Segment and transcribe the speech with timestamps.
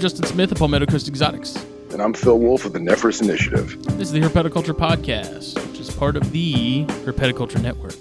[0.00, 1.62] Justin Smith of Palmetto Coast Exotics.
[1.92, 3.76] And I'm Phil Wolf of the Nephrurus Initiative.
[3.98, 7.96] This is the Herpetoculture Podcast, which is part of the Herpetoculture Network.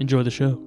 [0.00, 0.60] Enjoy the show.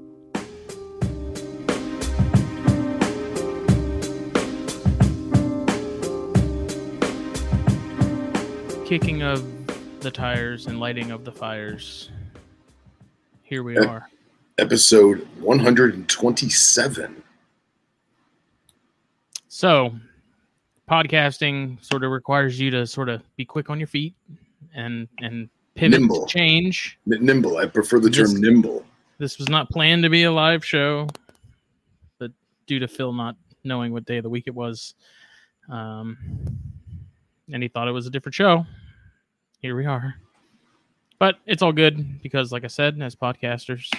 [8.86, 9.44] Kicking of
[10.00, 12.10] the tires and lighting of the fires.
[13.44, 14.08] Here we are.
[14.58, 17.24] Episode 127.
[19.50, 19.94] So,
[20.90, 24.16] podcasting sort of requires you to sort of be quick on your feet
[24.76, 26.26] and and pivot Nimble.
[26.26, 26.98] to change.
[27.12, 27.58] N- Nimble.
[27.58, 28.86] I prefer the term This- nimble.
[29.18, 31.08] This was not planned to be a live show,
[32.20, 32.32] but
[32.68, 34.94] due to Phil not knowing what day of the week it was,
[35.70, 36.18] um,
[37.52, 38.66] and he thought it was a different show,
[39.60, 40.16] here we are.
[41.20, 43.90] But it's all good because, like I said, as podcasters,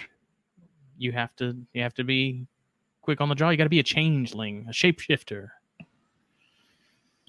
[0.97, 2.47] you have to you have to be
[3.03, 3.51] quick on the draw.
[3.51, 5.49] You got to be a changeling, a shapeshifter.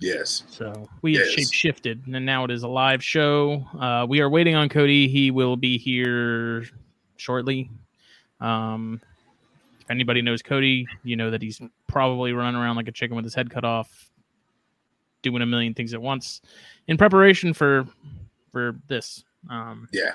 [0.01, 0.43] Yes.
[0.49, 1.33] So we have Yes.
[1.33, 3.65] shape shifted, and now it is a live show.
[3.79, 5.07] Uh, we are waiting on Cody.
[5.07, 6.65] He will be here
[7.17, 7.69] shortly.
[8.39, 8.99] Um,
[9.79, 13.23] if anybody knows Cody, you know that he's probably running around like a chicken with
[13.25, 14.09] his head cut off,
[15.21, 16.41] doing a million things at once
[16.87, 17.85] in preparation for
[18.51, 19.23] for this.
[19.49, 20.11] Um, Yeah.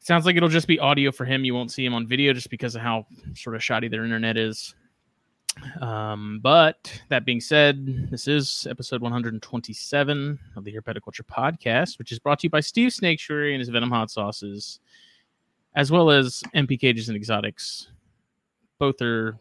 [0.00, 1.44] sounds like it'll just be audio for him.
[1.44, 4.36] You won't see him on video just because of how sort of shoddy their internet
[4.36, 4.74] is.
[5.80, 12.18] Um, but that being said, this is episode 127 of the Herpetoculture Podcast, which is
[12.18, 14.80] brought to you by Steve Snaketuary and his Venom Hot Sauces,
[15.74, 17.88] as well as MP Cages and Exotics.
[18.78, 19.36] Both are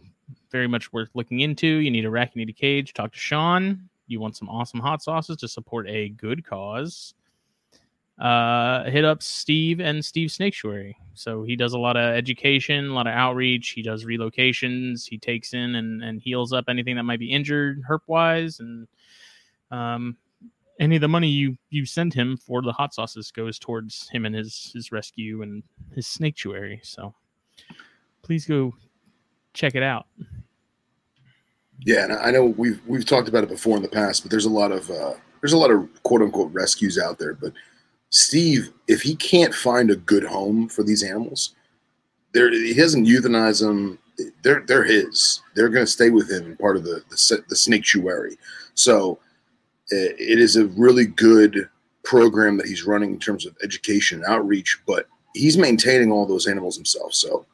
[0.51, 1.67] very much worth looking into.
[1.67, 2.93] You need a rack, you need a cage.
[2.93, 3.89] Talk to Sean.
[4.07, 7.13] You want some awesome hot sauces to support a good cause
[8.21, 10.93] uh, hit up Steve and Steve Snaketuary.
[11.15, 13.69] So he does a lot of education, a lot of outreach.
[13.69, 15.07] He does relocations.
[15.07, 18.59] He takes in and, and heals up anything that might be injured herp wise.
[18.59, 18.87] And
[19.71, 20.17] um,
[20.79, 24.27] any of the money you, you send him for the hot sauces goes towards him
[24.27, 25.63] and his, his rescue and
[25.95, 26.85] his snaketuary.
[26.85, 27.15] So
[28.21, 28.75] please go
[29.53, 30.05] check it out.
[31.83, 34.45] Yeah, and I know we've we've talked about it before in the past, but there's
[34.45, 37.33] a lot of uh, there's a lot of quote unquote rescues out there.
[37.33, 37.53] But
[38.11, 41.55] Steve, if he can't find a good home for these animals,
[42.33, 43.97] there he doesn't euthanize them.
[44.43, 45.41] They're they're his.
[45.55, 48.37] They're going to stay with him and part of the the, the snaketuary.
[48.75, 49.19] So
[49.89, 51.69] it is a really good
[52.03, 54.79] program that he's running in terms of education and outreach.
[54.85, 57.13] But he's maintaining all those animals himself.
[57.13, 57.45] So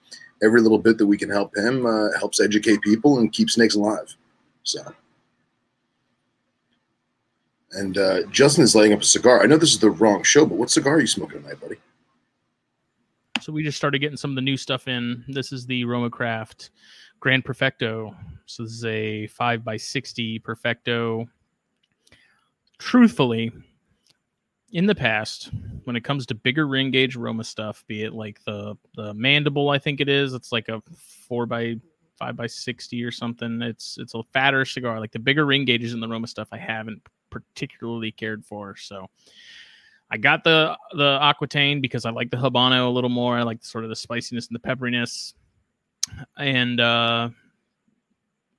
[0.44, 3.76] every little bit that we can help him uh, helps educate people and keep snakes
[3.76, 4.16] alive.
[4.64, 4.82] So,
[7.72, 9.42] and uh, Justin is lighting up a cigar.
[9.42, 11.76] I know this is the wrong show, but what cigar are you smoking tonight, buddy?
[13.42, 15.24] So we just started getting some of the new stuff in.
[15.28, 16.72] This is the Roma Craft
[17.20, 18.16] Grand Perfecto.
[18.46, 21.28] So this is a five by sixty Perfecto.
[22.78, 23.52] Truthfully,
[24.72, 25.50] in the past,
[25.86, 29.70] when it comes to bigger ring gauge Roma stuff, be it like the the mandible,
[29.70, 30.82] I think it is, it's like a
[31.28, 31.76] four by
[32.18, 33.62] five by sixty or something.
[33.62, 35.00] It's it's a fatter cigar.
[35.00, 38.76] Like the bigger ring gauges in the Roma stuff, I haven't particularly cared for.
[38.76, 39.10] So
[40.10, 43.38] I got the the Aquitaine because I like the Habano a little more.
[43.38, 45.34] I like sort of the spiciness and the pepperiness,
[46.38, 47.30] and uh,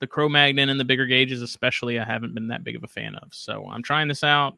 [0.01, 2.89] the Cro Magnon and the bigger gauges, especially, I haven't been that big of a
[2.89, 3.33] fan of.
[3.33, 4.57] So I'm trying this out.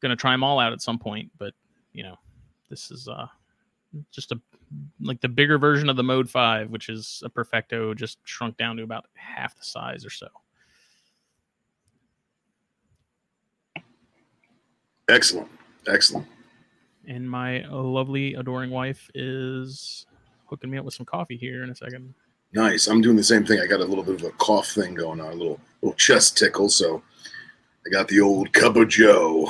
[0.00, 1.54] Gonna try them all out at some point, but
[1.92, 2.18] you know,
[2.68, 3.26] this is uh
[4.10, 4.40] just a
[5.00, 8.76] like the bigger version of the Mode Five, which is a Perfecto, just shrunk down
[8.76, 10.28] to about half the size or so.
[15.08, 15.48] Excellent,
[15.86, 16.26] excellent.
[17.06, 20.06] And my lovely, adoring wife is
[20.46, 22.14] hooking me up with some coffee here in a second.
[22.54, 22.86] Nice.
[22.86, 23.60] I'm doing the same thing.
[23.60, 26.38] I got a little bit of a cough thing going on, a little little chest
[26.38, 26.68] tickle.
[26.68, 27.02] So
[27.86, 29.48] I got the old cup of Joe.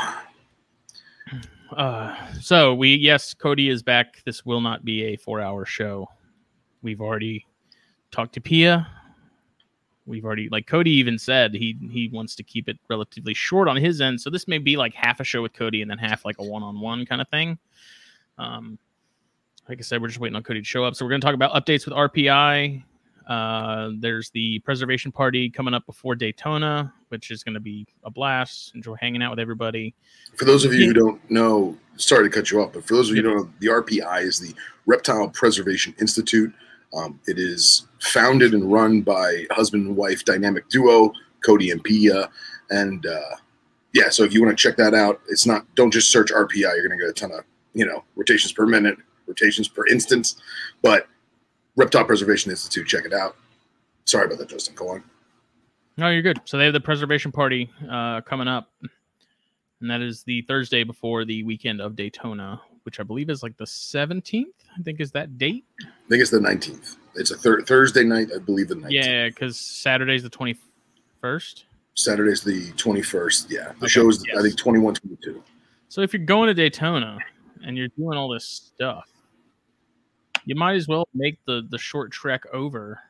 [1.70, 4.22] Uh, so we yes, Cody is back.
[4.24, 6.08] This will not be a four-hour show.
[6.82, 7.46] We've already
[8.10, 8.86] talked to Pia.
[10.06, 13.76] We've already like Cody even said he he wants to keep it relatively short on
[13.76, 14.20] his end.
[14.20, 16.44] So this may be like half a show with Cody and then half like a
[16.44, 17.58] one-on-one kind of thing.
[18.36, 18.78] Um,
[19.68, 20.94] like I said, we're just waiting on Cody to show up.
[20.94, 22.82] So we're going to talk about updates with RPI.
[23.26, 28.10] Uh, there's the preservation party coming up before Daytona, which is going to be a
[28.10, 28.74] blast.
[28.74, 29.94] Enjoy hanging out with everybody.
[30.36, 33.10] For those of you who don't know, sorry to cut you off, but for those
[33.10, 34.54] of you who don't know, the RPI is the
[34.84, 36.52] Reptile Preservation Institute.
[36.94, 41.12] Um, it is founded and run by husband and wife dynamic duo
[41.44, 42.30] Cody and Pia,
[42.70, 43.36] and uh,
[43.92, 44.08] yeah.
[44.08, 45.66] So if you want to check that out, it's not.
[45.74, 46.60] Don't just search RPI.
[46.60, 47.44] You're going to get a ton of
[47.74, 48.96] you know rotations per minute,
[49.26, 50.36] rotations per instance,
[50.82, 51.08] but
[51.76, 52.86] Reptile Preservation Institute.
[52.86, 53.36] Check it out.
[54.04, 54.74] Sorry about that, Justin.
[54.74, 55.04] Go on.
[55.96, 56.40] No, you're good.
[56.44, 58.70] So they have the preservation party uh, coming up,
[59.80, 63.56] and that is the Thursday before the weekend of Daytona, which I believe is like
[63.56, 64.44] the 17th.
[64.78, 65.64] I think is that date.
[65.82, 66.96] I think it's the 19th.
[67.16, 68.90] It's a thir- Thursday night, I believe the 19th.
[68.90, 71.64] Yeah, because Saturday's the 21st.
[71.94, 73.50] Saturday's the 21st.
[73.50, 73.64] Yeah.
[73.64, 75.42] The Okay, show is, I think, 21, 22.
[75.88, 77.18] So if you're going to Daytona
[77.64, 79.08] and you're doing all this stuff,
[80.44, 83.00] you might as well make the the short trek over.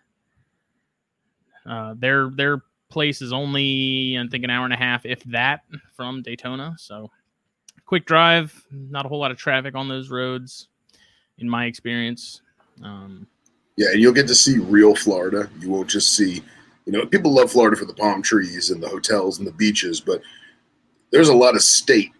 [1.67, 5.63] Uh, their their place is only I think an hour and a half, if that,
[5.97, 6.77] from Daytona.
[6.79, 7.11] So
[7.87, 10.69] quick drive, not a whole lot of traffic on those roads,
[11.39, 12.41] in my experience.
[12.83, 13.27] Um,
[13.77, 15.49] Yeah, and you'll get to see real Florida.
[15.61, 16.43] You won't just see,
[16.87, 20.01] you know, people love Florida for the palm trees and the hotels and the beaches,
[20.01, 20.21] but
[21.11, 22.13] there's a lot of state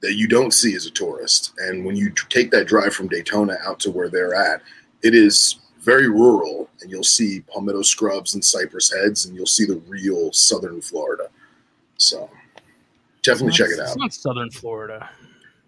[0.00, 1.52] that you don't see as a tourist.
[1.58, 4.62] And when you take that drive from Daytona out to where they're at,
[5.02, 9.64] it is very rural, and you'll see palmetto scrubs and cypress heads, and you'll see
[9.64, 11.28] the real southern Florida.
[11.98, 12.30] So
[13.22, 13.88] definitely check it out.
[13.88, 15.08] it's not Southern Florida.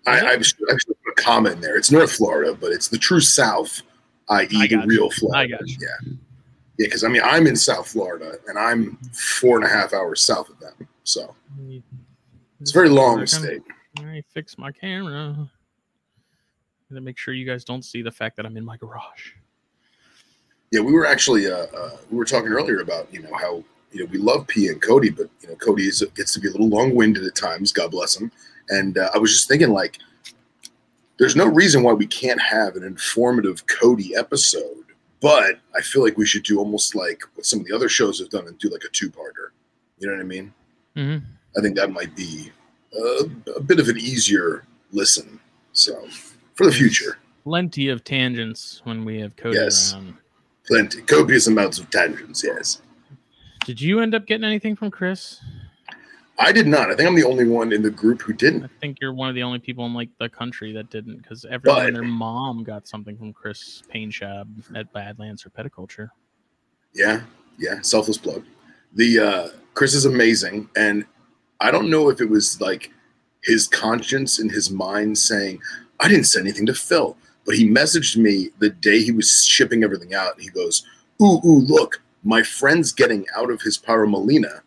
[0.07, 0.21] I?
[0.21, 1.77] I was actually put a comment in there.
[1.77, 3.83] It's North Florida, but it's the true South,
[4.29, 5.11] i.e., I the real.
[5.11, 5.57] Florida.
[5.61, 5.65] I.
[5.67, 6.13] Yeah, yeah.
[6.77, 10.51] Because I mean, I'm in South Florida, and I'm four and a half hours south
[10.51, 11.35] of them, so
[12.61, 13.63] it's a very long state.
[13.99, 15.49] I fix my camera.
[16.93, 19.33] To make sure you guys don't see the fact that I'm in my garage.
[20.71, 24.01] Yeah, we were actually uh, uh, we were talking earlier about you know how you
[24.01, 26.51] know we love P and Cody, but you know Cody is gets to be a
[26.51, 27.73] little long winded at times.
[27.73, 28.31] God bless him.
[28.69, 29.99] And uh, I was just thinking like,
[31.19, 34.85] there's no reason why we can't have an informative Cody episode,
[35.21, 38.19] but I feel like we should do almost like what some of the other shows
[38.19, 39.51] have done and do like a two parter.
[39.99, 40.53] You know what I mean?
[40.97, 41.17] hmm
[41.57, 42.51] I think that might be
[42.99, 43.25] a,
[43.57, 45.39] a bit of an easier listen.
[45.73, 46.07] So
[46.55, 49.93] for the future, Plenty of tangents when we have Cody Yes.
[49.93, 50.15] around.
[50.67, 52.43] plenty copious amounts of tangents.
[52.43, 52.81] Yes.
[53.65, 55.41] Did you end up getting anything from Chris?
[56.39, 56.91] I did not.
[56.91, 58.65] I think I'm the only one in the group who didn't.
[58.65, 61.45] I think you're one of the only people in like the country that didn't, because
[61.45, 66.09] everyone and But- their mom got something from Chris Painshab at Badlands or Peticulture.
[66.93, 67.23] Yeah,
[67.59, 67.81] yeah.
[67.83, 68.45] Selfless plug.
[68.95, 71.05] The uh, Chris is amazing, and
[71.61, 72.93] I don't know if it was like
[73.45, 75.61] his conscience in his mind saying,
[76.01, 79.83] "I didn't send anything to Phil," but he messaged me the day he was shipping
[79.85, 80.35] everything out.
[80.35, 80.85] And he goes,
[81.23, 84.61] "Ooh, ooh, look, my friend's getting out of his pyromelana.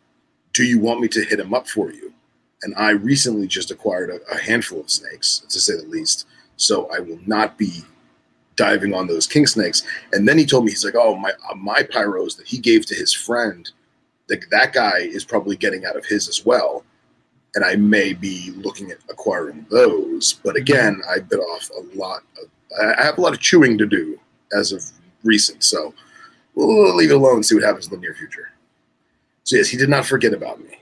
[0.53, 2.13] Do you want me to hit him up for you?"
[2.63, 6.25] And I recently just acquired a, a handful of snakes, to say the least.
[6.55, 7.83] So I will not be
[8.55, 9.83] diving on those king snakes.
[10.11, 12.85] And then he told me he's like, "Oh, my uh, my pyros that he gave
[12.87, 13.69] to his friend,
[14.27, 16.83] that that guy is probably getting out of his as well."
[17.55, 22.21] And I may be looking at acquiring those, but again, I bit off a lot.
[22.41, 22.49] Of,
[22.99, 24.19] I have a lot of chewing to do
[24.53, 24.83] as of
[25.23, 25.93] recent, so
[26.65, 28.51] we'll leave it alone and see what happens in the near future.
[29.43, 30.79] So yes, he did not forget about me.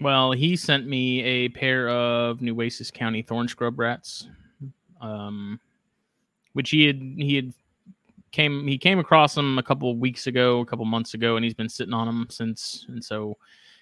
[0.00, 4.28] Well, he sent me a pair of Nueces County thorn scrub rats,
[5.00, 5.60] um,
[6.54, 7.52] which he had he had
[8.32, 11.44] came he came across them a couple of weeks ago, a couple months ago, and
[11.44, 12.86] he's been sitting on them since.
[12.88, 13.36] And so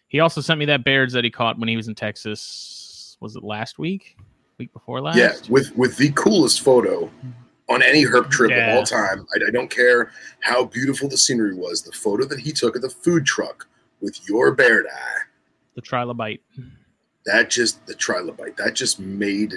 [0.08, 3.17] he also sent me that Baird's that he caught when he was in Texas.
[3.20, 4.19] Was it last week?
[4.58, 5.17] Week before last?
[5.17, 7.11] Yeah, with with the coolest photo
[7.70, 8.72] on any herp trip Yeah.
[8.72, 9.25] of all time.
[9.34, 11.82] I, I don't care how beautiful the scenery was.
[11.82, 13.67] The photo that he took of the food truck
[14.00, 14.84] with your bairdi,
[15.74, 16.41] the trilobite.
[17.27, 19.55] that just the trilobite, that just made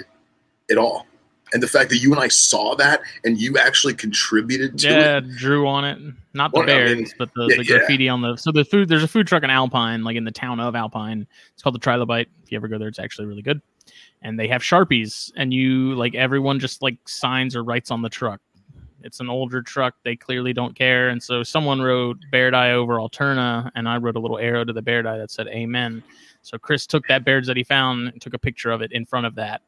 [0.68, 1.06] it all.
[1.52, 5.16] And the fact that you and I saw that and you actually contributed to Yeah,
[5.18, 5.36] it.
[5.36, 5.98] drew on it.
[6.32, 7.78] Not the Well, I Baird's, mean, but the, yeah, the yeah.
[7.78, 8.36] graffiti on the.
[8.36, 11.26] So the food, there's a food truck in Alpine, like in the town of Alpine.
[11.52, 12.26] It's called the Trilobite.
[12.42, 13.60] If you ever go there, it's actually really good.
[14.24, 18.08] And they have sharpies, and you like everyone just like signs or writes on the
[18.08, 18.40] truck.
[19.02, 19.94] It's an older truck.
[20.02, 21.10] They clearly don't care.
[21.10, 24.80] And so someone wrote bairdi over Alterna, and I wrote a little arrow to the
[24.82, 26.02] bairdi that said Amen.
[26.40, 29.04] So Chris took that Baird's that he found and took a picture of it in
[29.04, 29.60] front of that.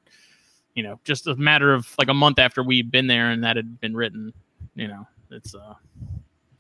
[0.75, 3.57] You know, just a matter of like a month after we'd been there and that
[3.57, 4.33] had been written.
[4.75, 5.75] You know, it's uh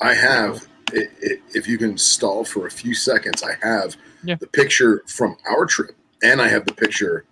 [0.02, 4.34] I have, i i if you can stall for a few seconds, I have Yeah.
[4.34, 7.24] the picture from our trip and I have the picture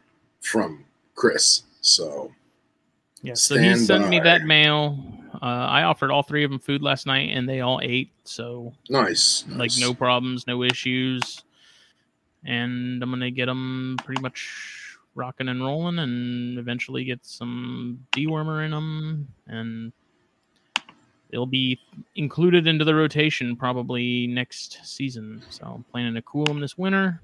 [0.45, 0.85] from
[1.15, 1.63] Chris.
[1.81, 2.33] So
[3.23, 4.99] Yeah, so he sent me that mail.
[5.35, 8.11] Uh, I offered all three of them food last night, and they all ate.
[8.25, 9.45] So nice.
[9.49, 9.81] like nice.
[9.81, 11.43] no problems, no issues.
[12.45, 18.65] And I'm gonna get them pretty much rocking and rolling, and eventually get some dewormer
[18.65, 19.93] in them, and
[21.31, 21.81] they'll be
[22.17, 25.43] included into the rotation probably next season.
[25.51, 27.21] So I'm planning to cool them this winter,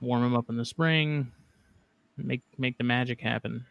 [0.00, 1.32] warm them up in the spring,
[2.24, 3.64] make make the magic happen.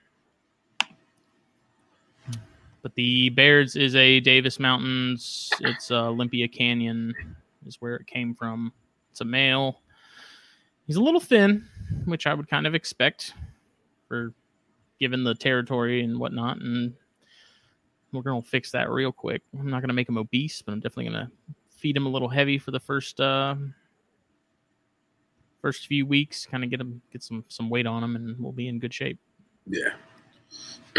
[2.82, 5.52] But the Baird's is a Davis Mountains.
[5.60, 7.14] It's uh, Limpia Canyon
[7.66, 8.72] is where it came from.
[9.12, 9.82] It's a male.
[10.86, 11.66] He's a little thin,
[12.06, 13.34] which I would kind of expect
[14.08, 14.34] for
[15.00, 16.58] given the territory and whatnot.
[16.62, 16.94] And
[18.14, 19.42] we're gonna fix that real quick.
[19.60, 21.32] I'm not gonna make him obese, but I'm definitely gonna
[21.70, 23.56] feed him a little heavy for the first uh,
[25.62, 26.46] first few weeks.
[26.46, 28.94] Kind of get them get some some weight on them, and we'll be in good
[28.94, 29.18] shape.
[29.66, 29.90] Yeah.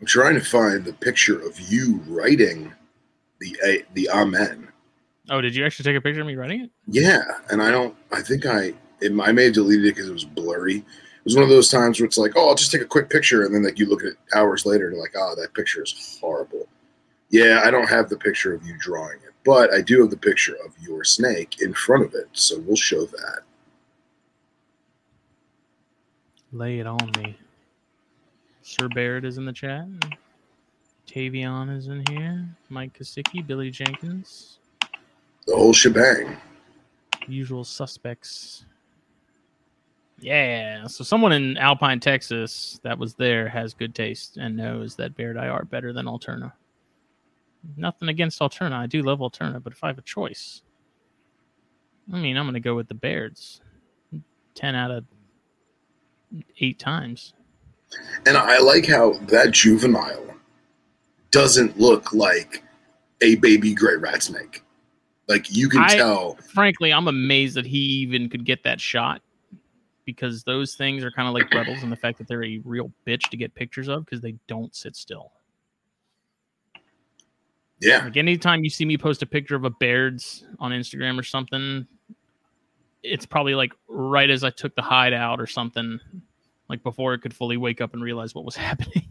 [0.00, 2.72] I'm trying to find the picture of you writing
[3.40, 4.68] the uh, the amen.
[5.30, 6.70] Oh, did you actually take a picture of me writing it?
[6.86, 7.94] Yeah, and I don't.
[8.12, 10.76] I think I it, I may have deleted it because it was blurry.
[10.76, 13.10] It was one of those times where it's like, oh, I'll just take a quick
[13.10, 15.82] picture, and then like you look at it hours later, and like, oh, that picture
[15.82, 16.67] is horrible.
[17.30, 20.16] Yeah, I don't have the picture of you drawing it, but I do have the
[20.16, 23.40] picture of your snake in front of it, so we'll show that.
[26.52, 27.36] Lay it on me.
[28.62, 29.86] Sir Barrett is in the chat.
[31.06, 32.46] Tavion is in here.
[32.68, 34.58] Mike Kosicki, Billy Jenkins.
[35.46, 36.36] The whole shebang.
[37.26, 38.64] Usual suspects.
[40.20, 40.86] Yeah.
[40.86, 45.70] So someone in Alpine, Texas that was there has good taste and knows that bairdi
[45.70, 46.52] better than Alterna.
[47.76, 48.72] Nothing against Alterna.
[48.72, 50.62] I do love Alterna, but if I have a choice,
[52.12, 53.60] I mean, I'm going to go with the Bairds.
[54.54, 55.04] 10 out of
[56.58, 57.32] 8 times.
[58.26, 60.34] And I like how that juvenile
[61.30, 62.64] doesn't look like
[63.20, 64.62] a baby gray rat snake.
[65.28, 66.36] Like you can I- tell.
[66.52, 69.22] Frankly, I'm amazed that he even could get that shot
[70.04, 72.90] because those things are kind of like rebels in the fact that they're a real
[73.06, 75.32] bitch to get pictures of because they don't sit still.
[77.80, 78.04] Yeah.
[78.04, 81.86] Like anytime you see me post a picture of a Baird's on Instagram or something,
[83.02, 86.00] it's probably like right as I took the hide out or something,
[86.68, 89.04] like before it could fully wake up and realize what was happening.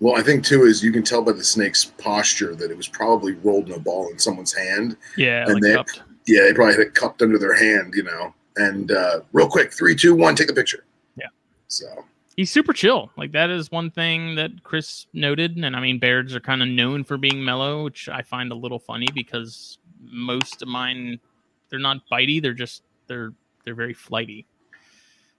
[0.00, 2.88] Well, I think too is you can tell by the snake's posture that it was
[2.88, 4.96] probably rolled in a ball in someone's hand.
[5.16, 6.02] Yeah, And like they- cupped.
[6.26, 8.32] Yeah, they probably had it cupped under their hand, you know.
[8.56, 10.84] And uh, real quick, three, two, one, take the picture.
[11.16, 11.26] Yeah.
[11.66, 12.04] So
[12.36, 13.10] He's super chill.
[13.16, 16.68] Like that is one thing that Chris noted, and I mean Bairds are kind of
[16.68, 21.20] known for being mellow, which I find a little funny because most of mine
[21.68, 23.32] they're not bitey, they're just they're
[23.64, 24.46] they're very flighty.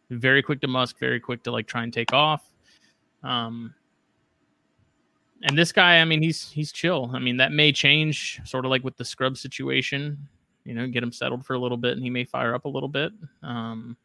[0.10, 2.48] Very quick to musk, very quick to like try and take off.
[3.24, 3.74] Um
[5.46, 7.12] and this guy, I mean, he's he's chill.
[7.14, 10.28] I mean, that may change sort of like with the scrub situation.
[10.64, 12.70] You know, get him settled for a little bit and he may fire up a
[12.70, 13.12] little bit.
[13.42, 13.98] Um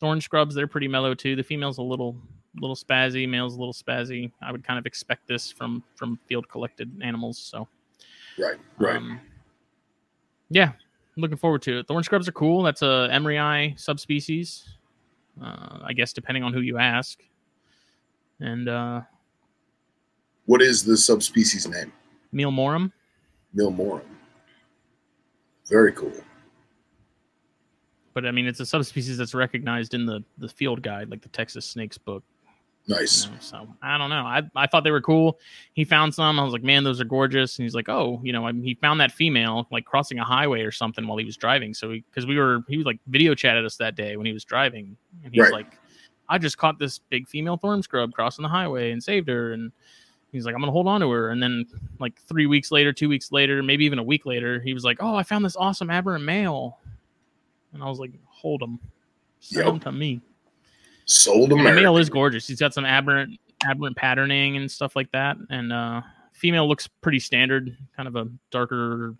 [0.00, 1.36] Thorn scrubs, they're pretty mellow too.
[1.36, 2.16] The female's a little
[2.60, 4.32] little spazzy, male's a little spazzy.
[4.42, 7.38] I would kind of expect this from from field collected animals.
[7.38, 7.68] So
[8.38, 8.96] right, right.
[8.96, 9.20] um,
[10.50, 10.72] yeah,
[11.16, 11.88] looking forward to it.
[11.88, 12.62] Thorn scrubs are cool.
[12.62, 14.68] That's a Emery subspecies.
[15.42, 17.22] Uh, I guess depending on who you ask.
[18.40, 19.02] And uh
[20.46, 21.92] what is the subspecies name?
[22.32, 22.92] meal morum.
[23.54, 24.02] meahllmorum.
[25.68, 26.12] Very cool.
[28.18, 31.28] But I mean it's a subspecies that's recognized in the the field guide, like the
[31.28, 32.24] Texas snakes book.
[32.88, 33.26] Nice.
[33.26, 34.24] you know, so I don't know.
[34.26, 35.38] I, I thought they were cool.
[35.74, 36.40] He found some.
[36.40, 37.56] I was like, man, those are gorgeous.
[37.56, 40.24] And he's like, oh, you know, I mean, he found that female like crossing a
[40.24, 41.74] highway or something while he was driving.
[41.74, 44.42] So because we were, he was like video chatted us that day when he was
[44.44, 45.52] driving, and he's Right.
[45.52, 45.78] like,
[46.28, 49.52] I just caught this big female thorn scrub crossing the highway and saved her.
[49.52, 49.70] And
[50.32, 51.30] he's like, I'm gonna hold on to her.
[51.30, 51.66] And then
[52.00, 54.96] like three weeks later, two weeks later, maybe even a week later, he was like,
[55.00, 56.78] oh, I found this awesome aberrant male.
[57.72, 58.78] And I was like, hold him,
[59.40, 59.74] send Yep.
[59.74, 60.20] him to me.
[61.04, 61.62] Sold them.
[61.64, 62.46] The male is gorgeous.
[62.46, 65.36] He's got some aberrant aberrant patterning and stuff like that.
[65.50, 69.14] And uh female looks pretty standard, kind of a darker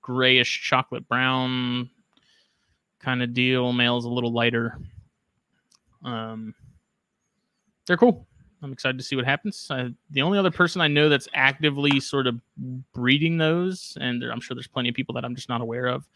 [0.00, 1.90] grayish chocolate brown
[3.00, 3.72] kind of deal.
[3.72, 4.78] Male's a little lighter.
[6.04, 6.54] Um
[7.86, 8.26] they're cool.
[8.62, 9.66] I'm excited to see what happens.
[9.68, 12.40] Uh, the only other person I know that's actively sort of
[12.92, 15.86] breeding those, and there, I'm sure there's plenty of people that I'm just not aware
[15.86, 16.06] of.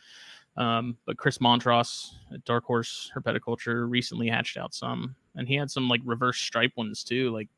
[0.57, 5.71] Um, but Chris Montross at Dark Horse Herpeticulture recently hatched out some, and he had
[5.71, 7.49] some like reverse stripe ones too, like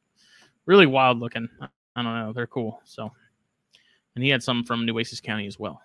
[0.66, 1.48] really wild looking.
[1.60, 2.80] I don't know, they're cool.
[2.84, 3.10] So,
[4.14, 5.80] and he had some from Nueces County as well.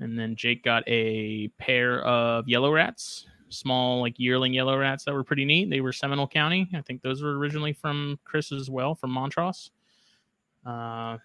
[0.00, 5.14] And then Jake got a pair of yellow rats, small like yearling yellow rats that
[5.14, 5.70] were pretty neat.
[5.70, 6.68] They were Seminole County.
[6.74, 9.70] I think those were originally from Chris as well, from Montross.
[10.66, 11.16] Uh,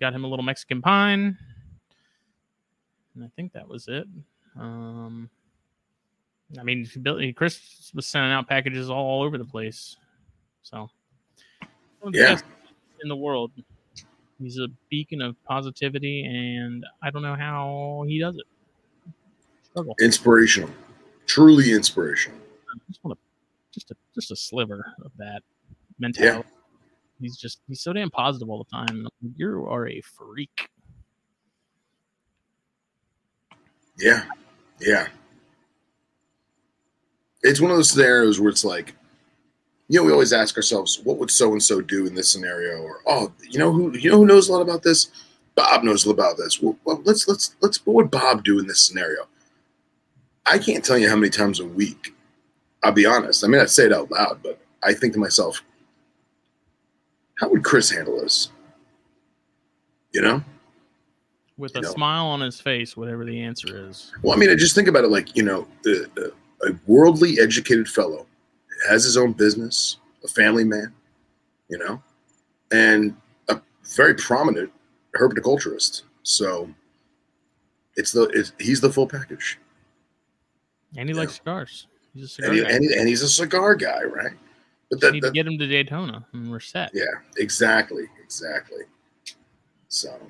[0.00, 1.38] got him a little Mexican pine,
[3.14, 4.06] and I think that was it.
[4.58, 5.28] Um,
[6.58, 6.86] I mean,
[7.36, 9.96] Chris was sending out packages all over the place,
[10.62, 10.88] so
[12.00, 12.34] one of the Yeah.
[12.34, 12.44] best
[13.02, 13.50] in the world.
[14.40, 18.44] He's a beacon of positivity, and I don't know how he does it.
[19.70, 19.94] Struggle.
[20.00, 20.70] Inspirational.
[21.26, 22.38] Truly inspirational.
[22.68, 23.24] I just want to
[23.72, 25.42] just a just a sliver of that
[25.98, 26.46] mentality.
[26.48, 26.60] Yeah.
[27.20, 29.06] He's just he's so damn positive all the time.
[29.36, 30.68] You are a freak.
[33.98, 34.24] Yeah,
[34.80, 35.08] yeah.
[37.42, 38.94] It's one of those scenarios where it's like,
[39.88, 42.78] you know, we always ask ourselves, what would so and so do in this scenario?
[42.82, 45.10] Or oh, you know who you know who knows a lot about this?
[45.54, 46.60] Bob knows a lot about this.
[46.60, 49.28] Well, well, let's let's let's what would Bob do in this scenario?
[50.46, 52.14] I can't tell you how many times a week.
[52.82, 53.44] I'll be honest.
[53.44, 55.62] I mean, I say it out loud, but I think to myself,
[57.36, 58.50] how would Chris handle this?
[60.12, 60.44] You know,
[61.56, 61.90] with a know.
[61.92, 64.12] smile on his face, whatever the answer is.
[64.22, 66.30] Well, I mean, I just think about it like, you know, a, uh,
[66.68, 68.26] a worldly educated fellow
[68.88, 70.92] has his own business, a family man,
[71.68, 72.02] you know,
[72.72, 73.16] and
[73.48, 73.60] a
[73.96, 74.72] very prominent
[75.18, 76.02] herpetoculturist.
[76.24, 76.68] So
[77.96, 79.58] it's the it's, he's the full package,
[80.96, 81.20] And he Yeah.
[81.20, 81.86] likes cigars.
[82.14, 82.70] He's a cigar and, he, guy.
[82.70, 84.32] and, he- and he's a cigar guy, right?
[84.90, 86.90] But Just that, need to get him to Daytona and we're set.
[86.94, 87.04] yeah,
[87.38, 88.82] exactly, exactly.
[89.88, 90.20] So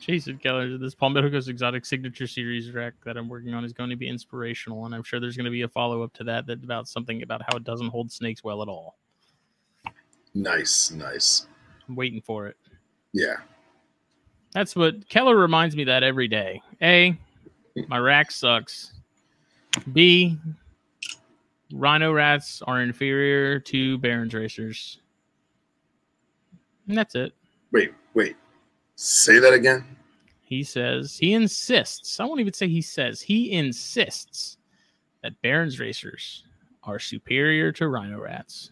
[0.00, 3.90] Jason Keller, this Palmetto Coast Exotic Signature Series rack that I'm working on is going
[3.90, 6.46] to be inspirational, and I'm sure there's going to be a follow up to that
[6.46, 8.96] that about something about how it doesn't hold snakes well at all.
[10.34, 11.46] nice, nice.
[11.88, 12.56] I'm waiting for it.
[13.12, 13.36] Yeah,
[14.52, 16.60] That's what Keller reminds me that every day.
[16.82, 17.16] A,
[17.88, 18.92] my rack sucks.
[19.92, 20.38] B,
[21.72, 25.00] rhino rats are inferior to Barons racers.
[26.88, 27.32] And that's it.
[27.72, 28.36] wait, wait.
[28.96, 29.84] Say that again.
[30.40, 32.20] He says he insists.
[32.20, 33.20] I won't even say he says.
[33.20, 34.56] He insists
[35.22, 36.44] that Barons racers
[36.84, 38.70] are superior to rhino rats.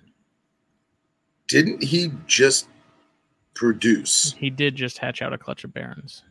[1.48, 2.68] Didn't he just
[3.54, 4.32] produce?
[4.34, 6.22] He did just hatch out a clutch of Barons.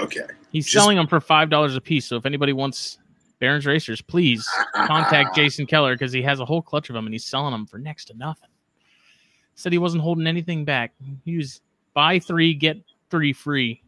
[0.00, 0.26] Okay.
[0.50, 2.06] He's Just- selling them for five dollars a piece.
[2.06, 2.98] So if anybody wants
[3.40, 7.14] Barons racers, please contact Jason Keller because he has a whole clutch of them and
[7.14, 8.48] he's selling them for next to nothing.
[9.54, 10.92] Said he wasn't holding anything back.
[11.24, 11.60] He was
[11.94, 12.78] buy three get
[13.12, 13.80] three free.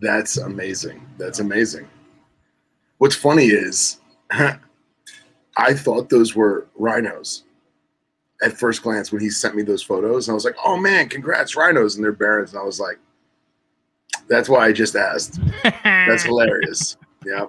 [0.00, 1.06] That's amazing.
[1.18, 1.88] That's amazing.
[2.98, 7.42] What's funny is I thought those were rhinos
[8.42, 10.28] at first glance when he sent me those photos.
[10.28, 11.96] And I was like, oh man, congrats, rhinos.
[11.96, 12.52] And they're barons.
[12.52, 12.98] And I was like,
[14.28, 15.40] that's why I just asked.
[15.84, 16.96] That's hilarious.
[17.26, 17.46] Yeah.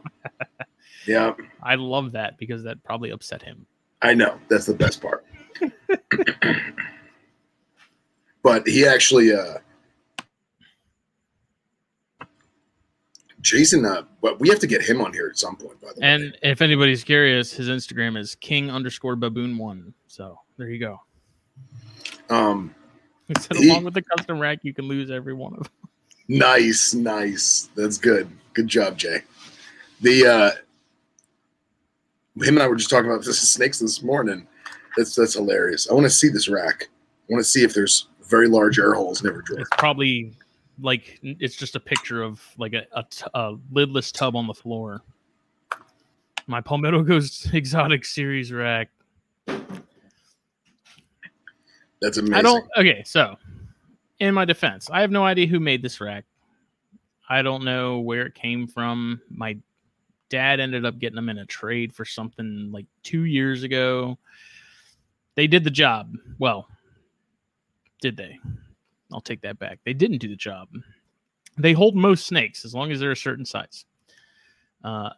[1.06, 1.34] Yeah.
[1.62, 3.65] I love that because that probably upset him.
[4.02, 4.39] I know.
[4.49, 5.26] That's the best part.
[8.43, 9.56] but he actually, uh,
[13.43, 16.01] Jason, uh, but we have to get him on here at some point, by the
[16.01, 16.08] way.
[16.08, 19.93] And if anybody's curious, his Instagram is king underscore baboon one.
[20.08, 20.99] So there you go.
[22.29, 22.73] Um,
[23.27, 25.71] He said He- along with the custom rack, you can lose every one of them.
[26.27, 27.69] nice, nice.
[27.75, 28.29] That's good.
[28.53, 29.21] Good job, Jay.
[30.01, 30.51] The uh,
[32.43, 34.45] him and I were just talking about this snakes this morning.
[34.97, 35.89] That's that's hilarious.
[35.89, 36.89] I want to see this rack.
[37.29, 39.62] I want to see if there's very large air holes in every drawer.
[39.62, 40.34] It's probably
[40.81, 44.53] like it's just a picture of like a, a, t- a lidless tub on the
[44.53, 45.01] floor.
[46.47, 48.89] My Palmetto Coast Exotic Series rack.
[52.01, 52.36] That's amazing.
[52.36, 52.65] I don't.
[52.77, 53.38] Okay, so
[54.19, 56.25] in my defense, I have no idea who made this rack.
[57.29, 59.21] I don't know where it came from.
[59.29, 59.57] My
[60.29, 64.17] dad ended up getting them in a trade for something like two years ago.
[65.36, 66.15] They did the job.
[66.39, 66.67] Well,
[68.01, 68.39] did they?
[69.13, 69.80] I'll take that back.
[69.86, 70.69] They didn't do the job.
[71.58, 73.86] They hold most snakes as long as they're a certain size.
[74.84, 75.12] Uh,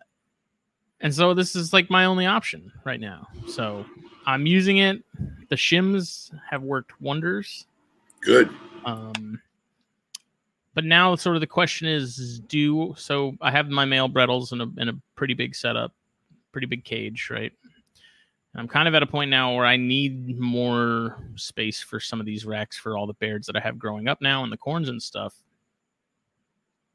[1.01, 3.27] and so this is like my only option right now.
[3.47, 3.86] So
[4.25, 5.03] I'm using it.
[5.49, 7.67] The shims have worked wonders.
[8.21, 8.49] Good.
[8.86, 9.39] Um,
[10.73, 13.36] but now, sort of the question is, do so?
[13.41, 15.93] I have my male Bredls in a in a pretty big setup,
[16.51, 17.53] pretty big cage, right?
[18.57, 22.25] I'm kind of at a point now where I need more space for some of
[22.25, 24.87] these racks for all the Baird's that I have growing up now and the corns
[24.87, 25.35] and stuff.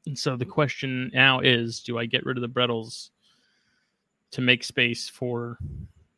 [0.07, 3.11] And so the question now is, do I get rid of the Bredls
[4.31, 5.59] to make space for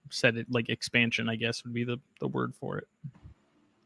[0.09, 1.27] said it like expansion?
[1.27, 2.87] I guess would be the the word for it.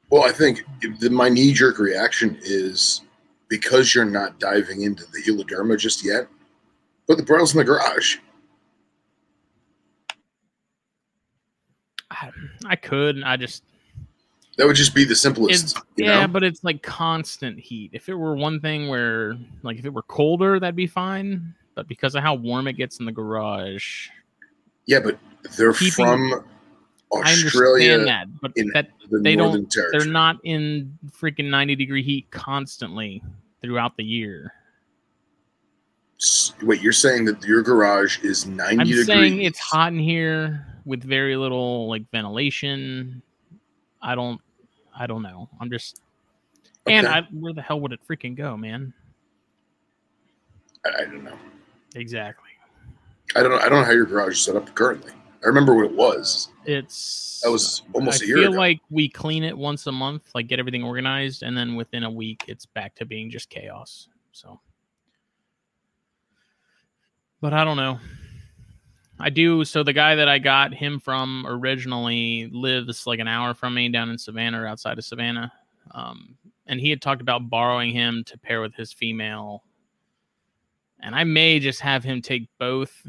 [0.10, 0.64] Well, I think
[1.00, 3.02] the, my knee jerk reaction is
[3.50, 6.28] because you're not diving into the heloderma just yet.
[7.08, 8.18] Put the Bredls in the garage.
[12.22, 12.32] I,
[12.66, 13.22] I could.
[13.24, 13.64] I just
[14.58, 15.78] That would just be the simplest.
[15.96, 16.28] You yeah, know?
[16.28, 17.92] but it's like constant heat.
[17.94, 21.54] If it were one thing where, like, if it were colder, that'd be fine.
[21.76, 24.10] But because of how warm it gets in the garage,
[24.88, 25.20] Yeah, but
[25.58, 26.44] they're Keeping- from
[27.14, 28.42] I Australia, understand that.
[28.42, 29.72] But that the they don't.
[29.72, 30.00] Territory.
[30.04, 33.24] They're not in freaking ninety degree heat constantly
[33.62, 34.54] throughout the year.
[36.64, 39.06] Wait, you're saying that your garage is 90 I'm degrees?
[39.06, 40.66] saying it's hot in here.
[40.86, 43.22] with very little like ventilation.
[44.02, 44.42] I don't
[44.98, 45.48] I don't know.
[45.60, 46.02] I'm just
[46.88, 48.94] and I, where the hell would it freaking go, man?
[50.86, 51.38] I, I don't know.
[51.96, 52.50] Exactly.
[53.36, 53.58] I don't know.
[53.58, 55.12] I don't know how your garage is set up currently.
[55.44, 56.50] I remember what it was.
[56.66, 58.58] It's That was almost I a year I feel ago.
[58.60, 62.10] like we clean it once a month, like get everything organized, and then within a
[62.10, 64.08] week, it's back to being just chaos.
[64.32, 64.60] So,
[67.42, 68.00] but I don't know.
[69.20, 69.66] I do.
[69.66, 73.90] So the guy that I got him from originally lives like an hour from me
[73.90, 75.52] down in Savannah or outside of Savannah,
[75.92, 76.36] um,
[76.68, 79.64] and he had talked about borrowing him to pair with his female.
[81.00, 83.04] And I may just have him take both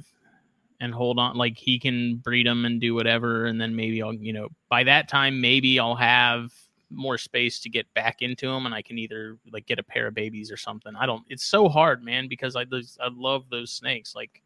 [0.80, 4.14] and hold on like he can breed them and do whatever and then maybe i'll
[4.14, 6.52] you know by that time maybe i'll have
[6.90, 10.06] more space to get back into them and i can either like get a pair
[10.06, 10.96] of babies or something.
[10.96, 14.14] I don't it's so hard man because i i love those snakes.
[14.14, 14.42] Like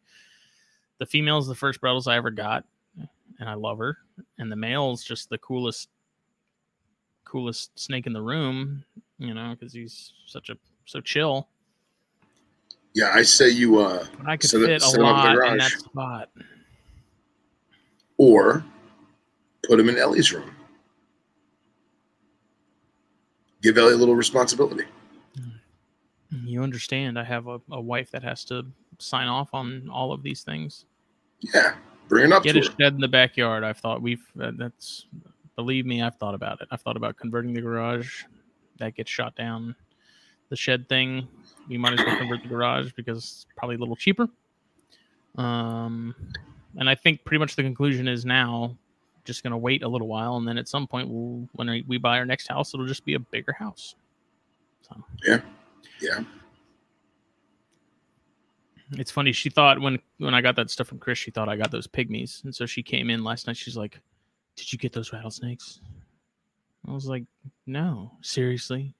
[0.99, 2.65] the female's the first Bredls i ever got
[3.39, 3.97] and i love her
[4.37, 5.89] and the male's just the coolest
[7.25, 8.83] coolest snake in the room
[9.17, 11.47] you know because he's such a so chill.
[12.93, 15.35] Yeah, I say you uh but i could Set fit set a 'em up in
[15.35, 16.29] the lot in that spot.
[18.17, 18.63] Or
[19.63, 20.51] put him in Ellie's room.
[23.63, 24.83] Give Ellie a little responsibility.
[26.43, 28.65] You understand, I have a, a wife that has to
[28.99, 30.85] sign off on all of these things.
[31.39, 31.75] Yeah,
[32.09, 32.65] bring it up Get a her.
[32.65, 33.63] shed in the backyard.
[33.63, 35.05] I've thought we've, uh, that's,
[35.55, 36.67] believe me, I've thought about it.
[36.71, 38.23] I've thought about converting the garage.
[38.79, 39.75] That gets shot down.
[40.49, 41.27] The shed thing,
[41.69, 44.27] we might as well convert the garage because it's probably a little cheaper.
[45.37, 46.13] Um,
[46.77, 48.77] and I think pretty much the conclusion is now
[49.25, 50.35] just going to wait a little while.
[50.37, 53.13] And then at some point, we'll, when we- buy our next house, it'll just be
[53.13, 53.95] a bigger house.
[54.81, 55.03] So.
[56.01, 56.23] Yeah.
[58.91, 59.31] It's funny.
[59.31, 61.87] She thought when when I got that stuff from Chris, she thought I got those
[61.87, 63.57] pygmies, and so she came in last night.
[63.57, 63.99] She's like,
[64.55, 65.79] "Did you get those rattlesnakes?"
[66.87, 67.23] I was like,
[67.65, 68.93] "No, seriously."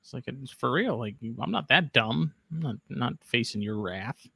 [0.00, 0.96] It's like it's for real.
[0.98, 2.32] Like I'm not that dumb.
[2.52, 4.26] I'm not not facing your wrath.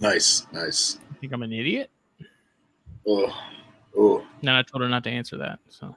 [0.00, 0.98] Nice, nice.
[1.10, 1.90] You think I'm an idiot?
[3.06, 3.32] Oh,
[3.96, 5.58] oh, Then I told her not to answer that.
[5.68, 5.94] So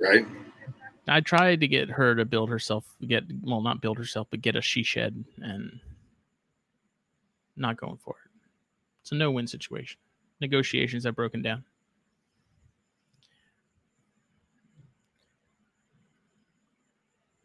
[0.00, 0.26] right.
[1.08, 4.56] I tried to get her to build herself, get well, not build herself, but get
[4.56, 5.80] a she shed, and
[7.56, 8.30] not going for it.
[9.02, 9.98] It's a no-win situation.
[10.40, 11.64] Negotiations have broken down.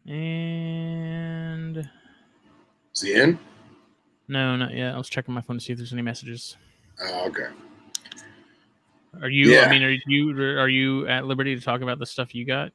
[0.06, 1.78] And
[2.94, 3.38] Is he in?
[4.28, 4.94] no, not yet.
[4.96, 6.56] I was checking my phone to see if there's any messages.
[7.02, 7.48] Oh, okay.
[9.22, 9.52] Are you?
[9.52, 9.62] Yeah.
[9.66, 10.32] I mean, are you?
[10.60, 12.72] Are you at liberty to talk about the stuff you got?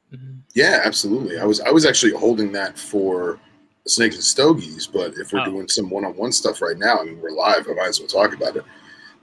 [0.53, 1.39] Yeah, absolutely.
[1.39, 3.39] I was I was actually holding that for
[3.85, 5.45] snakes and stogies, but if we're Oh.
[5.45, 7.67] doing some one-on-one stuff right now, I mean we're live.
[7.69, 8.63] I might as well talk about it.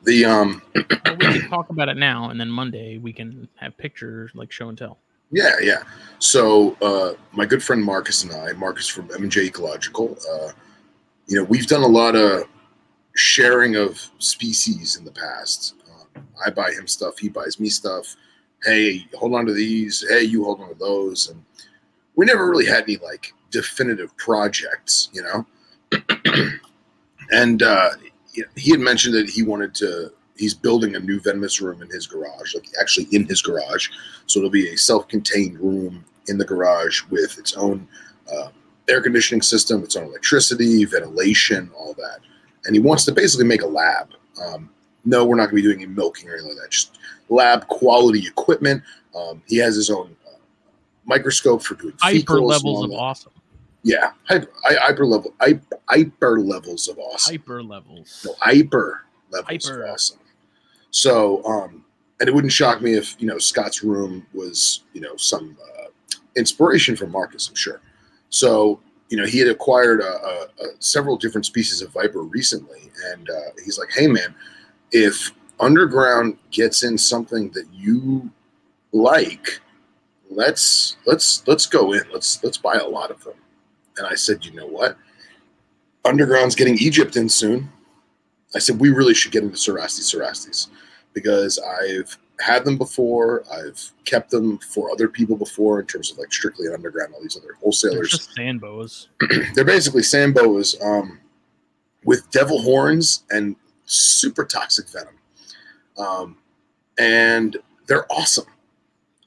[0.05, 3.77] The um, Well, we can talk about it now, and then Monday we can have
[3.77, 4.99] pictures like show and tell.
[5.31, 5.83] yeah, yeah.
[6.19, 10.53] So uh, my good friend Marcus and I, Marcus from M and J Ecological, uh,
[11.27, 12.45] you know, we've done a lot of
[13.15, 15.75] sharing of species in the past.
[16.45, 18.17] I buy him stuff, he buys me stuff.
[18.63, 20.05] Hey, hold on to these.
[20.09, 21.43] Hey, you hold on to those, and
[22.17, 25.47] we never really had any like definitive projects, you know.
[27.33, 27.91] and uh,
[28.57, 30.13] he had mentioned that he wanted to.
[30.37, 33.89] He's building a new venomous room in his garage, like actually in his garage.
[34.27, 37.87] So it'll be a self-contained room in the garage with its own
[38.33, 38.49] uh,
[38.89, 42.21] air conditioning system, its own electricity, ventilation, all that.
[42.65, 44.11] And he wants to basically make a lab.
[44.43, 44.71] Um,
[45.05, 46.71] no, we're not going to be doing any milking or anything like that.
[46.71, 48.83] Just lab quality equipment.
[49.15, 50.37] Um, he has his own uh,
[51.05, 52.97] microscope for doing Hyper levels of that.
[52.97, 53.33] awesome.
[53.83, 57.35] Yeah, hyper, hy- hyper level, hyper, hyper levels of awesome.
[57.35, 58.25] Hyper levels.
[58.27, 59.83] No, hyper levels Hyper.
[59.85, 60.19] of awesome.
[60.91, 61.85] So, um,
[62.21, 65.87] and it wouldn't shock me if you know Scott's room was you know some uh,
[66.37, 67.49] inspiration from Marcus.
[67.49, 67.81] I'm sure.
[68.29, 70.47] So, you know, he had acquired a, a
[70.79, 74.35] several different species of viper recently, and uh, he's like, "Hey, man,
[74.93, 78.31] if underground gets in something that you
[78.93, 79.61] like,
[80.31, 82.03] let's let's let's go in.
[82.13, 83.35] Let's let's buy a lot of them."
[83.97, 84.97] And I said, "You know what?
[86.05, 87.71] Underground's getting Egypt in soon."
[88.55, 90.69] I said we really should get into Cerastes Cerastes
[91.13, 93.45] because I've had them before.
[93.53, 97.37] I've kept them for other people before in terms of like strictly underground, all these
[97.37, 98.29] other They're wholesalers.
[98.61, 99.09] boas.
[99.55, 101.21] They're basically sand boas um,
[102.05, 103.57] with devil horns and
[103.91, 105.15] super toxic venom.
[105.99, 106.37] Um,
[106.99, 108.47] and they're awesome.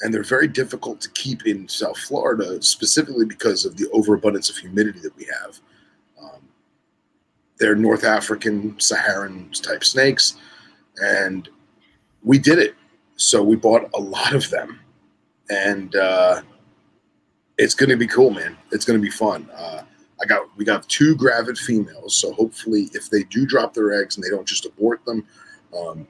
[0.01, 4.57] And they're very difficult to keep in South Florida, specifically because of the overabundance of
[4.57, 5.59] humidity that we have.
[6.21, 6.41] Um,
[7.57, 10.35] they're North African, Saharan type snakes.
[10.97, 11.47] And
[12.23, 12.75] we did it.
[13.15, 14.79] So we bought a lot of them,
[15.49, 16.41] and uh,
[17.57, 18.57] it's going to be cool, man.
[18.71, 19.49] It's going to be fun.
[19.55, 19.83] Uh,
[20.23, 24.15] I got we got two gravid females, so hopefully, if they do drop their eggs
[24.15, 25.27] and they don't just abort them,
[25.77, 26.07] um,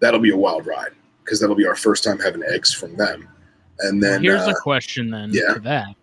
[0.00, 3.28] that'll be a wild ride because that'll be our first time having eggs from them.
[3.78, 5.54] And then Here's uh, a question then yeah.
[5.54, 5.94] to that.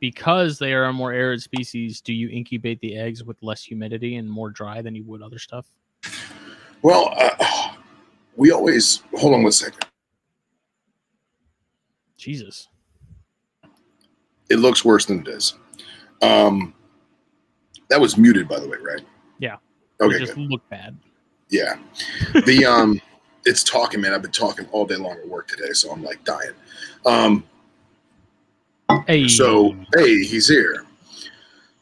[0.00, 4.16] Because they are a more arid species, do you incubate the eggs with less humidity
[4.16, 5.66] and more dry than you would other stuff?
[6.82, 7.74] well, uh,
[8.36, 9.84] we always hold on one second.
[12.16, 12.68] Jesus.
[14.48, 15.54] It looks worse than it is.
[16.20, 16.74] Um,
[17.92, 19.04] that was muted, by the way, right?
[19.38, 19.56] Yeah.
[20.00, 20.16] Okay.
[20.16, 20.50] it just Good.
[20.50, 20.96] look bad.
[21.50, 21.76] Yeah.
[22.46, 23.00] The um,
[23.44, 24.14] it's talking, man.
[24.14, 26.52] I've been talking all day long at work today, so I'm like dying.
[27.04, 27.44] Um,
[29.06, 29.26] Hey.
[29.26, 30.84] So, hey, he's here.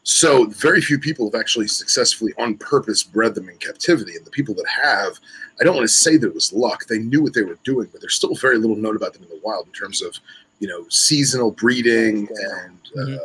[0.03, 4.15] So, very few people have actually successfully on purpose bred them in captivity.
[4.15, 5.19] And the people that have,
[5.59, 6.87] I don't want to say that it was luck.
[6.87, 9.29] They knew what they were doing, but there's still very little known about them in
[9.29, 10.15] the wild in terms of,
[10.59, 13.17] you know, seasonal breeding and uh,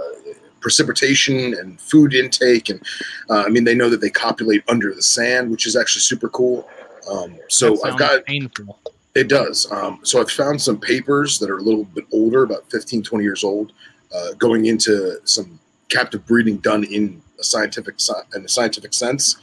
[0.67, 2.71] precipitation and food intake.
[2.71, 2.83] And
[3.31, 6.29] uh, I mean, they know that they copulate under the sand, which is actually super
[6.29, 6.69] cool.
[7.09, 8.77] Um, so, I've got painful.
[9.15, 9.71] it does.
[9.71, 13.23] Um, so I've found some papers that are a little bit older, about 15, 20
[13.23, 13.75] years old,
[14.13, 19.37] uh, going into some captive breeding done in a scientific sci- in a scientific sense.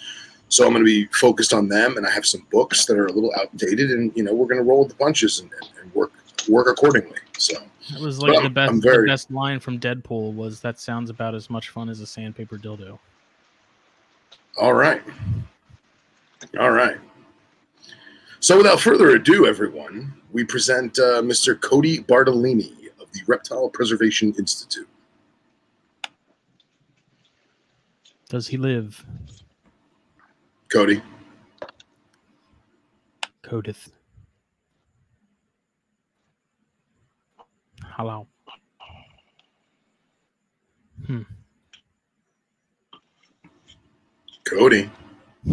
[0.50, 3.06] So I'm going to be focused on them, and I have some books that are
[3.06, 5.50] a little outdated, and you know we're going to roll with the punches and,
[5.82, 5.83] and
[6.50, 7.18] work accordingly.
[7.38, 7.56] So
[7.92, 11.36] That was like the best very- the best line from Deadpool was that sounds about
[11.36, 13.00] as much fun as a sandpaper dildo.
[14.58, 15.02] all right,
[16.60, 16.98] all right.
[18.40, 21.60] So without further ado, everyone, we present uh, Mr.
[21.60, 24.88] Cody Bartolini of the Reptile Preservation Institute.
[28.30, 29.06] Does he live?
[30.70, 31.02] Cody.
[33.44, 33.90] Codeth.
[37.96, 38.28] Hello.
[41.06, 41.22] Hmm.
[44.46, 44.90] Cody.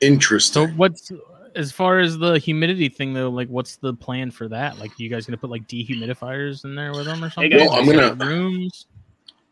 [0.00, 0.68] Interesting.
[0.68, 1.10] So what's
[1.56, 3.30] as far as the humidity thing though?
[3.30, 4.78] Like, what's the plan for that?
[4.78, 7.50] Like, you guys gonna put like dehumidifiers in there with them or something?
[7.50, 8.86] guys, Well, I'm gonna- rooms.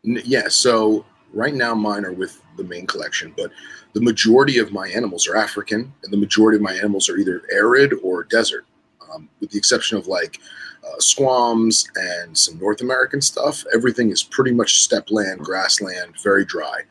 [0.03, 3.51] Yeah, so right now mine are with the main collection, but
[3.93, 7.41] the majority of my animals are African, and the majority of my animals are either
[7.51, 8.65] arid or desert,
[9.13, 10.39] um, with the exception of like
[10.85, 13.63] uh, squams and some North American stuff.
[13.73, 16.81] Everything is pretty much steppe land, grassland, very dry.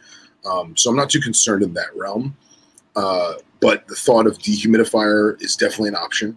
[0.44, 2.36] Um, so I'm not too concerned in that realm.
[2.96, 6.36] Uh, but the thought of dehumidifier is definitely an option.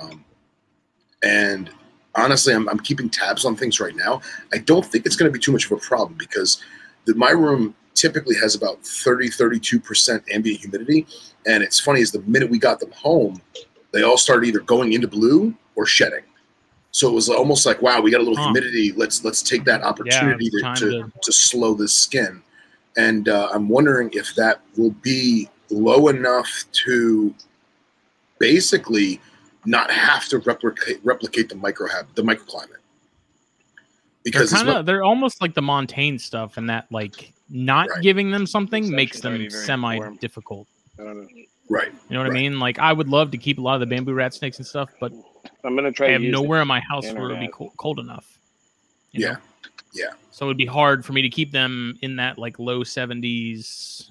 [0.00, 0.24] Um,
[1.22, 1.70] and
[2.14, 4.20] honestly, I'm, I'm keeping tabs on things right now.
[4.52, 6.62] I don't think it's going to be too much of a problem because
[7.04, 11.06] the, my room typically has about 30, 32% ambient humidity.
[11.46, 13.40] And it's funny is the minute we got them home,
[13.92, 16.24] they all started either going into blue or shedding.
[16.92, 18.52] So it was almost like, wow, we got a little Huh.
[18.52, 18.92] humidity.
[18.92, 22.42] Let's let's take that opportunity it's to, to, to- to slow the skin.
[22.96, 27.34] And uh, I'm wondering if that will be low enough to
[28.38, 29.20] basically
[29.64, 32.68] not have to replicate replicate the micro the microclimate.
[34.24, 37.32] They're Because as kind mu- of they're almost like the montane stuff, and that like
[37.48, 38.02] not Right.
[38.02, 40.66] giving them something Perception's makes them semi difficult.
[40.98, 41.28] I don't know.
[41.72, 41.92] Right.
[42.08, 42.38] You know what Right.
[42.38, 42.58] I mean?
[42.60, 44.90] Like I would love to keep a lot of the bamboo rat snakes and stuff,
[45.00, 45.12] but
[45.64, 47.72] I'm gonna try I have use nowhere in my house where it would be cold,
[47.78, 48.38] cold enough.
[49.12, 49.32] Yeah.
[49.32, 49.36] know?
[49.94, 50.10] Yeah.
[50.30, 54.10] So it would be hard for me to keep them in that like low 70s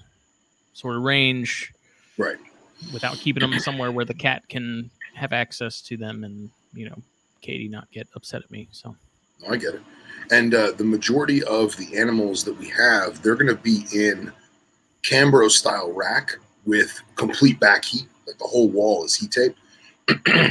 [0.74, 1.72] sort of range
[2.18, 2.36] Right.
[2.92, 6.96] without keeping them somewhere where the cat can have access to them and, you know,
[7.40, 8.68] Katie not get upset at me.
[8.70, 8.94] So
[9.50, 9.82] I get it.
[10.30, 14.32] And uh, the majority of the animals that we have, they're going to be in
[15.02, 18.06] Cambro style rack with complete back heat.
[18.26, 19.56] Like the whole wall is heat tape.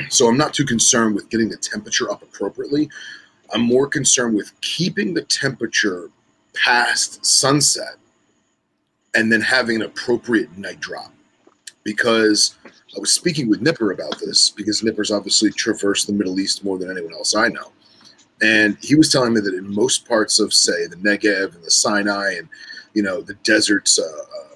[0.10, 2.89] so I'm not too concerned with getting the temperature up appropriately.
[3.54, 6.10] I'm more concerned with keeping the temperature
[6.54, 7.95] past sunset
[9.13, 11.12] and then having an appropriate night drop.
[11.84, 12.56] Because
[12.95, 16.78] I was speaking with Nipper about this because Nipper's obviously traversed the Middle East more
[16.78, 17.71] than anyone else I know.
[18.41, 21.71] And he was telling me that in most parts of, say, the Negev and the
[21.71, 22.50] Sinai and,
[22.93, 24.50] you know, the deserts uh, uh,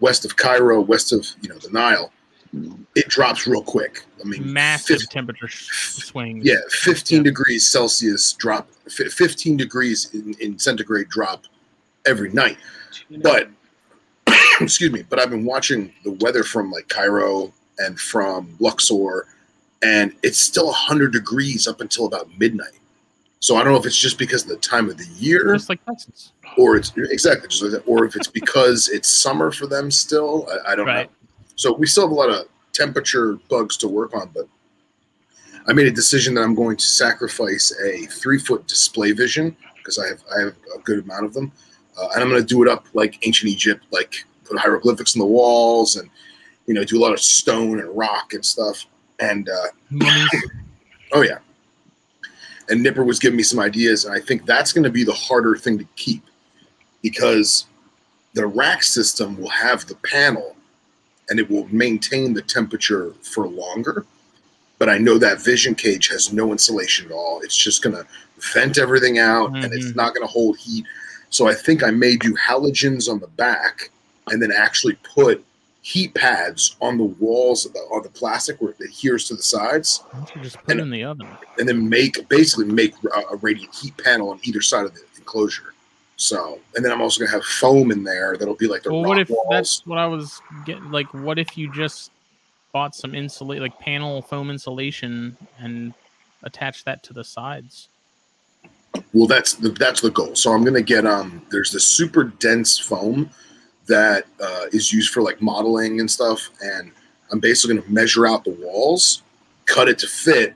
[0.00, 2.12] west of Cairo, west of, you know, the Nile,
[2.54, 2.82] mm-hmm.
[2.94, 4.04] it drops real quick.
[4.20, 6.44] I mean, massive 50 temperature swings.
[6.46, 7.22] yeah, 15 Yeah.
[7.24, 11.44] degrees Celsius drop, 15 degrees in, in centigrade drop
[12.06, 12.58] every night.
[13.22, 13.48] But,
[14.60, 19.26] excuse me, but I've been watching the weather from like Cairo and from Luxor,
[19.82, 22.78] and it's still 100 degrees up until about midnight.
[23.42, 25.68] So I don't know if it's just because of the time of the year, Just
[25.68, 26.30] like Texas.
[26.56, 30.48] or it's exactly just like that, or if it's because it's summer for them still.
[30.48, 31.10] I, I don't Right.
[31.10, 31.28] know.
[31.56, 34.46] So we still have a lot of temperature bugs to work on, but
[35.66, 39.98] I made a decision that I'm going to sacrifice a three foot display vision because
[39.98, 41.50] I have I have a good amount of them,
[42.00, 45.20] uh, and I'm going to do it up like ancient Egypt, like put hieroglyphics on
[45.20, 46.08] the walls and
[46.66, 48.86] you know do a lot of stone and rock and stuff.
[49.18, 49.66] And uh,
[51.12, 51.38] oh yeah,
[52.68, 55.12] and Nipper was giving me some ideas, and I think that's going to be the
[55.12, 56.22] harder thing to keep
[57.02, 57.66] because
[58.34, 60.56] the rack system will have the panel
[61.28, 64.06] and it will maintain the temperature for longer.
[64.78, 67.40] But I know that vision cage has no insulation at all.
[67.42, 68.06] It's just going to
[68.52, 69.64] vent everything out mm-hmm.
[69.64, 69.98] and it's mm-hmm.
[69.98, 70.84] not going to hold heat.
[71.30, 73.90] So I think I may do halogens on the back
[74.28, 75.44] and then actually put
[75.82, 79.42] heat pads on the walls of the, on the plastic where it adheres to the
[79.42, 80.04] sides.
[80.40, 81.26] Just put and, it in the oven.
[81.58, 85.00] And then make basically make a, a radiant heat panel on either side of the
[85.18, 85.74] enclosure.
[86.16, 88.92] So, and then I'm also gonna have foam in there that'll be like the.
[88.92, 89.46] Well, what if walls.
[89.50, 90.92] that's what I was getting?
[90.92, 92.12] Like, what if you just
[92.72, 95.92] bought some insulate, like panel foam insulation, and
[96.44, 97.88] attach that to the sides?
[99.12, 100.36] Well, that's the, that's the goal.
[100.36, 101.44] So I'm gonna get um.
[101.50, 103.30] There's this super dense foam
[103.86, 106.92] that uh, is used for like modeling and stuff, and
[107.30, 109.22] I'm basically gonna measure out the walls,
[109.66, 110.54] cut it to fit,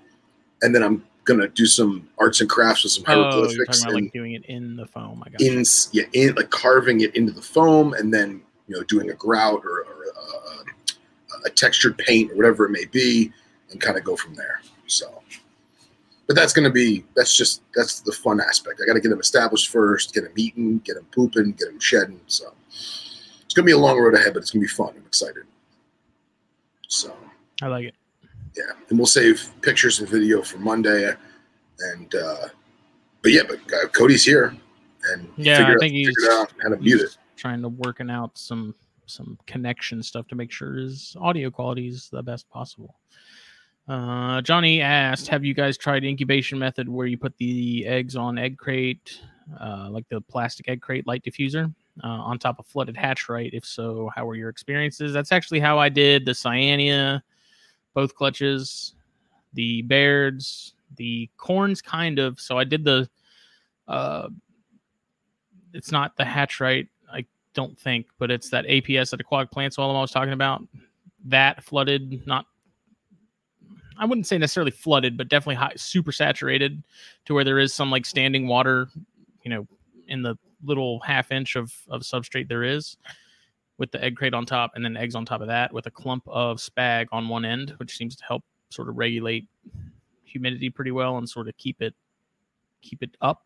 [0.62, 3.82] and then I'm gonna do some arts and crafts with some hieroglyphics.
[3.84, 5.22] Oh, about, like doing it in the foam.
[5.26, 8.82] I got in yeah, in like carving it into the foam, and then you know
[8.84, 10.04] doing a grout or, or
[11.44, 13.32] a, a textured paint or whatever it may be,
[13.70, 14.60] and kind of go from there.
[14.86, 15.22] So,
[16.26, 18.80] but that's gonna be that's just that's the fun aspect.
[18.82, 21.80] I got to get them established first, get them eating, get them pooping, get them
[21.80, 22.20] shedding.
[22.26, 22.54] So
[23.56, 24.94] gonna be a long road ahead, but it's gonna be fun.
[24.96, 25.44] I'm excited.
[26.88, 27.16] So
[27.62, 27.94] I like it
[28.56, 31.12] yeah, and we'll save pictures and video for Monday.
[31.78, 32.48] And uh,
[33.22, 34.56] but yeah, but uh, Cody's here,
[35.12, 37.16] and yeah, I think out, he's out how to mute it.
[37.36, 38.74] Trying to working out some
[39.06, 42.96] some connection stuff to make sure his audio quality is the best possible.
[43.88, 48.38] Uh, Johnny asked, "Have you guys tried incubation method where you put the eggs on
[48.38, 49.20] egg crate,
[49.60, 53.50] uh, like the plastic egg crate light diffuser, uh, on top of flooded HatchRite?
[53.52, 55.12] If so, how were your experiences?
[55.12, 57.22] That's actually how I did the Cyanea,
[57.94, 58.94] both clutches,
[59.54, 62.40] the Bairds, the corns, kind of.
[62.40, 63.08] So I did the.
[63.88, 64.28] Uh,
[65.72, 69.74] it's not the hatch right, I don't think, but it's that APS at Aquatic Plant
[69.74, 70.62] Swallow I was talking about.
[71.26, 72.46] That flooded, not.
[73.98, 76.82] I wouldn't say necessarily flooded, but definitely high, super saturated
[77.26, 78.88] to where there is some like standing water,
[79.42, 79.66] you know,
[80.08, 82.96] in the little half inch of, of substrate there is
[83.78, 85.90] with the egg crate on top and then eggs on top of that with a
[85.90, 89.48] clump of spag on one end, which seems to help sort of regulate
[90.24, 91.94] humidity pretty well and sort of keep it
[92.82, 93.44] keep it up.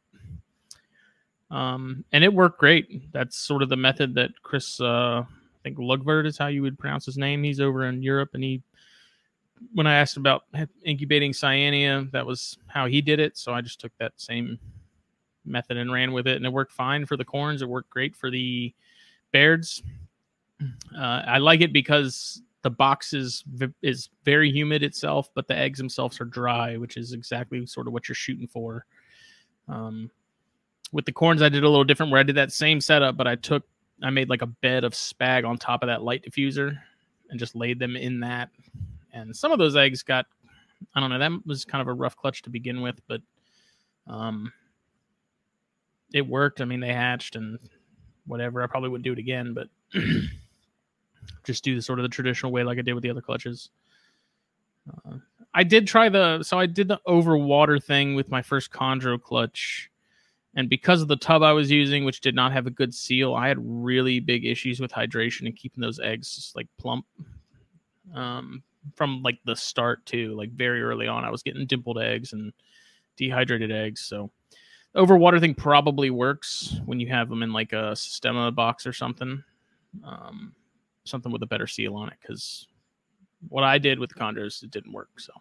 [1.51, 3.13] Um, and it worked great.
[3.13, 6.79] That's sort of the method that Chris, uh, I think Lugvert is how you would
[6.79, 7.43] pronounce his name.
[7.43, 8.63] He's over in Europe, and he,
[9.75, 10.45] when I asked about
[10.85, 13.37] incubating cyanea, that was how he did it.
[13.37, 14.59] So I just took that same
[15.51, 17.63] method and ran with it, and it worked fine for the corns.
[17.63, 18.75] It worked great for the
[19.33, 19.83] Bairds.
[20.97, 23.45] Uh, I like it because the box is
[23.83, 27.93] is very humid itself, but the eggs themselves are dry, which is exactly sort of
[27.93, 28.85] what you're shooting for.
[29.69, 30.11] Um,
[30.93, 33.27] with the corns, I did a little different where I did that same setup, but
[33.27, 33.65] I took
[34.03, 36.79] I made like a bed of spag on top of that light diffuser
[37.31, 38.51] and just laid them in that.
[39.13, 40.27] And some of those eggs got
[40.95, 43.21] I don't know, that was kind of a rough clutch to begin with, but
[44.07, 44.53] um
[46.13, 46.61] it worked.
[46.61, 47.59] I mean, they hatched and
[48.27, 48.63] whatever.
[48.63, 49.69] I probably wouldn't do it again, but
[51.45, 53.71] just do the sort of the traditional way like I did with the other clutches.
[54.89, 55.17] Uh,
[55.53, 59.21] I did try the so I did the over water thing with my first Chondro
[59.21, 59.91] clutch,
[60.55, 63.35] and because of the tub I was using, which did not have a good seal,
[63.35, 67.05] I had really big issues with hydration and keeping those eggs just like plump.
[68.15, 68.63] Um,
[68.95, 72.53] from like the start too, like very early on, I was getting dimpled eggs and
[73.17, 74.01] dehydrated eggs.
[74.01, 74.31] So
[74.95, 78.93] over water thing probably works when you have them in like a Sistema box or
[78.93, 79.43] something.
[80.05, 80.55] Um,
[81.05, 82.67] something with a better seal on it because
[83.49, 85.09] what I did with the Chondros, it didn't work.
[85.19, 85.33] So,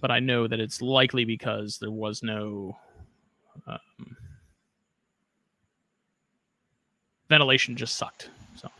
[0.00, 2.76] but I know that it's likely because there was no
[3.66, 4.16] um,
[7.28, 8.30] ventilation; just sucked.
[8.56, 8.70] So,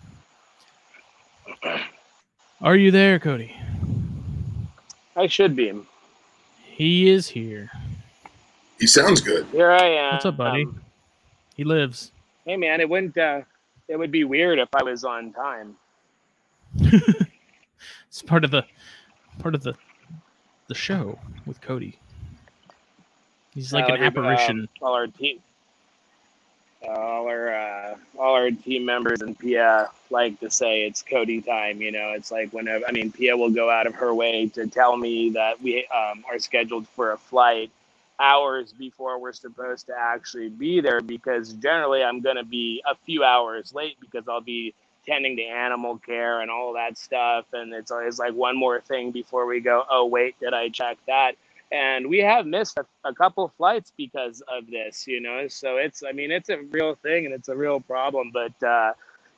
[2.60, 3.54] are you there, Cody?
[5.16, 5.72] I should be.
[6.62, 7.70] He is here.
[8.82, 9.46] He sounds good.
[9.52, 10.14] Here I am.
[10.14, 10.64] What's up, buddy?
[10.64, 10.80] Um,
[11.54, 12.10] he lives.
[12.44, 12.80] Hey, man!
[12.80, 13.16] It went.
[13.16, 13.42] Uh,
[13.86, 15.76] it would be weird if I was on time.
[16.80, 18.64] it's part of the
[19.38, 19.74] part of the
[20.66, 21.16] the show
[21.46, 21.96] with Cody.
[23.54, 24.64] He's like uh, an apparition.
[24.64, 25.38] Uh, well, our team,
[26.82, 31.80] all our uh, all our team members and Pia like to say it's Cody time.
[31.80, 34.66] You know, it's like whenever I mean Pia will go out of her way to
[34.66, 37.70] tell me that we um, are scheduled for a flight
[38.20, 42.94] hours before we're supposed to actually be there because generally I'm going to be a
[43.06, 44.74] few hours late because I'll be
[45.06, 47.46] tending to animal care and all that stuff.
[47.52, 50.98] And it's always like one more thing before we go oh wait did I check
[51.06, 51.32] that?
[51.72, 55.48] And we have missed a, a couple flights because of this you know?
[55.48, 58.92] So it's i mean it's a real thing and it's a real problem but uh,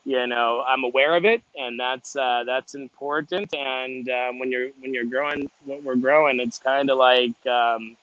[0.05, 3.55] you know i'm aware of it and that's uh, that's important.
[3.55, 7.97] And um, when you're when you're growing when we're growing it's kind of like um,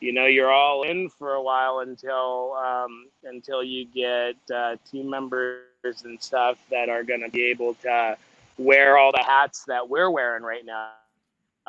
[0.00, 5.10] you know you're all in for a while until um, until you get uh, team
[5.10, 5.62] members
[6.04, 8.16] and stuff that are going to be able to
[8.58, 10.90] wear all the hats that we're wearing right now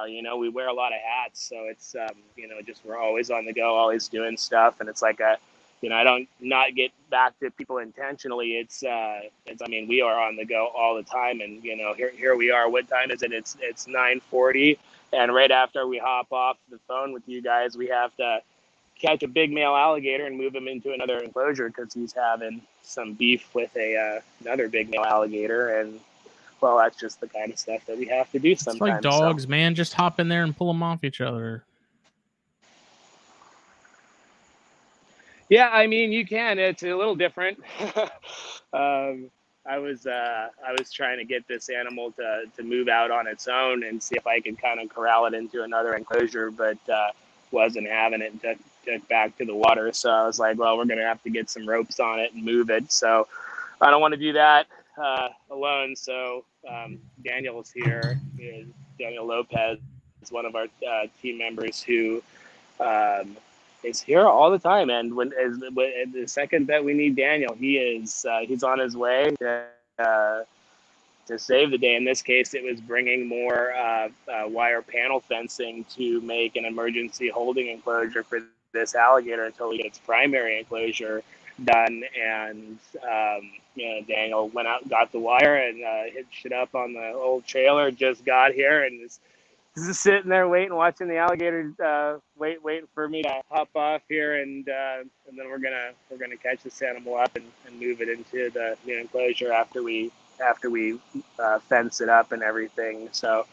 [0.06, 2.98] you know, we wear a lot of hats, so it's um, you know just we're
[2.98, 5.38] always on the go, always doing stuff, and it's like a,
[5.82, 8.58] you know, I don't not get back to people intentionally.
[8.58, 11.76] It's uh, it's I mean we are on the go all the time, and you
[11.76, 12.70] know here here we are.
[12.70, 13.32] What time is it?
[13.32, 14.78] It's it's nine forty,
[15.14, 18.42] and right after we hop off the phone with you guys, we have to
[19.00, 23.14] catch a big male alligator and move him into another enclosure because he's having some
[23.14, 26.00] beef with a uh, another big male alligator, and
[26.62, 28.98] well, that's just the kind of stuff that we have to do sometimes.
[28.98, 29.50] It's like dogs, so.
[29.50, 29.76] man.
[29.76, 31.64] Just hop in there and pull them off each other.
[35.50, 36.60] Yeah, I mean, you can.
[36.60, 37.60] It's a little different.
[38.74, 39.32] um,
[39.70, 43.28] I was uh, I was trying to get this animal to, to move out on
[43.28, 46.78] its own and see if I could kind of corral it into another enclosure, but
[46.90, 47.12] uh,
[47.52, 48.34] wasn't having it.
[48.42, 51.30] Took, took back to the water, so I was like, well, we're gonna have to
[51.30, 52.92] get some ropes on it and move it.
[52.92, 53.28] So
[53.80, 54.66] I don't want to do that
[54.98, 55.96] uh, alone.
[55.96, 58.20] So um, Daniel's here.
[58.98, 59.78] Daniel Lopez
[60.24, 62.24] is one of our uh, team members who
[62.80, 63.38] um,
[63.84, 64.90] is here all the time.
[64.90, 68.80] And when, as, when the second that we need Daniel, he is uh, he's on
[68.80, 69.66] his way to,
[69.98, 70.44] uh,
[71.28, 71.96] to save the day.
[71.96, 76.66] In this case, it was bringing more uh, uh, wire panel fencing to make an
[76.66, 78.40] emergency holding enclosure for
[78.72, 81.24] this alligator until we get its primary enclosure
[81.64, 82.04] done.
[82.22, 86.76] And um, you know, Daniel went out, got the wire, and uh, hitched it up
[86.76, 87.92] on the old trailer.
[87.92, 89.10] Just got here and
[89.78, 94.02] is sitting there waiting, watching the alligator uh, wait, waiting for me to hop off
[94.10, 97.80] here, and uh, and then we're gonna we're gonna catch this animal up and, and
[97.80, 100.12] move it into the new enclosure after we
[100.44, 101.00] after we
[101.38, 103.10] uh, fence it up and everything.
[103.12, 103.46] So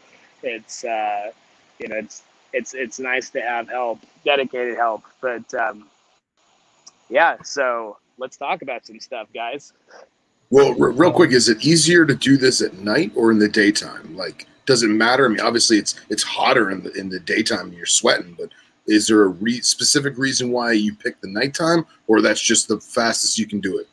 [0.43, 1.33] it's uh,
[1.79, 5.89] you know it's it's it's nice to have help, dedicated help, but um,
[7.09, 7.37] yeah.
[7.43, 9.73] So let's talk about some stuff, guys.
[10.51, 13.49] Well, r- real quick, is it easier to do this at night or in the
[13.49, 14.17] daytime?
[14.17, 15.25] Like, does it matter?
[15.25, 18.51] I mean, obviously, it's it's hotter in the in the daytime and you're sweating, but
[18.87, 22.79] is there a re- specific reason why you pick the nighttime, or that's just the
[22.79, 23.89] fastest you can do it?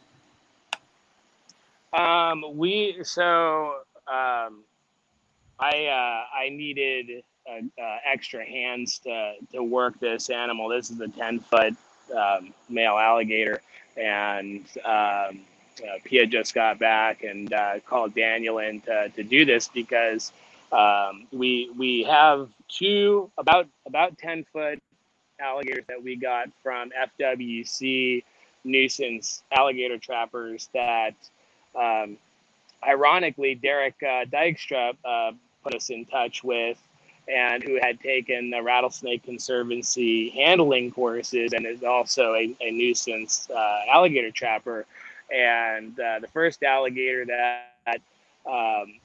[1.98, 3.76] Um, we so
[4.08, 4.64] um,
[5.60, 10.70] I uh, I needed uh, uh, extra hands to to work this animal.
[10.70, 11.76] This is a ten foot
[12.16, 13.62] um, male alligator,
[13.96, 15.42] and um,
[15.82, 20.32] uh, Pia just got back and uh, called Daniel in to, to do this because
[20.74, 24.82] um, we we have two about about ten foot
[25.40, 28.24] alligators that we got from FWC
[28.64, 31.16] nuisance alligator trappers that
[31.80, 32.18] um,
[32.88, 35.32] ironically Derek uh, Dykstra uh,
[35.64, 36.78] put us in touch with
[37.28, 43.50] and who had taken the Rattlesnake Conservancy handling courses and is also a, a nuisance
[43.50, 44.86] uh, alligator trapper.
[45.34, 48.02] And uh, the first alligator that,
[48.46, 48.96] um,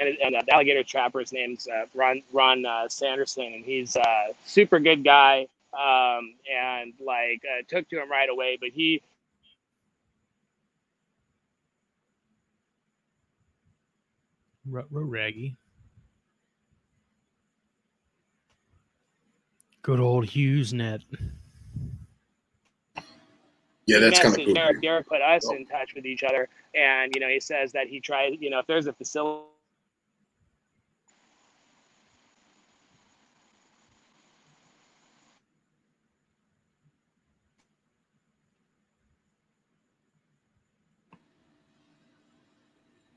[0.00, 4.78] and, and the alligator trapper's name's uh, Ron, Ron uh, Sanderson, and he's a super
[4.78, 5.46] good guy.
[5.72, 9.02] Um, and like uh, took to him right away, but he
[14.70, 15.56] Raggy.
[19.82, 21.02] Good old HughesNet.
[23.86, 24.52] Yeah, that's kind of cool.
[24.52, 26.48] Derek, Derek put us in touch with each other,
[26.78, 28.38] and you know, he says that he tried.
[28.40, 29.44] You know, if there's a facility.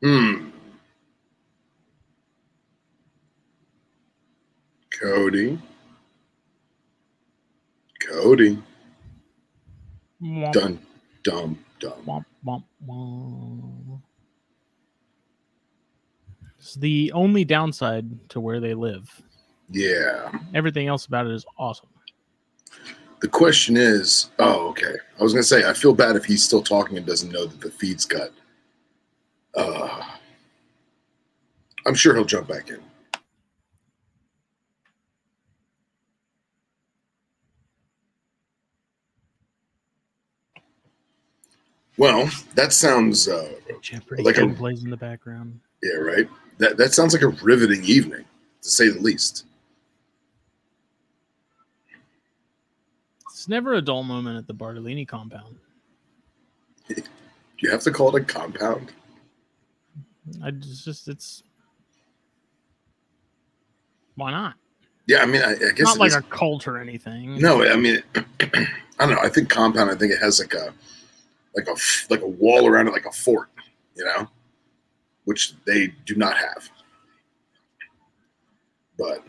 [0.04, 0.50] Hmm.
[5.00, 5.60] Cody.
[8.00, 8.58] Cody.
[10.22, 10.52] Womp.
[10.52, 10.80] Dun,
[11.24, 12.26] dum, dum.
[12.46, 14.02] Womp, womp, womp.
[16.58, 19.10] It's the only downside to where they live.
[19.70, 20.32] Yeah.
[20.54, 21.90] Everything else about it is awesome.
[23.22, 24.96] The question is, oh, okay.
[25.20, 27.62] I was gonna say I feel bad if he's still talking and doesn't know that
[27.62, 28.34] the feed's cut.
[29.56, 30.04] Uh,
[31.86, 32.80] I'm sure he'll jump back in.
[42.02, 43.48] Well, that sounds uh,
[43.80, 45.60] Jeopardy Like a- plays in the background.
[45.84, 46.28] yeah, right.
[46.58, 48.26] That that sounds like a riveting evening,
[48.64, 49.46] to say the least.
[53.30, 55.58] It's never a dull moment at the Bartolini compound.
[56.88, 57.04] Do
[57.60, 58.92] you have to call it a compound?
[60.44, 61.44] I just, just it's
[64.16, 64.56] why not?
[65.06, 67.38] Yeah, I mean, I, I guess Not like is- a cult or anything.
[67.38, 68.26] No, I mean, I
[68.98, 69.20] don't know.
[69.22, 69.92] I think compound.
[69.92, 70.74] I think it has like a,
[71.56, 73.50] like a f- like a wall around it, like a fort,
[73.96, 74.28] you know,
[75.26, 76.70] which they do not have.
[78.98, 79.26] But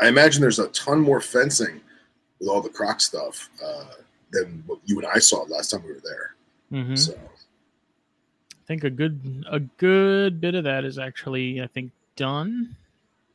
[0.00, 1.80] I imagine there's a ton more fencing
[2.38, 3.84] with all the croc stuff uh,
[4.30, 6.34] than what you and I saw last time we were there.
[6.72, 6.98] Mhm.
[6.98, 12.76] So I think a good a good bit of that is actually I think done.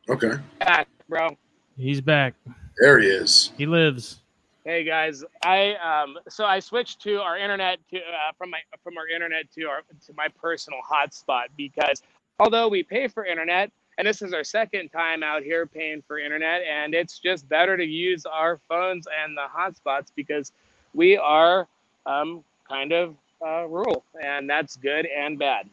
[0.09, 1.37] okay, Back, bro.
[1.77, 2.35] He's back.
[2.79, 3.51] there he is.
[3.57, 4.19] He lives.
[4.65, 8.97] Hey guys, I um so I switched to our internet to uh, from my from
[8.97, 12.01] our internet to our to my personal hotspot because
[12.39, 16.17] although we pay for internet and this is our second time out here paying for
[16.17, 20.53] internet and it's just better to use our phones and the hotspots because
[20.93, 21.67] we are
[22.05, 25.69] um kind of uh, rural and that's good and bad.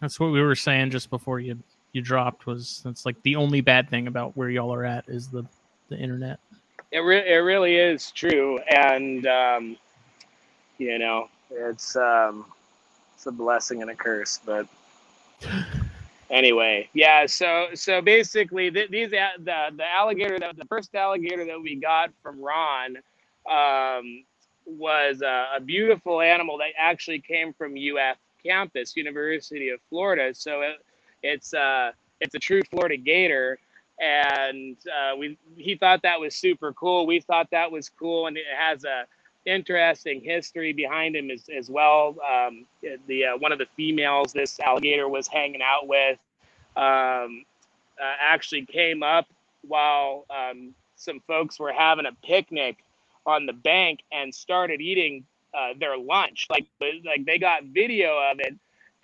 [0.00, 1.58] That's what we were saying just before you
[1.92, 5.28] you dropped was that's like the only bad thing about where y'all are at is
[5.28, 5.44] the
[5.90, 6.40] the internet.
[6.94, 9.76] It re- it really is true, and um,
[10.78, 12.46] you know, it's um,
[13.16, 14.38] it's a blessing and a curse.
[14.46, 14.68] But
[16.30, 17.26] anyway, yeah.
[17.26, 22.10] So so basically, th- these the the alligator that the first alligator that we got
[22.22, 22.98] from Ron
[23.50, 24.24] um,
[24.64, 30.32] was a, a beautiful animal that actually came from UF campus, University of Florida.
[30.32, 30.76] So it,
[31.24, 31.90] it's uh
[32.20, 33.58] it's a true Florida gator
[34.00, 37.06] and uh, we he thought that was super cool.
[37.06, 39.04] We thought that was cool, and it has a
[39.46, 42.16] interesting history behind him as, as well.
[42.20, 42.66] Um,
[43.06, 46.18] the uh, one of the females this alligator was hanging out with
[46.76, 47.44] um,
[48.00, 49.26] uh, actually came up
[49.66, 52.78] while um, some folks were having a picnic
[53.26, 55.24] on the bank and started eating
[55.56, 56.46] uh, their lunch.
[56.50, 58.54] Like like they got video of it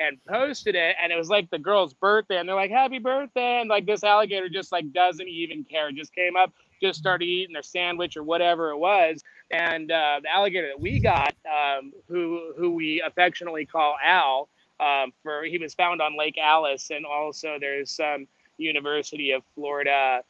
[0.00, 3.60] and posted it and it was like the girl's birthday and they're like happy birthday
[3.60, 7.52] and like this alligator just like doesn't even care just came up just started eating
[7.52, 12.52] their sandwich or whatever it was and uh, the alligator that we got um, who
[12.56, 14.48] who we affectionately call al
[14.80, 18.26] um, for he was found on lake alice and also there's some
[18.58, 20.22] university of florida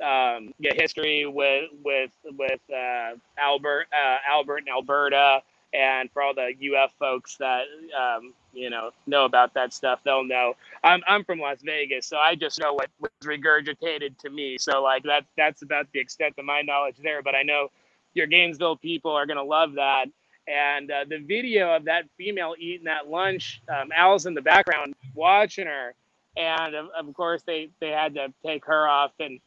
[0.00, 6.34] um, yeah, history with with with uh, albert uh, albert and alberta and for all
[6.34, 7.62] the UF folks that
[7.98, 10.54] um, you know know about that stuff, they'll know.
[10.82, 14.56] I'm I'm from Las Vegas, so I just know what was regurgitated to me.
[14.58, 17.22] So like that that's about the extent of my knowledge there.
[17.22, 17.68] But I know
[18.14, 20.06] your Gainesville people are gonna love that.
[20.46, 24.94] And uh, the video of that female eating that lunch, um, Al's in the background
[25.14, 25.92] watching her,
[26.38, 29.40] and of, of course they they had to take her off and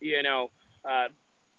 [0.00, 0.50] you know.
[0.84, 1.08] Uh,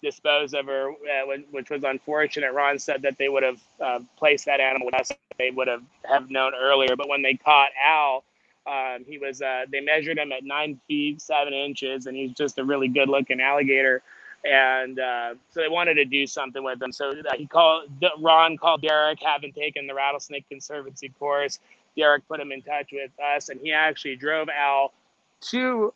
[0.02, 2.52] dispose of her, uh, which was unfortunate.
[2.52, 5.10] Ron said that they would have uh, placed that animal with us.
[5.38, 6.96] They would have have known earlier.
[6.96, 8.24] But when they caught Al,
[8.66, 12.58] um, he was uh, they measured him at nine feet seven inches, and he's just
[12.58, 14.02] a really good looking alligator.
[14.44, 16.92] And uh, so they wanted to do something with him.
[16.92, 21.58] So uh, he called Ron called Derek, having taken the rattlesnake conservancy course.
[21.96, 24.92] Derek put him in touch with us, and he actually drove Al
[25.40, 25.92] to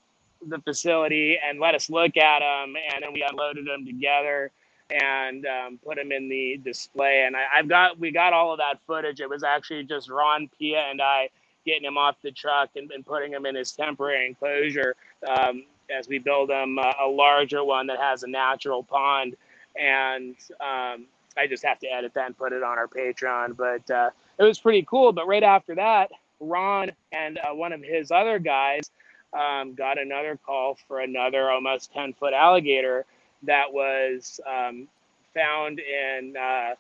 [0.46, 4.50] the facility and let us look at them, and then we unloaded them together
[4.90, 7.24] and um, put them in the display.
[7.26, 9.20] And I, I've got we got all of that footage.
[9.20, 11.28] It was actually just Ron Pia and I
[11.66, 14.96] getting him off the truck and, and putting him in his temporary enclosure
[15.28, 15.64] um,
[15.96, 19.36] as we build him a, a larger one that has a natural pond.
[19.78, 23.56] And um, I just have to edit that and put it on our Patreon.
[23.56, 25.12] But uh, it was pretty cool.
[25.12, 26.10] But right after that,
[26.40, 28.90] Ron and uh, one of his other guys
[29.32, 33.04] um, got another call for another almost 10 foot alligator
[33.44, 34.88] that was um,
[35.34, 36.74] found in uh,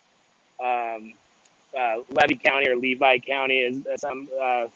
[0.62, 1.14] um,
[1.78, 4.66] uh, Levy County or Levi County, as, as some uh,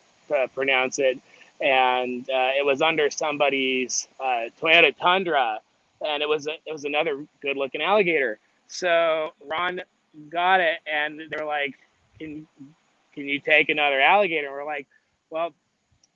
[0.54, 1.18] pronounce it.
[1.60, 5.60] And uh, it was under somebody's uh, Toyota Tundra,
[6.04, 8.38] and it was a, it was another good looking alligator.
[8.66, 9.80] So Ron
[10.30, 11.74] got it, and they're like,
[12.18, 12.46] "Can
[13.14, 14.88] can you take another alligator?" And we're like,
[15.30, 15.54] "Well,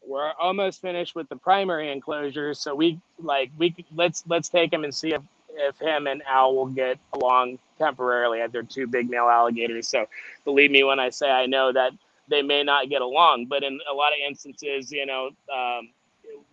[0.07, 4.84] we're almost finished with the primary enclosure, so we like we let's let's take him
[4.84, 5.22] and see if
[5.55, 9.88] if him and Al will get along temporarily as they're two big male alligators.
[9.88, 10.07] So
[10.44, 11.92] believe me when I say I know that
[12.28, 15.88] they may not get along, but in a lot of instances, you know, um,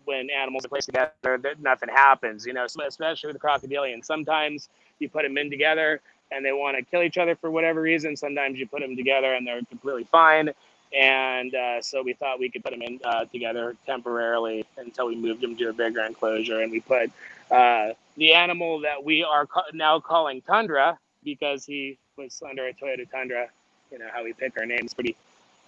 [0.05, 2.45] when animals are placed together, nothing happens.
[2.45, 4.03] You know, especially with the crocodilian.
[4.03, 4.69] Sometimes
[4.99, 8.15] you put them in together and they want to kill each other for whatever reason.
[8.15, 10.51] Sometimes you put them together and they're completely fine.
[10.95, 15.15] And uh, so we thought we could put them in uh, together temporarily until we
[15.15, 16.61] moved them to a bigger enclosure.
[16.61, 17.11] And we put
[17.51, 22.73] uh, the animal that we are ca- now calling Tundra because he was under a
[22.73, 23.47] Toyota Tundra.
[23.91, 25.15] You know how we pick our names, pretty,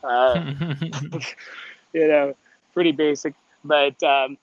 [0.03, 0.53] uh,
[1.93, 2.36] you know,
[2.73, 3.34] pretty basic.
[3.63, 4.38] But um,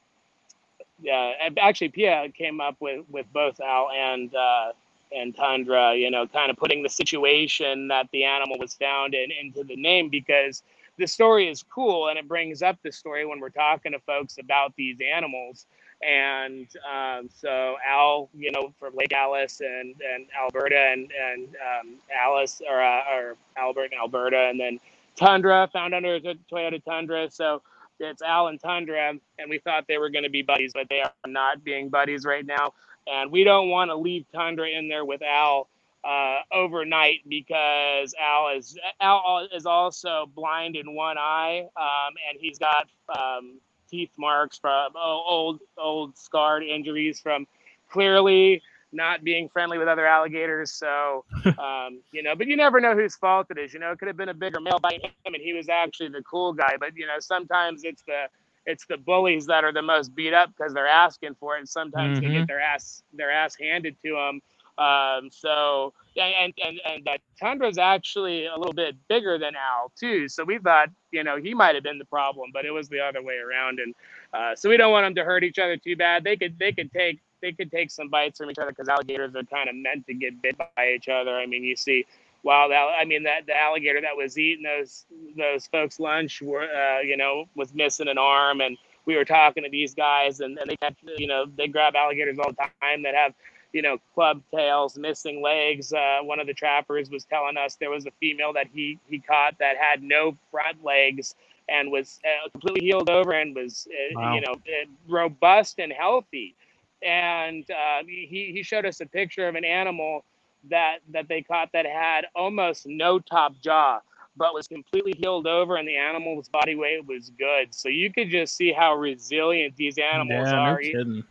[1.00, 4.72] yeah, actually, Pia came up with with both Al and uh,
[5.16, 5.94] and Tundra.
[5.94, 9.76] You know, kind of putting the situation that the animal was found in into the
[9.76, 10.62] name because
[10.98, 14.38] the story is cool and it brings up the story when we're talking to folks
[14.38, 15.66] about these animals.
[16.02, 21.94] And um, so Al, you know, from Lake Alice and, and Alberta and, and um,
[22.14, 24.80] Alice or, uh, or Albert and Alberta, and then
[25.16, 27.30] Tundra found under the Toyota Tundra.
[27.30, 27.62] So
[28.00, 31.00] it's Al and Tundra, and we thought they were going to be buddies, but they
[31.00, 32.74] are not being buddies right now.
[33.06, 35.68] And we don't want to leave Tundra in there with Al
[36.04, 42.58] uh, overnight because Al is Al is also blind in one eye, um, and he's
[42.58, 43.58] got um,
[43.90, 47.46] teeth marks from oh, old old scarred injuries from
[47.90, 50.70] clearly not being friendly with other alligators.
[50.72, 51.24] So,
[51.58, 53.74] um, you know, but you never know whose fault it is.
[53.74, 56.10] You know, it could have been a bigger male biting him, and he was actually
[56.10, 56.76] the cool guy.
[56.78, 58.26] But you know, sometimes it's the
[58.66, 61.68] it's the bullies that are the most beat up because they're asking for it, and
[61.68, 62.26] sometimes mm-hmm.
[62.26, 62.46] they get mm-hmm.
[62.46, 64.40] their ass their ass handed to them.
[64.76, 70.28] Um, so and and and that Tundra's actually a little bit bigger than Al too.
[70.28, 73.00] So we thought you know he might have been the problem, but it was the
[73.00, 73.78] other way around.
[73.78, 73.94] And
[74.32, 76.24] uh, so we don't want them to hurt each other too bad.
[76.24, 79.34] They could they could take they could take some bites from each other because alligators
[79.36, 81.36] are kind of meant to get bit by each other.
[81.36, 82.04] I mean, you see
[82.44, 85.06] Wow, that, I mean that the alligator that was eating those
[85.36, 89.62] those folks lunch were uh, you know was missing an arm and we were talking
[89.64, 93.02] to these guys and, and they catch you know they grab alligators all the time
[93.02, 93.32] that have
[93.74, 95.92] you know, club tails, missing legs.
[95.92, 99.18] Uh, one of the trappers was telling us there was a female that he he
[99.18, 101.34] caught that had no front legs
[101.68, 104.34] and was uh, completely healed over and was uh, wow.
[104.34, 106.54] you know uh, robust and healthy.
[107.02, 110.24] And uh, he he showed us a picture of an animal
[110.70, 114.00] that that they caught that had almost no top jaw
[114.36, 117.72] but was completely healed over and the animal's body weight was good.
[117.72, 120.80] So you could just see how resilient these animals yeah, are.
[120.82, 121.22] No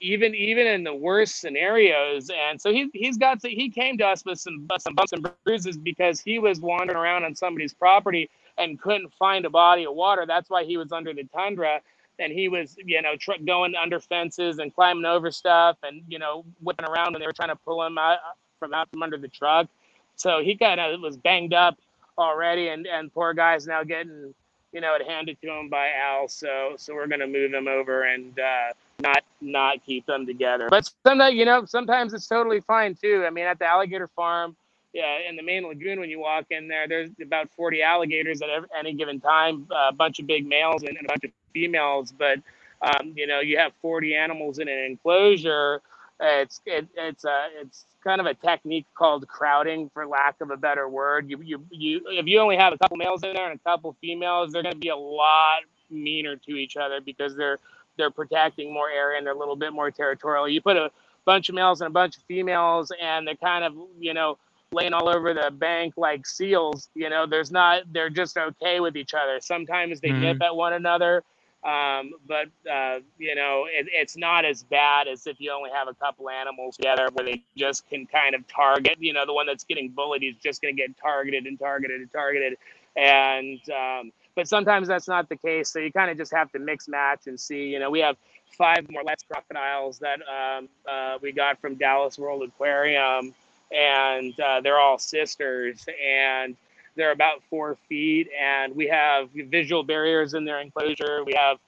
[0.00, 2.30] even even in the worst scenarios.
[2.30, 5.26] And so he he's got to, he came to us with some some bumps and
[5.44, 9.94] bruises because he was wandering around on somebody's property and couldn't find a body of
[9.94, 10.24] water.
[10.26, 11.80] That's why he was under the tundra.
[12.18, 16.18] And he was, you know, tr- going under fences and climbing over stuff and, you
[16.18, 18.18] know, whipping around when they were trying to pull him out
[18.58, 19.68] from out from under the truck.
[20.16, 21.78] So he kind of was banged up
[22.18, 24.34] already, and and poor guy's now getting,
[24.72, 26.28] you know, it handed to him by Al.
[26.28, 28.72] So so we're gonna move him over and uh,
[29.02, 30.68] not not keep them together.
[30.70, 33.24] But sometimes you know, sometimes it's totally fine too.
[33.26, 34.56] I mean, at the alligator farm,
[34.92, 38.48] yeah, in the main lagoon, when you walk in there, there's about 40 alligators at
[38.76, 42.12] any given time, a bunch of big males and a bunch of females.
[42.12, 42.40] But
[42.82, 45.82] um, you know, you have 40 animals in an enclosure.
[46.20, 50.56] It's it, it's a it's kind of a technique called crowding, for lack of a
[50.56, 51.30] better word.
[51.30, 53.96] You you you if you only have a couple males in there and a couple
[54.00, 57.58] females, they're going to be a lot meaner to each other because they're
[57.96, 60.48] they're protecting more area and they're a little bit more territorial.
[60.48, 60.90] You put a
[61.24, 64.38] bunch of males and a bunch of females, and they're kind of you know
[64.72, 66.88] laying all over the bank like seals.
[66.94, 69.38] You know, there's not they're just okay with each other.
[69.40, 70.20] Sometimes they mm-hmm.
[70.20, 71.24] nip at one another.
[71.62, 75.88] Um, but uh, you know, it, it's not as bad as if you only have
[75.88, 78.96] a couple animals together where they just can kind of target.
[78.98, 82.00] You know, the one that's getting bullied is just going to get targeted and targeted
[82.00, 82.56] and targeted,
[82.96, 85.70] and um, but sometimes that's not the case.
[85.70, 87.64] So you kind of just have to mix match and see.
[87.64, 88.16] You know, we have
[88.56, 93.34] five Morelet's crocodiles that um, uh, we got from Dallas World Aquarium,
[93.70, 96.56] and uh, they're all sisters, and
[96.96, 101.24] they're about four feet, and we have visual barriers in their enclosure.
[101.24, 101.58] We have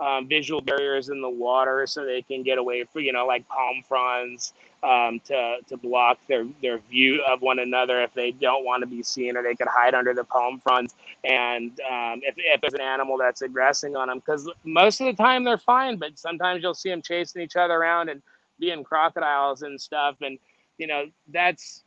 [0.00, 3.46] um, visual barriers in the water so they can get away from, you know, like
[3.48, 4.52] palm fronds
[4.82, 8.86] um, to, to block their, their view of one another if they don't want to
[8.86, 10.94] be seen or they could hide under the palm fronds.
[11.24, 15.22] And um, if, if there's an animal that's aggressing on them, because most of the
[15.22, 18.22] time they're fine, but sometimes you'll see them chasing each other around and
[18.58, 20.16] being crocodiles and stuff.
[20.20, 20.38] And,
[20.78, 21.84] you know, that's,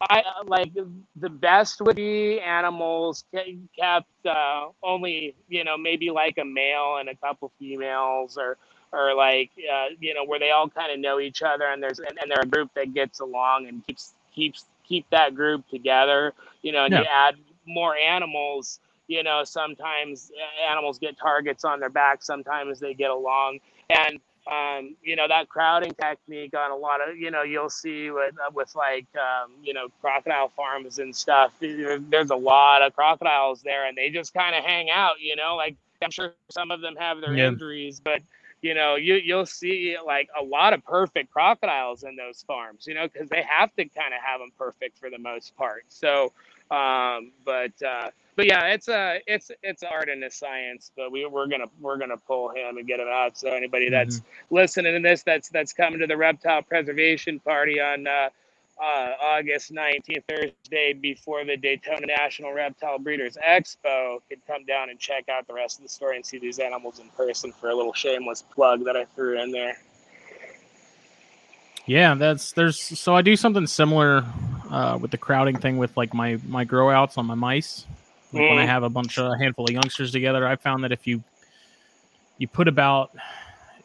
[0.00, 0.72] I like
[1.14, 3.24] the best would be animals
[3.78, 8.58] kept uh, only, you know, maybe like a male and a couple females, or
[8.96, 11.98] or like uh, you know where they all kind of know each other and there's
[11.98, 16.32] and, and they're a group that gets along and keeps keeps keep that group together
[16.62, 17.00] you know and yeah.
[17.00, 17.34] you add
[17.66, 20.30] more animals you know sometimes
[20.70, 23.58] animals get targets on their back sometimes they get along
[23.90, 28.10] and um, you know that crowding technique on a lot of you know you'll see
[28.10, 32.94] with uh, with like um, you know crocodile farms and stuff there's a lot of
[32.94, 36.70] crocodiles there and they just kind of hang out you know like i'm sure some
[36.70, 37.48] of them have their yeah.
[37.48, 38.22] injuries but
[38.62, 42.94] you know you you'll see like a lot of perfect crocodiles in those farms you
[42.94, 46.32] know because they have to kind of have them perfect for the most part so
[46.70, 50.90] um, but uh, but yeah, it's a it's it's art and a science.
[50.96, 53.38] But we we're gonna we're gonna pull him and get him out.
[53.38, 54.54] So anybody that's mm-hmm.
[54.54, 58.28] listening to this, that's that's coming to the reptile preservation party on uh,
[58.82, 64.98] uh, August 19th, Thursday, before the Daytona National Reptile Breeders Expo, could come down and
[64.98, 67.74] check out the rest of the story and see these animals in person for a
[67.74, 69.76] little shameless plug that I threw in there.
[71.86, 74.24] Yeah, that's there's so I do something similar
[74.70, 77.86] uh, with the crowding thing with like my my grow outs on my mice.
[78.32, 78.50] Like mm.
[78.50, 78.68] When I mm.
[78.68, 81.22] have a bunch of a handful of youngsters together, I found that if you
[82.38, 83.16] you put about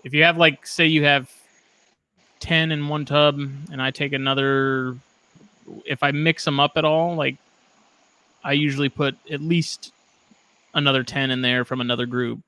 [0.03, 1.31] if you have like say you have
[2.41, 3.39] 10 in one tub
[3.71, 4.97] and I take another
[5.85, 7.37] if I mix them up at all, like
[8.43, 9.93] I usually put at least
[10.73, 12.39] another 10 in there from another group.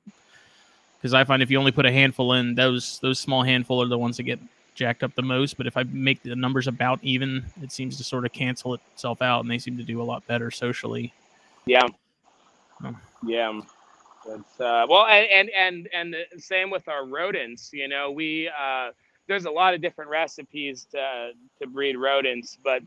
[1.00, 3.88] Cuz I find if you only put a handful in, those those small handful are
[3.88, 4.40] the ones that get
[4.74, 5.56] jacked up the most.
[5.56, 9.22] But if I make the numbers about even, it seems to sort of cancel itself
[9.22, 11.12] out, and they seem to do a lot better socially.
[11.66, 11.86] Yeah.
[12.82, 12.96] Oh.
[13.26, 13.60] Yeah.
[14.26, 17.70] Uh, well, and, and and and the same with our rodents.
[17.72, 18.90] You know, we uh,
[19.26, 22.82] there's a lot of different recipes to to breed rodents, but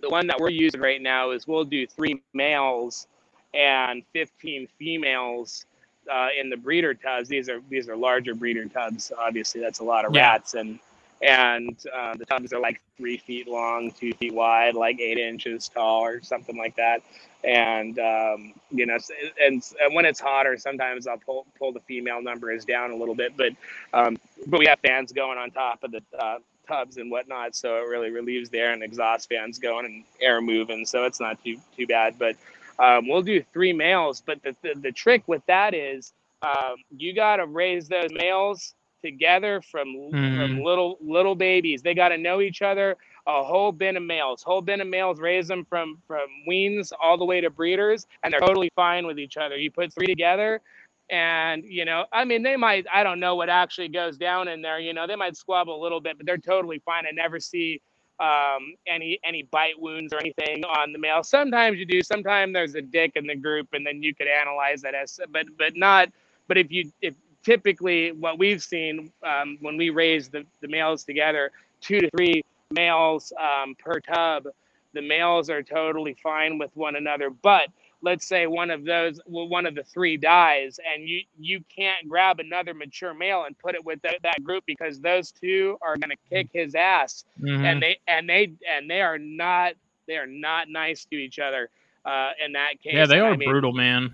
[0.00, 3.06] the one that we're using right now is we'll do three males
[3.54, 5.66] and 15 females
[6.10, 7.28] uh, in the breeder tubs.
[7.28, 9.12] These are these are larger breeder tubs.
[9.18, 10.32] Obviously, that's a lot of yeah.
[10.32, 10.78] rats, and
[11.22, 15.68] and uh, the tubs are like three feet long, two feet wide, like eight inches
[15.68, 17.02] tall, or something like that.
[17.44, 18.98] And um, you know,
[19.40, 23.14] and, and, when it's hotter, sometimes I'll pull pull the female numbers down a little
[23.14, 23.52] bit, but
[23.92, 27.76] um, but we have fans going on top of the uh, tubs and whatnot, so
[27.76, 31.42] it really relieves the air and exhaust fans going and air moving, so it's not
[31.44, 32.18] too too bad.
[32.18, 32.36] But
[32.78, 36.12] um, we'll do three males, but the, the, the trick with that is
[36.42, 40.36] um, you got to raise those males together from mm.
[40.36, 41.82] from little little babies.
[41.82, 42.96] They got to know each other.
[43.28, 47.18] A whole bin of males, whole bin of males, raise them from from weans all
[47.18, 49.56] the way to breeders, and they're totally fine with each other.
[49.56, 50.62] You put three together,
[51.10, 54.62] and you know, I mean, they might I don't know what actually goes down in
[54.62, 54.80] there.
[54.80, 57.04] You know, they might squabble a little bit, but they're totally fine.
[57.06, 57.82] I never see
[58.20, 61.22] um, any any bite wounds or anything on the male.
[61.22, 62.02] Sometimes you do.
[62.02, 65.46] Sometimes there's a dick in the group, and then you could analyze that as, but
[65.58, 66.08] but not.
[66.46, 67.14] But if you if
[67.44, 72.42] typically what we've seen um, when we raise the, the males together, two to three
[72.70, 74.46] males um, per tub,
[74.92, 77.30] the males are totally fine with one another.
[77.30, 77.68] But
[78.02, 82.08] let's say one of those, well, one of the three dies, and you you can't
[82.08, 85.96] grab another mature male and put it with the, that group because those two are
[85.96, 87.64] going to kick his ass, mm-hmm.
[87.64, 89.74] and they and they and they are not
[90.06, 91.70] they are not nice to each other.
[92.04, 94.12] Uh, in that case, yeah, they are I mean, brutal, man.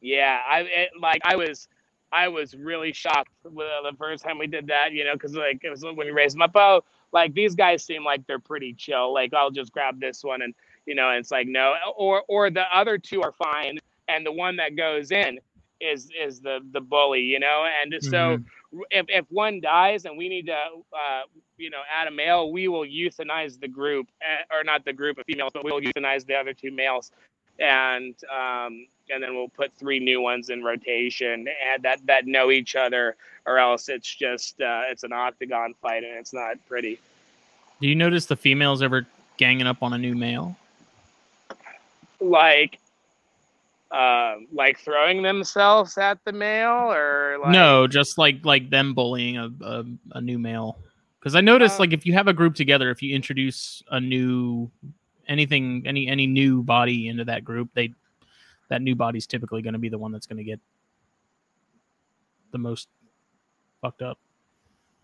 [0.00, 1.68] Yeah, I it, like I was
[2.12, 5.70] I was really shocked the first time we did that, you know, because like it
[5.70, 6.52] was when we raised them up.
[6.54, 9.12] Oh, like these guys seem like they're pretty chill.
[9.12, 10.54] Like I'll just grab this one, and
[10.86, 14.32] you know, and it's like no, or or the other two are fine, and the
[14.32, 15.38] one that goes in
[15.80, 18.10] is is the the bully, you know, and so.
[18.10, 18.42] Mm-hmm.
[18.90, 21.20] If, if one dies and we need to, uh,
[21.58, 25.18] you know, add a male, we will euthanize the group, eh, or not the group
[25.18, 27.10] of females, but we'll euthanize the other two males
[27.62, 32.50] and um, and then we'll put three new ones in rotation and that that know
[32.50, 36.98] each other or else it's just uh, it's an octagon fight and it's not pretty.
[37.80, 39.06] Do you notice the females ever
[39.36, 40.56] ganging up on a new male?
[42.20, 42.78] Like
[43.90, 47.52] uh, like throwing themselves at the male or like...
[47.52, 50.78] no just like like them bullying a, a, a new male.
[51.18, 54.00] Because i noticed um, like if you have a group together if you introduce a
[54.00, 54.68] new
[55.28, 57.92] anything any any new body into that group, they
[58.68, 60.60] that new body's typically going to be the one that's going to get
[62.52, 62.88] the most
[63.80, 64.18] fucked up.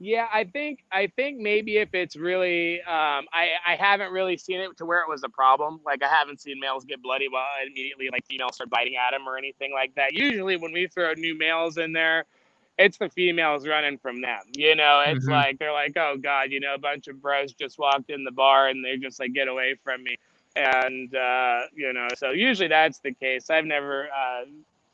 [0.00, 4.60] Yeah, I think I think maybe if it's really um, I I haven't really seen
[4.60, 5.80] it to where it was a problem.
[5.84, 9.28] Like I haven't seen males get bloody while immediately like females start biting at them
[9.28, 10.12] or anything like that.
[10.12, 12.26] Usually when we throw new males in there,
[12.78, 14.40] it's the females running from them.
[14.54, 15.32] You know, it's mm-hmm.
[15.32, 18.30] like they're like, oh god, you know, a bunch of bros just walked in the
[18.30, 20.16] bar and they're just like, get away from me.
[20.56, 23.50] And uh, you know, so usually that's the case.
[23.50, 24.44] I've never uh,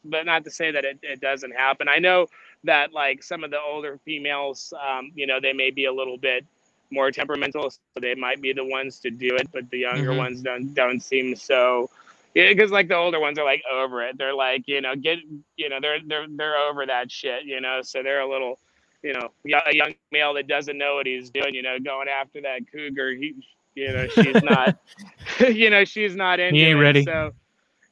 [0.04, 1.88] but not to say that it, it doesn't happen.
[1.88, 2.26] I know
[2.64, 6.18] that like some of the older females, um, you know, they may be a little
[6.18, 6.44] bit
[6.90, 10.18] more temperamental, so they might be the ones to do it, but the younger mm-hmm.
[10.18, 11.90] ones don't don't seem so.
[12.34, 14.18] Yeah, because like the older ones are like over it.
[14.18, 15.18] They're like, you know, get,
[15.56, 17.80] you know, they're they're they're over that shit, you know.
[17.82, 18.58] So they're a little,
[19.02, 19.28] you know,
[19.66, 23.12] a young male that doesn't know what he's doing, you know, going after that cougar.
[23.12, 23.34] He,
[23.76, 24.76] you know, she's not,
[25.40, 26.54] you know, she's not in.
[26.54, 27.04] he ain't ready.
[27.04, 27.32] So,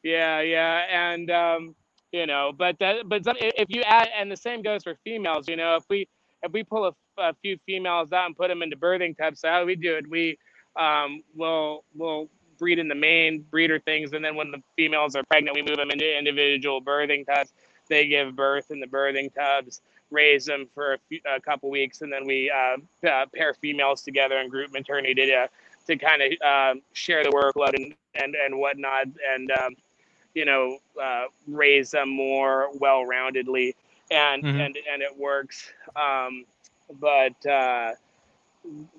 [0.03, 1.77] yeah, yeah, and um,
[2.11, 5.55] you know, but that, but if you add, and the same goes for females, you
[5.55, 6.09] know, if we
[6.43, 9.49] if we pull a, a few females out and put them into birthing tubs, so
[9.49, 10.37] how we do it, we
[10.75, 12.29] um, will will
[12.63, 15.79] breed in the main breeder things, and then when the females are pregnant, we move
[15.79, 17.53] them into individual birthing tubs.
[17.89, 19.81] They give birth in the birthing tubs,
[20.13, 24.03] raise them for a, few, a couple weeks, and then we uh, uh, pair females
[24.03, 25.49] together in group maternity to
[25.89, 29.75] to kind of uh, share the workload and and and whatnot, and um,
[30.37, 33.75] you know uh, raise them more well-roundedly,
[34.13, 34.61] and mm-hmm.
[34.61, 35.73] and and it works.
[35.97, 36.45] Um,
[37.01, 37.95] but uh,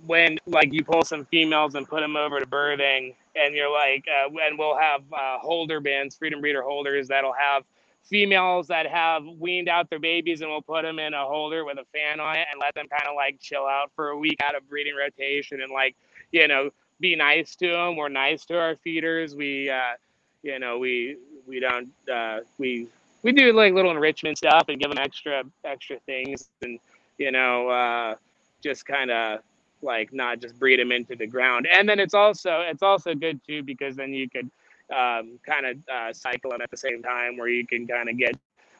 [0.05, 4.05] when like you pull some females and put them over to birthing, and you're like,
[4.07, 7.64] uh, and we'll have uh, holder bins, freedom breeder holders that'll have
[8.03, 11.78] females that have weaned out their babies and we'll put them in a holder with
[11.78, 14.38] a fan on it and let them kind of like chill out for a week
[14.43, 15.95] out of breeding rotation and like
[16.32, 19.36] you know be nice to them we're nice to our feeders.
[19.36, 19.93] We uh
[20.41, 22.88] you know we we don't uh we
[23.24, 26.80] we do like little enrichment stuff and give them extra extra things and
[27.18, 28.16] you know uh
[28.61, 29.39] just kind of
[29.84, 33.39] like not just breed them into the ground and then it's also it's also good
[33.45, 34.49] too because then you could
[34.91, 38.17] um, kind of uh, cycle them at the same time where you can kind of
[38.17, 38.36] get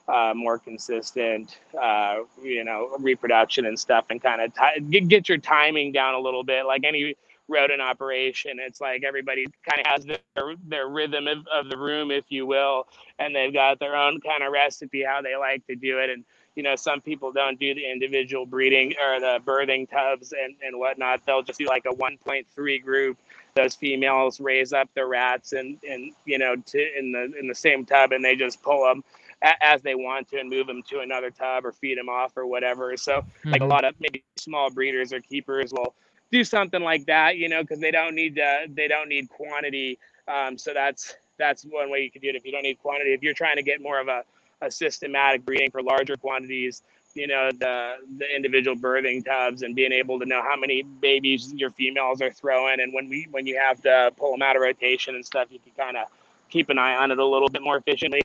[0.08, 5.38] uh, more consistent, uh, you know, reproduction and stuff, and kind of t- get your
[5.38, 6.66] timing down a little bit.
[6.66, 7.16] Like any
[7.48, 12.12] rodent operation, it's like everybody kind of has their their rhythm of, of the room,
[12.12, 12.88] if you will,
[13.20, 16.10] and they've got their own kind of recipe how they like to do it.
[16.10, 16.26] And
[16.56, 20.78] you know, some people don't do the individual breeding or the birthing tubs and and
[20.80, 21.26] whatnot.
[21.26, 23.18] They'll just do like a 1.3 group
[23.56, 27.56] those females raise up the rats and and you know to in the in the
[27.56, 29.04] same tub and they just pull them
[29.44, 32.36] a, as they want to and move them to another tub or feed them off
[32.36, 33.52] or whatever so mm-hmm.
[33.52, 35.94] like a lot of maybe small breeders or keepers will
[36.32, 40.00] do something like that you know because they don't need to they don't need quantity
[40.28, 43.14] um, so that's that's one way you can do it if you don't need quantity
[43.14, 44.24] if you're trying to get more of a,
[44.64, 46.82] a systematic breeding for larger quantities
[47.16, 51.54] you know the the individual birthing tubs and being able to know how many babies
[51.54, 52.80] your females are throwing.
[52.80, 55.60] And when we when you have to pull them out of rotation and stuff you
[55.60, 56.08] can kind of
[56.50, 58.22] keep an eye on it a little bit more efficiently.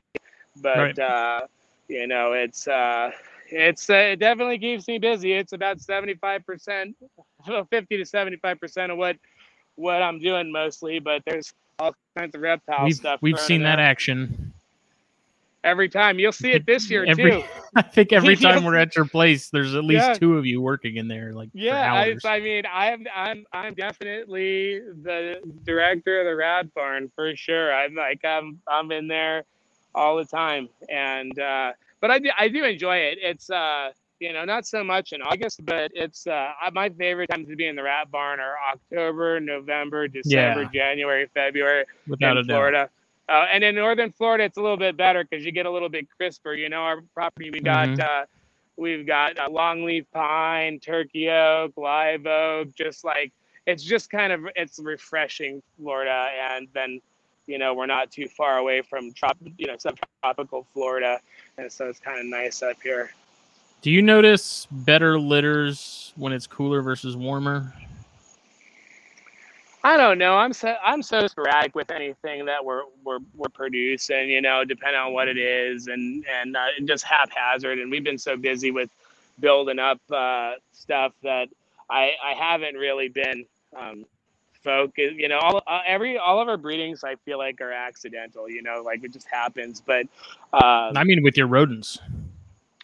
[0.61, 0.99] But right.
[0.99, 1.41] uh
[1.87, 3.11] you know it's uh
[3.51, 5.33] it's uh, it definitely keeps me busy.
[5.33, 6.95] It's about 75 percent
[7.69, 9.17] 50 to 75 percent of what
[9.75, 13.79] what i'm doing mostly but there's all kinds of reptile we've, stuff we've seen that
[13.79, 14.48] action
[15.63, 16.19] every time.
[16.19, 17.43] You'll see it this year every, too.
[17.75, 20.13] I think every time we're at your place, there's at least yeah.
[20.13, 21.33] two of you working in there.
[21.33, 27.11] Like yeah, I, I, mean, I'm I'm I'm definitely the director of the Rat Barn
[27.15, 27.73] for sure.
[27.73, 29.43] I'm like I'm I'm in there
[29.95, 33.17] all the time, and uh, but I do I do enjoy it.
[33.21, 37.47] It's uh you know not so much in August, but it's uh my favorite times
[37.47, 40.69] to be in the Rat Barn are October, November, December, yeah.
[40.73, 42.77] January, February Without in Florida.
[42.77, 42.91] Doubt
[43.29, 45.89] uh, and in northern Florida, it's a little bit better because you get a little
[45.89, 46.53] bit crisper.
[46.53, 48.01] You know, our property we got mm-hmm.
[48.01, 48.25] uh,
[48.75, 52.75] we've got uh, longleaf pine, turkey oak, live oak.
[52.75, 53.31] Just like
[53.67, 56.99] it's just kind of it's refreshing Florida, and then
[57.45, 61.19] you know we're not too far away from trop you know subtropical Florida,
[61.57, 63.11] and so it's kind of nice up here.
[63.81, 67.73] Do you notice better litters when it's cooler versus warmer?
[69.83, 70.35] I don't know.
[70.35, 74.29] I'm so I'm so sporadic with anything that we're we're we're producing.
[74.29, 77.79] You know, depending on what it is, and and uh, just haphazard.
[77.79, 78.89] And we've been so busy with
[79.39, 81.47] building up uh, stuff that
[81.89, 83.45] I I haven't really been
[83.77, 84.05] um,
[84.63, 85.15] focused.
[85.15, 88.49] You know, all uh, every all of our breedings I feel like are accidental.
[88.49, 89.81] You know, like it just happens.
[89.81, 90.07] But
[90.51, 91.99] uh, I mean, with your rodents.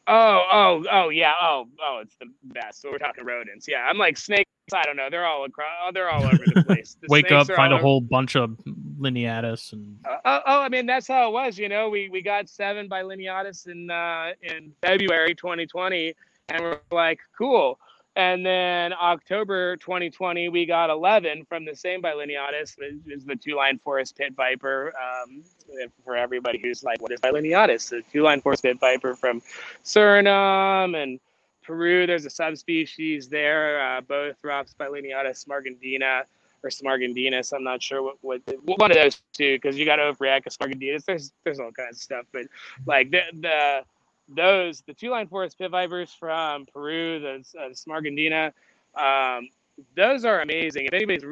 [0.07, 1.33] Oh, oh, oh, yeah.
[1.41, 2.81] Oh, oh, it's the best.
[2.81, 3.67] So we're talking rodents.
[3.67, 4.49] Yeah, I'm like snakes.
[4.73, 5.09] I don't know.
[5.09, 5.67] They're all across.
[5.83, 6.95] Oh, they're all over the place.
[7.01, 7.81] The Wake up, find a over...
[7.81, 8.51] whole bunch of
[8.99, 9.97] lineatus and.
[10.05, 11.57] Uh, oh, oh, I mean that's how it was.
[11.57, 16.13] You know, we we got seven bilineatus in uh, in February 2020,
[16.49, 17.79] and we're like, cool.
[18.17, 23.77] And then October 2020, we got 11 from the same bilineatus, which is the two-line
[23.79, 24.93] forest pit viper.
[24.97, 25.43] Um,
[26.03, 27.89] for everybody who's like, what is bilineatus?
[27.89, 29.41] The two-line forest pit viper from
[29.83, 31.19] Suriname and
[31.61, 32.07] Peru.
[32.07, 36.23] There's a subspecies there, uh, Bothrops bilineatus margandina
[36.63, 37.53] or Smaragdinus.
[37.53, 38.41] I'm not sure what, what
[38.79, 41.05] one of those two because you got Ophryacus, Smaragdinus.
[41.05, 42.43] There's there's all kinds of stuff, but
[42.85, 43.81] like the the
[44.27, 48.51] those the two line forest pit vipers from Peru, the uh, Smaragdina,
[48.95, 49.49] um,
[49.95, 50.85] those are amazing.
[50.85, 51.23] If anybody's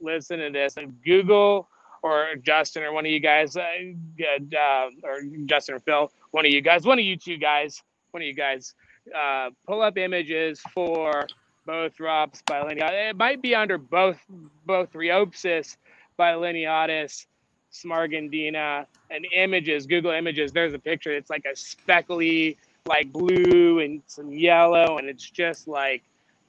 [0.00, 1.68] listening to this, Google
[2.02, 6.52] or Justin or one of you guys, uh, uh, or Justin or Phil, one of
[6.52, 7.82] you guys, one of you two guys,
[8.12, 8.74] one of you guys,
[9.16, 11.26] uh, pull up images for
[11.66, 13.10] both Bothrops bilineatus.
[13.10, 14.18] It might be under both
[14.66, 15.76] Bothriopsis
[16.18, 17.26] bilineatus,
[17.72, 19.86] Smaragdina, and images.
[19.86, 20.52] Google images.
[20.52, 21.12] There's a picture.
[21.12, 22.56] It's like a speckly,
[22.86, 26.02] like blue and some yellow, and it's just like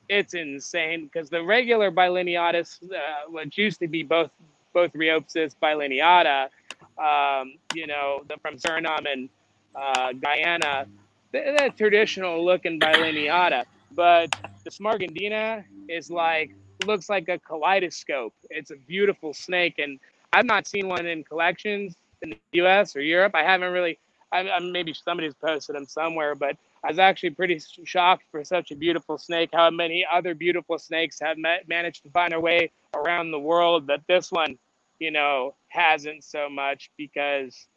[0.10, 4.32] it's insane because the regular bilineatus, uh, which used to be both
[4.76, 6.50] Bothriopsis bilineata,
[6.98, 9.30] um, you know, the, from Suriname and
[9.76, 10.88] uh, Guyana,
[11.32, 14.30] the traditional looking bilineata but
[14.64, 16.52] the Smaragdina is like
[16.86, 18.34] looks like a kaleidoscope.
[18.50, 20.00] It's a beautiful snake, and
[20.34, 22.96] I've not seen one in collections in the U.S.
[22.96, 23.34] or Europe.
[23.36, 23.98] I haven't really.
[24.32, 28.72] I, I maybe somebody's posted them somewhere, but I was actually pretty shocked for such
[28.72, 29.50] a beautiful snake.
[29.54, 34.02] How many other beautiful snakes have managed to find their way around the world, but
[34.08, 34.58] this one,
[35.00, 37.68] you know, hasn't so much because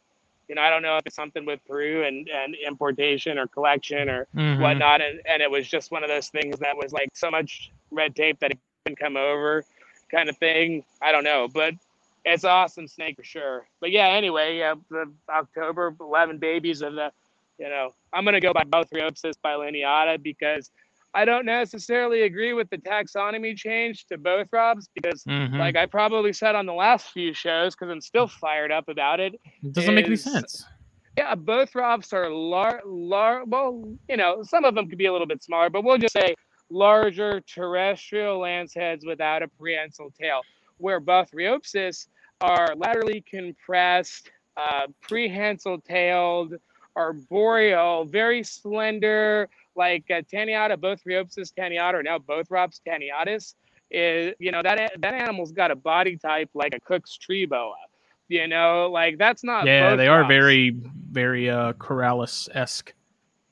[0.49, 4.09] you know, I don't know if it's something with Peru and, and importation or collection
[4.09, 4.61] or mm-hmm.
[4.61, 5.01] whatnot.
[5.01, 8.15] And, and it was just one of those things that was like so much red
[8.15, 9.63] tape that it couldn't come over
[10.11, 10.83] kind of thing.
[11.01, 11.73] I don't know, but
[12.25, 13.67] it's awesome snake for sure.
[13.79, 17.11] But yeah, anyway, yeah, the October 11 babies of the,
[17.57, 20.71] you know, I'm going to go by Bothriopsis bilineata because–
[21.15, 25.57] I don't necessarily agree with the taxonomy change to Bothrops because, mm-hmm.
[25.57, 29.19] like I probably said on the last few shows, because I'm still fired up about
[29.19, 29.35] it.
[29.61, 30.65] It doesn't is, make any sense.
[31.15, 35.27] Yeah, Bothrops are lar- lar- well, you know, some of them could be a little
[35.27, 36.33] bit smaller, but we'll just say
[36.71, 40.41] larger terrestrial lance heads without a prehensile tail,
[40.83, 42.07] where Bothriopsis
[42.41, 46.55] are laterally compressed, uh, prehensile tailed,
[46.97, 53.55] arboreal, very slender, like uh, Taeniata, Bothriopsis Taeniata, or now Bothrops Taeniatus,
[53.91, 57.75] is you know that that animal's got a body type like a Cook's tree boa.
[58.27, 59.65] You know, like that's not.
[59.65, 60.75] Yeah, they are very,
[61.11, 62.93] very uh Corallus esque.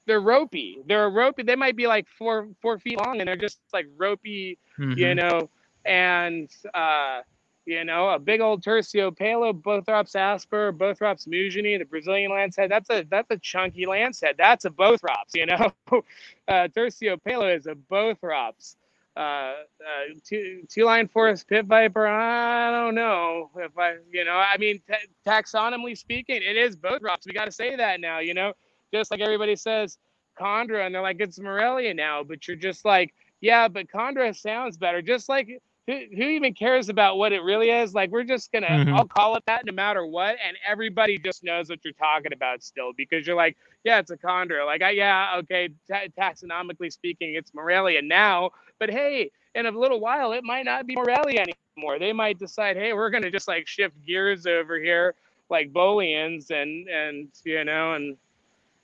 [0.06, 0.80] They're ropey.
[0.86, 1.44] They're ropey.
[1.44, 4.58] They might be like four four feet long, and they're just like ropey.
[4.78, 5.00] Mm-hmm.
[5.00, 5.50] You know,
[5.86, 7.22] and uh
[7.66, 12.70] you know, a big old Terciopelo, Bothrops asper, Bothrops moojeni, the Brazilian lancehead.
[12.70, 14.38] That's a that's a chunky lancehead.
[14.38, 15.72] That's a Bothrops, you know.
[16.48, 18.76] uh, Terciopelo is a Bothrops.
[19.16, 19.54] Uh, uh,
[20.26, 22.08] two two line forest pit viper.
[22.08, 24.96] I don't know if I, you know, I mean, t-
[25.30, 27.26] taxonomically speaking, it is Bothrops.
[27.28, 28.54] We got to say that now, you know,
[28.94, 29.98] just like everybody says
[30.40, 34.78] Chondro, and they're like it's Morelia now, but you're just like, yeah, but Chondro sounds
[34.78, 35.02] better.
[35.02, 35.62] Just like
[35.92, 37.94] who, who even cares about what it really is?
[37.94, 38.94] Like, we're just gonna, mm-hmm.
[38.94, 42.64] I'll call it that no matter what, and everybody just knows what you're talking about
[42.64, 44.66] still because you're like, yeah, it's a chondro.
[44.66, 50.00] Like, I, yeah, okay, t- taxonomically speaking, it's Morelia now, but hey, in a little
[50.00, 51.46] while, it might not be Morelia
[51.78, 52.00] anymore.
[52.00, 55.16] They might decide, hey, we're gonna just like shift gears over here,
[55.50, 58.16] like Boelens and and you know and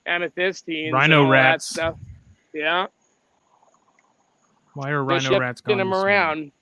[0.06, 1.96] amethystines, rhino rats stuff.
[2.52, 2.88] Yeah.
[4.74, 6.52] Why are rhino rats going them around?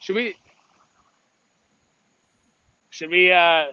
[0.00, 0.36] Should we?
[2.90, 3.32] Should we?
[3.32, 3.66] uh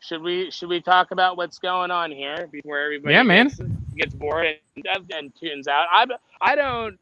[0.00, 0.50] Should we?
[0.50, 3.14] Should we talk about what's going on here before everybody?
[3.14, 3.48] Yeah, man.
[3.48, 3.60] Gets,
[3.96, 5.86] gets bored and, and tunes out.
[5.92, 6.06] I
[6.40, 6.98] I don't.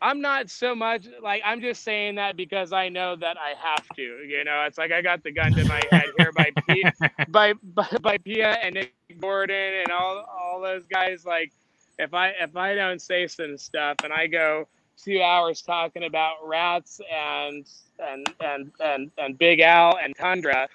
[0.00, 3.88] I'm not so much like I'm just saying that because I know that I have
[3.96, 4.02] to.
[4.02, 6.84] You know, it's like I got the gun to my head here by P,
[7.28, 11.24] by, by by Pia and Nick Gordon and all all those guys.
[11.26, 11.52] Like,
[11.98, 14.68] if I if I don't say some stuff and I go
[15.02, 17.66] two hours talking about rats and
[17.98, 20.68] and and and and Big Al and Tundra,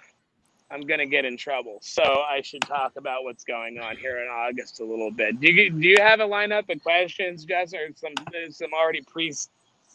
[0.72, 1.78] I'm gonna get in trouble.
[1.82, 5.40] So I should talk about what's going on here in August a little bit.
[5.40, 8.14] Do you do you have a lineup of questions, Jess, or some
[8.52, 9.34] some already pre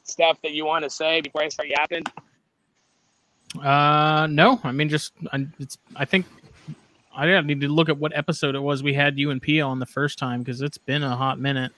[0.05, 2.05] stuff that you want to say before I start yapping?
[3.63, 4.61] Uh, no.
[4.63, 5.79] I mean, just I, it's.
[5.97, 6.27] I think
[7.15, 9.79] I need to look at what episode it was we had you and Pia on
[9.79, 11.73] the first time because it's been a hot minute.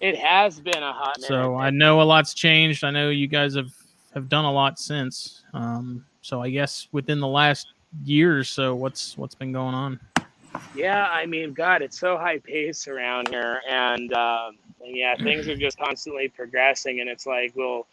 [0.00, 1.28] It has been a hot minute.
[1.28, 2.84] So I know a lot's changed.
[2.84, 3.72] I know you guys have
[4.14, 5.42] have done a lot since.
[5.54, 7.68] Um, so I guess within the last
[8.04, 10.00] year or so, what's what's been going on?
[10.74, 15.48] Yeah, I mean, God, it's so high pace around here, and, um, and yeah, things
[15.48, 17.86] are just constantly progressing, and it's like, well,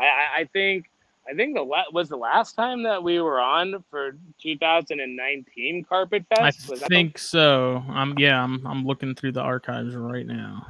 [0.00, 0.90] I, I think.
[1.26, 6.70] I think the was the last time that we were on for 2019 Carpet Fest.
[6.70, 7.82] I think the- so.
[7.88, 8.44] I'm yeah.
[8.44, 10.66] I'm I'm looking through the archives right now.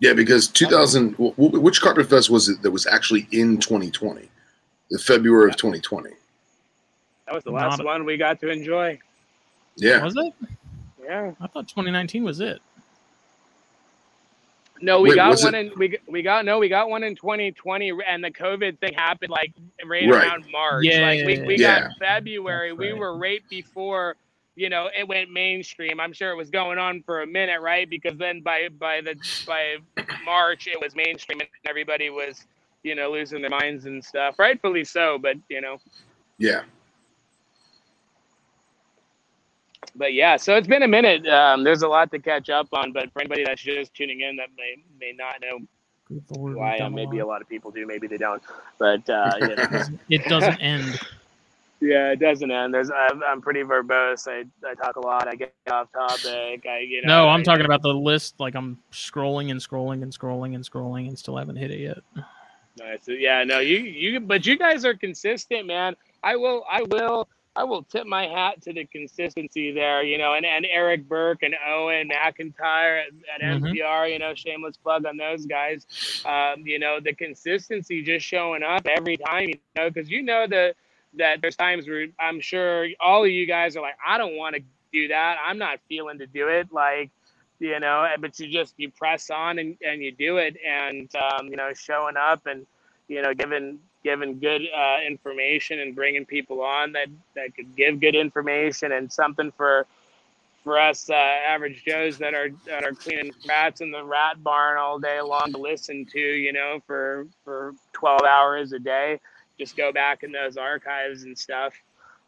[0.00, 4.28] Yeah, because 2000, which Carpet Fest was it that was actually in 2020?
[4.88, 6.10] the February of 2020.
[7.26, 8.96] That was the last a- one we got to enjoy.
[9.74, 10.32] Yeah, Was it?
[11.02, 11.32] Yeah.
[11.40, 12.60] I thought 2019 was it.
[14.80, 17.16] No, we Wait, got one it- in we we got no, we got one in
[17.16, 19.52] 2020, and the COVID thing happened like
[19.84, 20.24] right, Right.
[20.28, 20.84] around March.
[20.84, 21.88] Yeah, like we, we yeah.
[21.88, 22.68] got February.
[22.70, 24.14] That's We were right before
[24.56, 26.00] you know it went mainstream.
[26.00, 27.88] I'm sure it was going on for a minute, right?
[27.88, 29.76] Because then by by the by
[30.24, 32.46] March it was mainstream, and everybody was
[32.84, 34.38] you know losing their minds and stuff.
[34.38, 35.78] Rightfully so, but you know.
[36.38, 36.62] yeah.
[39.96, 41.26] But yeah, so it's been a minute.
[41.28, 44.36] Um, there's a lot to catch up on, but for anybody that's just tuning in
[44.36, 45.66] that may may not know
[46.08, 47.26] Good lord, who I am, maybe a lot.
[47.26, 48.42] lot of people do, maybe they don't.
[48.78, 49.68] But uh, you know.
[50.10, 51.00] It doesn't end.
[51.80, 52.72] Yeah, it doesn't end.
[52.72, 54.26] There's I'm, I'm pretty verbose.
[54.28, 55.28] I, I talk a lot.
[55.28, 56.64] I get off topic.
[56.66, 57.24] I you know.
[57.24, 58.40] No, I'm I- talking about the list.
[58.40, 61.98] Like I'm scrolling and scrolling and scrolling and scrolling and still haven't hit it yet.
[62.78, 63.00] Nice.
[63.08, 65.96] Yeah, no, you you but you guys are consistent, man.
[66.22, 70.34] I will I will I will tip my hat to the consistency there, you know,
[70.34, 73.72] and, and Eric Burke and Owen McIntyre at, at Mhm.
[73.74, 75.86] NPR, you know, shameless plug on those guys.
[76.26, 80.46] Um, you know, the consistency just showing up every time, you know, because you know
[80.46, 80.74] the
[81.16, 84.56] that there's times where I'm sure all of you guys are like, I don't want
[84.56, 84.62] to
[84.92, 85.38] do that.
[85.44, 86.72] I'm not feeling to do it.
[86.72, 87.10] Like,
[87.58, 91.48] you know, but you just you press on and, and you do it and um,
[91.48, 92.66] you know, showing up and
[93.08, 98.00] you know, giving giving good uh, information and bringing people on that that could give
[98.00, 99.86] good information and something for
[100.64, 104.78] for us uh, average Joes that are that are cleaning rats in the rat barn
[104.78, 109.20] all day long to listen to, you know, for for 12 hours a day.
[109.58, 111.74] Just go back in those archives and stuff.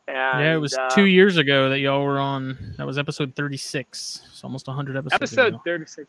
[0.06, 2.74] And, yeah, it was uh, two years ago that y'all were on.
[2.78, 4.22] That was episode 36.
[4.30, 5.14] It's almost 100 episodes.
[5.14, 5.62] episode ago.
[5.64, 6.08] 36.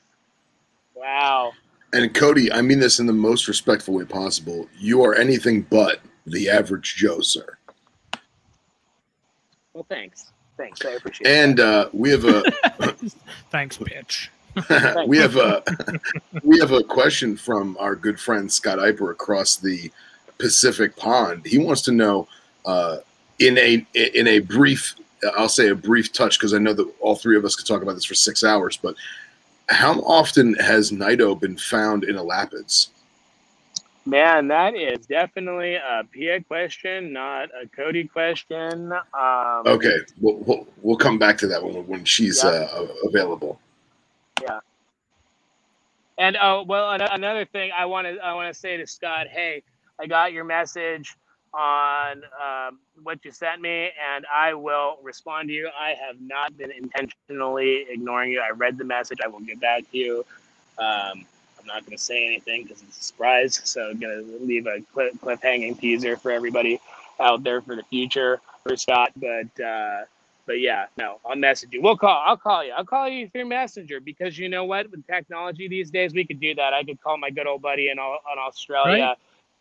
[0.96, 1.52] Wow.
[1.92, 4.68] And Cody, I mean this in the most respectful way possible.
[4.78, 7.58] You are anything but the average Joe, sir.
[9.74, 10.32] Well, thanks.
[10.58, 10.86] Thanks.
[10.86, 11.34] I appreciate it.
[11.34, 12.44] And uh, we have a
[13.52, 14.28] Thanks, bitch.
[15.08, 15.64] we have a
[16.44, 19.92] we have a question from our good friend Scott Eiper across the
[20.50, 21.46] Pacific Pond.
[21.46, 22.28] He wants to know
[22.66, 22.98] uh,
[23.38, 24.96] in a in a brief,
[25.38, 27.84] I'll say a brief touch because I know that all three of us could talk
[27.84, 28.78] about this for six hours.
[28.78, 28.96] But
[29.68, 32.88] how often has Naito been found in elapids?
[34.06, 38.92] Man, that is definitely a Pia question, not a Cody question.
[38.92, 42.50] Um, Okay, we'll, we'll, we'll come back to that when when she's Yeah.
[42.50, 43.60] uh, available.
[44.42, 44.62] Yeah.
[46.18, 49.64] And oh well, another thing I want to I want to say to Scott, hey,
[50.00, 51.16] I got your message
[51.54, 55.70] on um, what you sent me, and I will respond to you.
[55.78, 58.42] I have not been intentionally ignoring you.
[58.42, 59.20] I read the message.
[59.24, 60.26] I will get back to you.
[60.78, 61.26] Um,
[61.60, 63.62] I'm not going to say anything because it's a surprise.
[63.66, 66.80] So I'm going to leave a cliff, cliffhanging teaser for everybody
[67.20, 69.12] out there for the future for Scott.
[69.16, 70.06] But uh,
[70.46, 71.82] but yeah, no, I'll message you.
[71.82, 72.24] We'll call.
[72.26, 72.72] I'll call you.
[72.72, 74.90] I'll call you through Messenger because you know what?
[74.90, 76.74] With technology these days, we could do that.
[76.74, 79.16] I could call my good old buddy in, in Australia,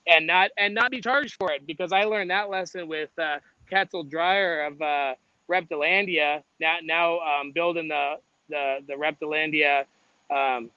[0.08, 3.38] and not and not be charged for it because I learned that lesson with uh,
[3.70, 5.14] Ketzel Dreyer of uh,
[5.50, 6.42] Reptilandia.
[6.60, 8.16] Now now um, building the
[8.50, 9.84] the the Reptilandia
[10.30, 10.70] um,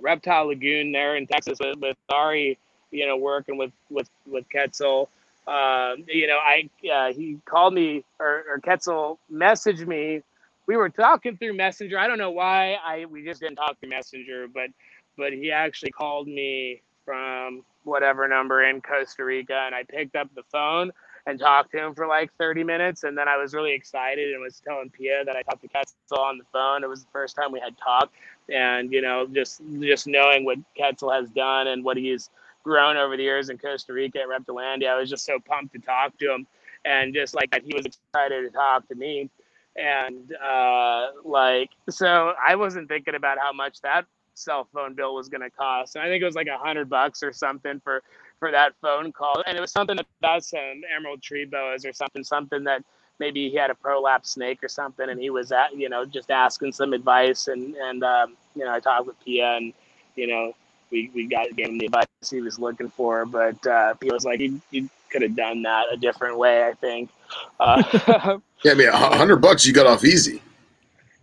[0.00, 2.58] reptile lagoon there in Texas with, with Ari.
[2.90, 5.08] You know, working with with with Ketzel
[5.46, 10.22] um, you know, I uh, he called me or, or Ketzel messaged me.
[10.66, 11.98] We were talking through Messenger.
[11.98, 14.70] I don't know why I we just didn't talk through Messenger, but
[15.18, 20.28] but he actually called me from whatever number in Costa Rica, and I picked up
[20.34, 20.92] the phone
[21.26, 24.42] and talked to him for like 30 minutes, and then I was really excited and
[24.42, 26.84] was telling Pia that I talked to Ketzel on the phone.
[26.84, 28.14] It was the first time we had talked,
[28.52, 32.30] and you know, just just knowing what Ketzel has done and what he's
[32.62, 34.88] grown over the years in Costa Rica at Reptilandia.
[34.88, 36.46] I was just so pumped to talk to him
[36.84, 39.30] and just like that he was excited to talk to me.
[39.76, 45.28] And uh, like, so I wasn't thinking about how much that cell phone bill was
[45.28, 45.96] going to cost.
[45.96, 48.02] And I think it was like a hundred bucks or something for,
[48.38, 49.42] for that phone call.
[49.46, 52.84] And it was something about some emerald tree boas or something, something that
[53.18, 55.08] maybe he had a prolapse snake or something.
[55.08, 57.48] And he was at, you know, just asking some advice.
[57.48, 59.72] And, and, um, you know, I talked with Pia and,
[60.16, 60.54] you know,
[60.90, 64.24] we, we got gave him the advice he was looking for, but uh, he was
[64.24, 66.64] like he, he could have done that a different way.
[66.64, 67.10] I think.
[67.58, 70.40] Uh, Yeah, I mean, a hundred bucks you got off easy.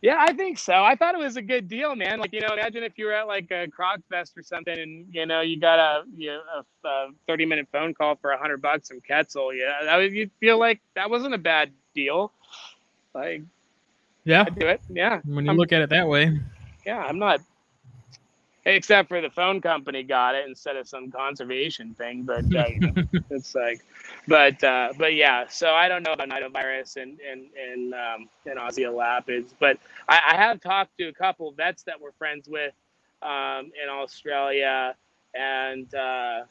[0.01, 0.83] Yeah, I think so.
[0.83, 2.19] I thought it was a good deal, man.
[2.19, 5.05] Like you know, imagine if you were at like a Croc Fest or something, and
[5.13, 6.41] you know you got a you know,
[6.83, 9.57] a, a thirty minute phone call for a hundred bucks from Ketzel.
[9.57, 12.31] Yeah, that would you'd feel like that wasn't a bad deal.
[13.13, 13.41] Like
[14.23, 14.81] Yeah, I'd do it.
[14.89, 16.39] Yeah, when you I'm- look at it that way.
[16.85, 16.99] yeah.
[16.99, 17.41] I'm not.
[18.63, 22.23] Except for the phone company got it instead of some conservation thing.
[22.23, 22.93] But uh, you know,
[23.31, 23.83] it's like,
[24.27, 25.47] but uh, but yeah.
[25.47, 29.77] So I don't know about nidovirus and and and um, and Aussie elapids, but
[30.07, 32.73] I, I have talked to a couple vets that we're friends with
[33.23, 34.95] um, in Australia,
[35.33, 36.41] and uh,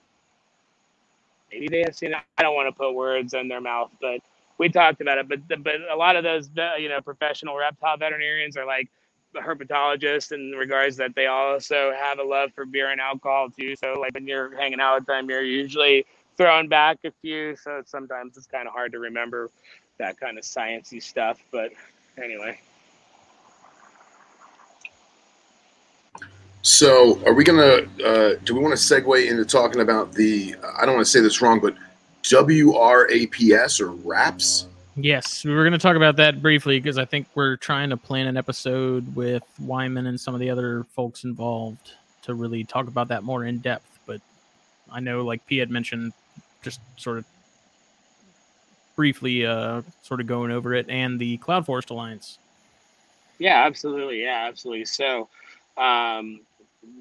[1.52, 2.12] maybe they have seen.
[2.12, 2.18] It.
[2.38, 4.20] I don't want to put words in their mouth, but
[4.58, 5.28] we talked about it.
[5.28, 8.88] But but a lot of those you know professional reptile veterinarians are like
[9.36, 13.76] herpetologists in regards that they also have a love for beer and alcohol too.
[13.76, 16.04] So like when you're hanging out with them, you're usually
[16.36, 17.56] throwing back a few.
[17.56, 19.50] So sometimes it's kind of hard to remember
[19.98, 21.38] that kind of sciency stuff.
[21.52, 21.72] But
[22.22, 22.58] anyway.
[26.62, 27.88] So, are we gonna?
[28.04, 30.54] Uh, do we want to segue into talking about the?
[30.78, 31.74] I don't want to say this wrong, but
[32.22, 34.66] WRAPS or RAPS?
[35.02, 37.96] Yes, we were going to talk about that briefly because I think we're trying to
[37.96, 42.86] plan an episode with Wyman and some of the other folks involved to really talk
[42.86, 43.98] about that more in depth.
[44.04, 44.20] But
[44.90, 46.12] I know, like P had mentioned,
[46.62, 47.24] just sort of
[48.94, 52.38] briefly, uh, sort of going over it and the Cloud Forest Alliance.
[53.38, 54.22] Yeah, absolutely.
[54.22, 54.84] Yeah, absolutely.
[54.84, 55.28] So,
[55.78, 56.40] um,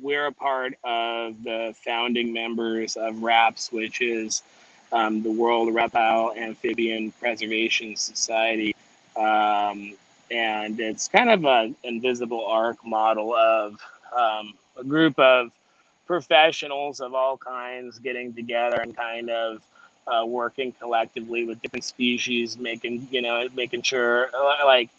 [0.02, 4.44] we're a part of the founding members of RAPS, which is
[4.92, 8.76] um, the World Reptile Amphibian Preservation Society.
[9.16, 9.94] Um,
[10.32, 13.80] and it's kind of an invisible arc model of
[14.16, 15.52] um, a group of
[16.06, 19.62] professionals of all kinds getting together and kind of
[20.08, 24.90] uh, working collectively with different species, making you know making sure uh, like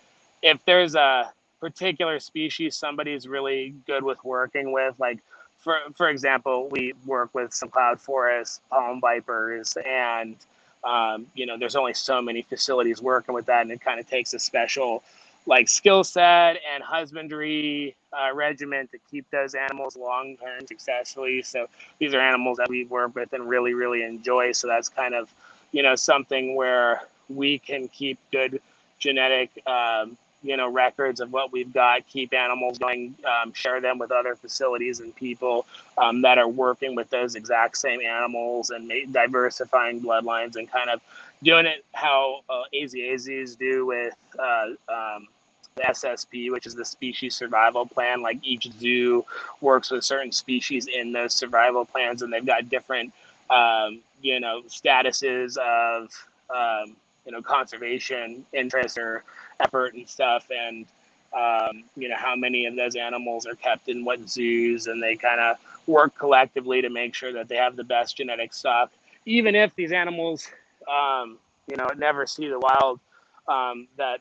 [0.42, 5.18] if there's a particular species somebody's really good with working with, like
[5.60, 10.36] for for example, we work with some cloud forests, palm vipers, and
[10.82, 14.08] um, you know, there's only so many facilities working with that, and it kind of
[14.08, 15.02] takes a special
[15.46, 21.42] like skill set and husbandry uh, regimen to keep those animals long term successfully.
[21.42, 21.66] So
[21.98, 24.52] these are animals that we work with and really really enjoy.
[24.52, 25.32] So that's kind of
[25.72, 28.60] you know something where we can keep good
[28.98, 33.98] genetic um, you know records of what we've got keep animals going um, share them
[33.98, 35.66] with other facilities and people
[35.98, 41.00] um, that are working with those exact same animals and diversifying bloodlines and kind of
[41.42, 45.28] doing it how uh, AZA zoos do with uh, um,
[45.76, 48.22] the SSP, which is the species survival plan.
[48.22, 49.24] Like each zoo
[49.60, 53.12] works with certain species in those survival plans, and they've got different,
[53.48, 56.10] um, you know, statuses of,
[56.54, 59.24] um, you know, conservation interest or
[59.60, 60.86] effort and stuff, and
[61.32, 65.16] um, you know how many of those animals are kept in what zoos, and they
[65.16, 65.56] kind of
[65.86, 68.90] work collectively to make sure that they have the best genetic stock,
[69.26, 70.48] even if these animals,
[70.88, 71.38] um,
[71.68, 73.00] you know, never see the wild,
[73.48, 74.20] um, that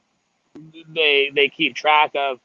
[0.93, 2.39] they they keep track of.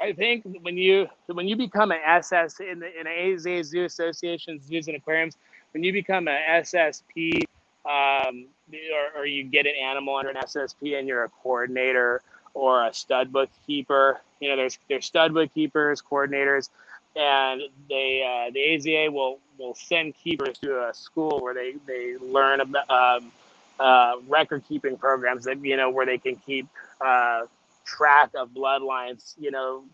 [0.00, 4.60] I think when you when you become an SS in the in AZ Zoo Association,
[4.66, 5.36] zoos and aquariums,
[5.72, 7.44] when you become an SSP
[7.84, 12.22] um, or, or you get an animal under an SSP and you're a coordinator
[12.54, 14.20] or a stud bookkeeper.
[14.40, 16.68] You know, there's there's stud bookkeepers, coordinators,
[17.16, 22.16] and they uh, the AZA will will send keepers to a school where they they
[22.18, 23.32] learn about um,
[23.78, 26.66] uh, record keeping programs that you know where they can keep
[27.00, 27.42] uh,
[27.84, 29.34] track of bloodlines.
[29.38, 29.84] You know,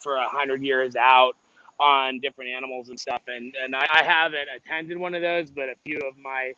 [0.00, 1.36] for a hundred years out
[1.80, 3.22] on different animals and stuff.
[3.26, 6.52] And and I, I haven't attended one of those, but a few of my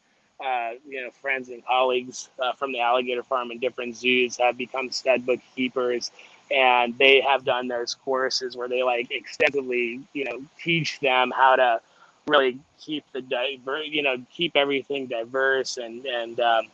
[0.45, 4.57] uh, you know, friends and colleagues uh, from the alligator farm and different zoos have
[4.59, 6.11] become stud book keepers,
[6.51, 11.57] and they have done those courses where they like extensively, you know, teach them how
[11.57, 11.81] to
[12.27, 16.67] really keep the diver, you know, keep everything diverse and and um,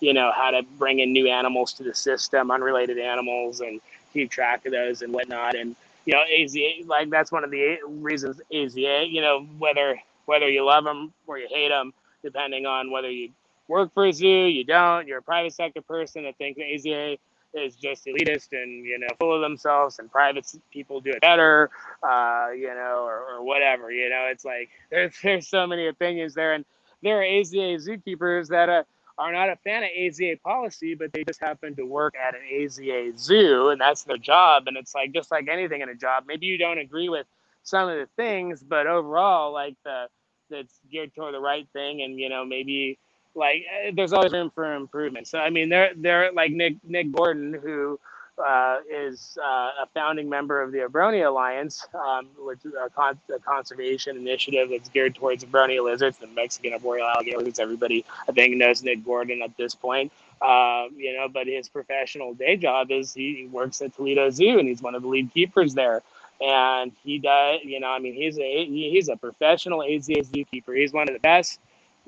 [0.00, 3.80] you know how to bring in new animals to the system, unrelated animals, and
[4.12, 5.54] keep track of those and whatnot.
[5.54, 5.74] And
[6.04, 10.64] you know, AZA like that's one of the reasons AZA, you know, whether whether you
[10.64, 11.94] love them or you hate them
[12.24, 13.30] depending on whether you
[13.68, 17.18] work for a zoo, you don't, you're a private sector person that thinks the AZA
[17.54, 21.70] is just elitist and you know full of themselves and private people do it better
[22.02, 26.34] uh, you know or, or whatever you know it's like there's there's so many opinions
[26.34, 26.54] there.
[26.54, 26.64] And
[27.02, 28.82] there are AZA zookeepers that uh,
[29.18, 32.40] are not a fan of AZA policy but they just happen to work at an
[32.52, 34.64] AZA zoo and that's their job.
[34.66, 37.26] And it's like just like anything in a job maybe you don't agree with
[37.62, 40.08] some of the things but overall like the
[40.50, 42.98] that's geared toward the right thing, and you know maybe
[43.34, 45.26] like eh, there's always room for improvement.
[45.26, 47.98] So I mean, they're they're like Nick Nick Gordon who
[48.38, 53.18] uh, is uh, a founding member of the Abronia Alliance, um, which is a, con-
[53.34, 57.60] a, conservation initiative that's geared towards Abronia lizards, the Mexican arboreal lizards.
[57.60, 60.12] Everybody, I think, knows Nick Gordon at this point.
[60.42, 64.68] Uh, you know, but his professional day job is he works at Toledo Zoo and
[64.68, 66.02] he's one of the lead keepers there
[66.44, 67.60] and he does.
[67.64, 70.76] You know, I mean, he's a he's a professional AZA zookeeper.
[70.76, 71.60] He's one of the best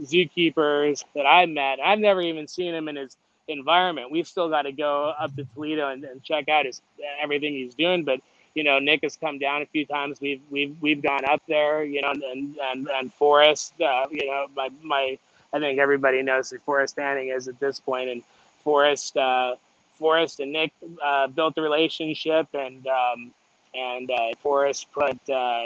[0.03, 1.81] zookeepers that I've met.
[1.81, 3.17] I've never even seen him in his
[3.49, 4.11] environment.
[4.11, 6.83] We've still got to go up to Toledo and, and check out his
[7.23, 8.21] everything he's doing, but
[8.55, 10.21] you know, Nick has come down a few times.
[10.21, 14.47] We've we've we've gone up there, you know, and and and Forrest, uh, you know,
[14.57, 15.19] my my
[15.53, 18.23] I think everybody knows who Forrest Fanning is at this point, and
[18.65, 19.57] Forrest uh,
[20.01, 20.73] and Nick
[21.05, 23.33] uh, built the relationship, and um,
[23.77, 25.65] and uh, Forrest put uh,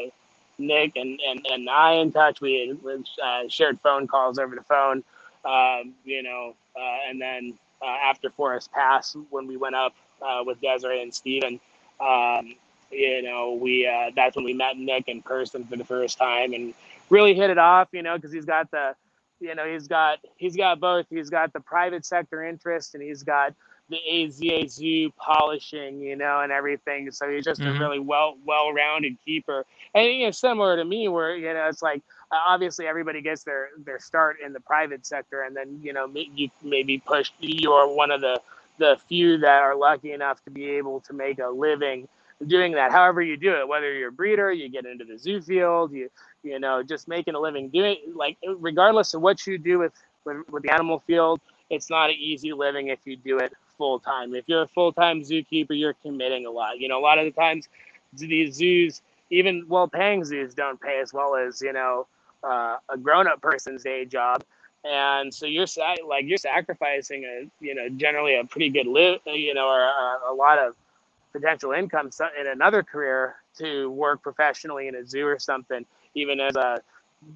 [0.58, 2.40] Nick and, and and I in touch.
[2.40, 5.02] We had uh, shared phone calls over the phone,
[5.44, 10.42] um, you know, uh, and then uh, after Forrest passed, when we went up uh,
[10.44, 11.60] with Desiree and Steven,
[12.00, 12.54] um,
[12.90, 16.74] you know, we that's when we met Nick in person for the first time and
[17.08, 18.94] really hit it off, you know, because he's got the,
[19.40, 21.06] you know, he's got he's got both.
[21.10, 23.54] He's got the private sector interest and he's got
[23.90, 27.10] the AZA zoo polishing, you know, and everything.
[27.10, 27.76] So he's just mm-hmm.
[27.76, 31.66] a really well well rounded keeper, and you know, similar to me, where you know
[31.68, 32.02] it's like
[32.32, 36.48] obviously everybody gets their their start in the private sector, and then you know you
[36.62, 38.40] maybe push you're one of the
[38.78, 42.08] the few that are lucky enough to be able to make a living
[42.46, 45.42] doing that however you do it whether you're a breeder you get into the zoo
[45.42, 46.08] field you
[46.42, 49.92] you know just making a living doing like regardless of what you do with
[50.24, 51.38] with, with the animal field
[51.68, 55.22] it's not an easy living if you do it full time if you're a full-time
[55.22, 56.78] zookeeper you're committing a lot.
[56.78, 57.66] You know a lot of the times
[58.12, 59.00] these zoos
[59.30, 62.06] even well paying zoos don't pay as well as you know
[62.44, 64.44] uh, a grown-up person's day job.
[64.84, 65.66] And so you're
[66.06, 70.32] like you're sacrificing a you know generally a pretty good live you know or a,
[70.32, 70.74] a lot of
[71.32, 76.56] potential income in another career to work professionally in a zoo or something, even as
[76.56, 76.82] a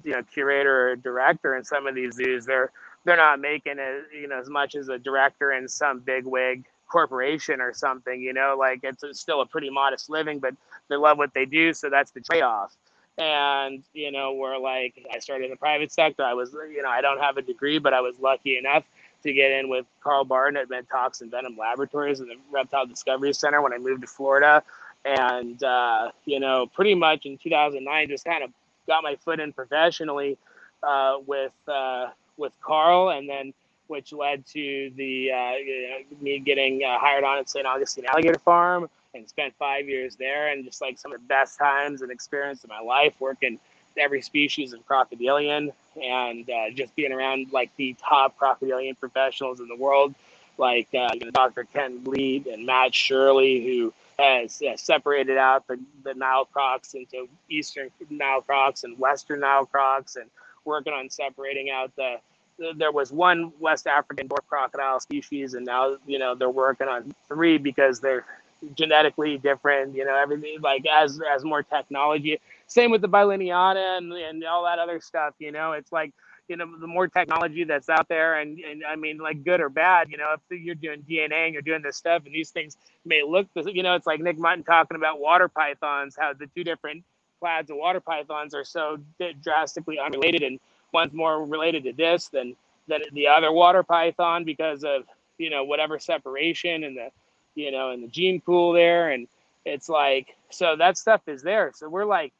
[0.03, 2.71] you know curator or director in some of these zoos, they're
[3.05, 6.65] they're not making as you know as much as a director in some big wig
[6.87, 8.21] corporation or something.
[8.21, 10.55] You know, like it's still a pretty modest living, but
[10.89, 12.75] they love what they do, so that's the trade off.
[13.17, 16.23] And you know, we're like I started in the private sector.
[16.23, 18.83] I was you know I don't have a degree, but I was lucky enough
[19.25, 23.33] to get in with Carl Barton at Ventox and Venom Laboratories and the Reptile Discovery
[23.33, 24.63] Center when I moved to Florida.
[25.03, 28.51] And, uh, you know, pretty much in 2009, just kind of
[28.87, 30.37] got my foot in professionally
[30.83, 32.07] uh, with, uh,
[32.37, 33.53] with Carl and then
[33.87, 35.53] which led to the uh,
[36.21, 37.65] me getting uh, hired on at St.
[37.65, 41.57] Augustine Alligator Farm and spent five years there and just like some of the best
[41.57, 43.59] times and experience of my life working
[43.97, 45.71] every species of crocodilian
[46.01, 50.13] and uh, just being around like the top crocodilian professionals in the world,
[50.57, 51.63] like uh, Dr.
[51.65, 57.27] Kent Vliet and Matt Shirley, who has uh, separated out the, the Nile crocs into
[57.49, 60.29] Eastern Nile crocs and Western Nile crocs, and
[60.65, 62.17] working on separating out the.
[62.77, 67.13] There was one West African dwarf crocodile species, and now you know they're working on
[67.27, 68.25] three because they're
[68.75, 69.95] genetically different.
[69.95, 74.63] You know, everything like as as more technology same with the bilineata and, and all
[74.65, 75.35] that other stuff.
[75.39, 76.13] You know, it's like
[76.47, 79.69] you know the more technology that's out there, and and I mean like good or
[79.69, 80.09] bad.
[80.09, 83.23] You know, if you're doing DNA and you're doing this stuff, and these things may
[83.23, 87.03] look, you know, it's like Nick Mutton talking about water pythons, how the two different
[87.41, 88.97] clades and water pythons are so
[89.41, 90.59] drastically unrelated, and
[90.93, 92.55] one's more related to this than
[92.87, 95.03] than the other water python because of
[95.37, 97.09] you know whatever separation and the
[97.55, 99.27] you know and the gene pool there and
[99.65, 102.31] it's like so that stuff is there so we're like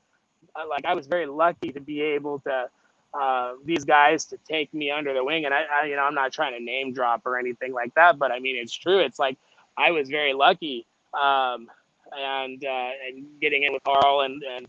[0.70, 2.70] like I was very lucky to be able to
[3.14, 5.46] uh, these guys to take me under the wing.
[5.46, 8.18] And I, I, you know, I'm not trying to name drop or anything like that,
[8.18, 9.00] but I mean, it's true.
[9.00, 9.38] It's like
[9.78, 11.68] I was very lucky, um,
[12.16, 14.68] and uh, and getting in with Carl and and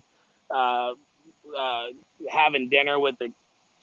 [0.51, 0.93] uh,
[1.56, 1.86] uh,
[2.31, 3.32] having dinner with the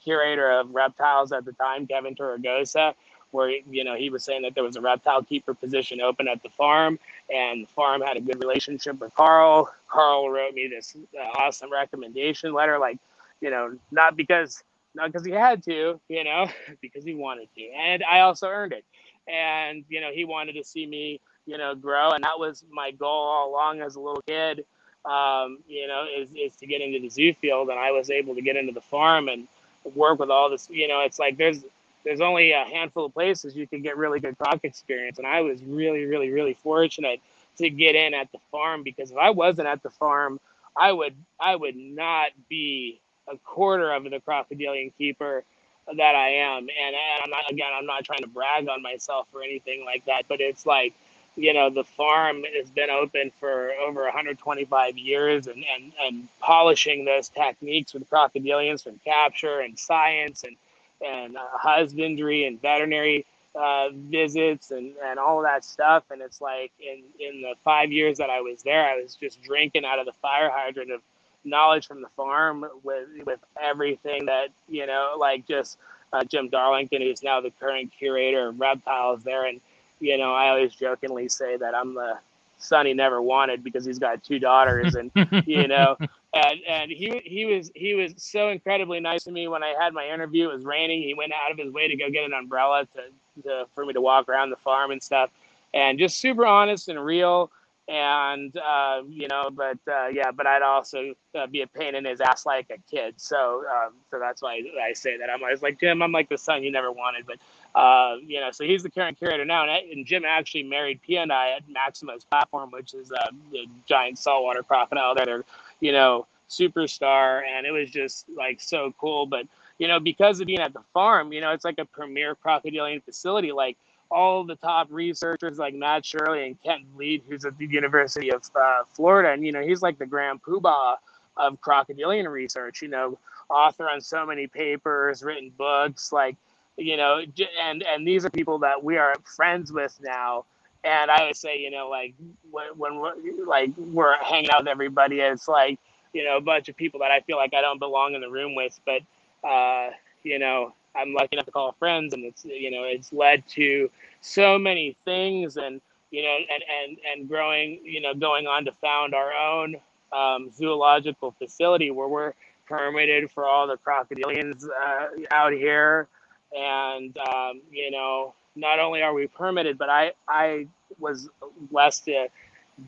[0.02, 2.94] curator of reptiles at the time, Kevin Torregrosa,
[3.32, 6.42] where you know he was saying that there was a reptile keeper position open at
[6.42, 6.98] the farm,
[7.30, 9.72] and the farm had a good relationship with Carl.
[9.88, 12.98] Carl wrote me this uh, awesome recommendation letter, like
[13.40, 14.62] you know, not because
[14.94, 16.48] not because he had to, you know,
[16.82, 18.84] because he wanted to, and I also earned it.
[19.28, 22.90] And you know, he wanted to see me, you know, grow, and that was my
[22.92, 24.64] goal all along as a little kid.
[25.04, 28.34] Um, you know, is, is to get into the zoo field, and I was able
[28.34, 29.46] to get into the farm and
[29.94, 30.68] work with all this.
[30.70, 31.62] You know, it's like there's
[32.04, 35.18] there's only a handful of places you can get really good croc experience.
[35.18, 37.20] And I was really, really, really fortunate
[37.58, 40.38] to get in at the farm because if I wasn't at the farm,
[40.76, 45.44] I would I would not be a quarter of the crocodilian keeper
[45.86, 46.58] that I am.
[46.58, 50.04] And, and I'm not again I'm not trying to brag on myself or anything like
[50.06, 50.94] that, but it's like
[51.36, 57.04] you know the farm has been open for over 125 years and, and, and polishing
[57.04, 60.56] those techniques with crocodilians from capture and science and
[61.04, 66.04] and uh, husbandry and veterinary uh, visits and, and all that stuff.
[66.10, 69.42] And it's like in, in the five years that I was there, I was just
[69.42, 71.00] drinking out of the fire hydrant of
[71.44, 75.78] knowledge from the farm with, with everything that, you know, like just
[76.12, 79.46] uh, Jim Darlington, who's now the current curator of reptiles there.
[79.46, 79.60] And,
[80.04, 82.18] you know, I always jokingly say that I'm the
[82.58, 85.10] son he never wanted because he's got two daughters and,
[85.46, 85.96] you know,
[86.34, 89.94] and and he he was he was so incredibly nice to me when I had
[89.94, 90.50] my interview.
[90.50, 91.02] It was raining.
[91.02, 93.92] He went out of his way to go get an umbrella to, to for me
[93.94, 95.30] to walk around the farm and stuff,
[95.72, 97.50] and just super honest and real.
[97.88, 102.04] And uh, you know, but uh, yeah, but I'd also uh, be a pain in
[102.04, 103.14] his ass like a kid.
[103.18, 105.30] So um, so that's why I say that.
[105.30, 106.02] I'm always like Jim.
[106.02, 107.38] I'm like the son you never wanted, but
[107.74, 109.68] uh, you know, so he's the current curator now.
[109.68, 113.66] And, and Jim actually married Pia and I at Maximo's platform, which is uh, the
[113.86, 115.44] giant saltwater crocodile that are
[115.80, 117.42] you know, superstar.
[117.44, 119.26] And it was just like so cool.
[119.26, 119.46] But,
[119.78, 123.00] you know, because of being at the farm, you know, it's like a premier crocodilian
[123.02, 123.52] facility.
[123.52, 123.76] Like
[124.10, 128.42] all the top researchers like Matt Shirley and Kent Vliet, who's at the University of
[128.54, 129.30] uh, Florida.
[129.32, 130.96] And, you know, he's like the grand poobah
[131.36, 133.18] of crocodilian research, you know,
[133.50, 136.36] author on so many papers, written books, like,
[136.76, 137.20] you know,
[137.62, 140.44] and, and these are people that we are friends with now.
[140.82, 142.14] And I would say, you know, like
[142.50, 143.14] when, when we're
[143.46, 145.78] like we're hanging out with everybody, it's like,
[146.12, 148.28] you know, a bunch of people that I feel like I don't belong in the
[148.30, 148.78] room with.
[148.84, 149.02] But
[149.48, 149.90] uh,
[150.22, 153.90] you know, I'm lucky enough to call friends, and it's you know, it's led to
[154.20, 155.80] so many things, and
[156.10, 159.76] you know, and and and growing, you know, going on to found our own
[160.12, 162.34] um, zoological facility where we're
[162.66, 166.08] permitted for all the crocodilians uh, out here,
[166.56, 170.68] and um, you know, not only are we permitted, but I I
[170.98, 171.28] was
[171.70, 172.28] blessed to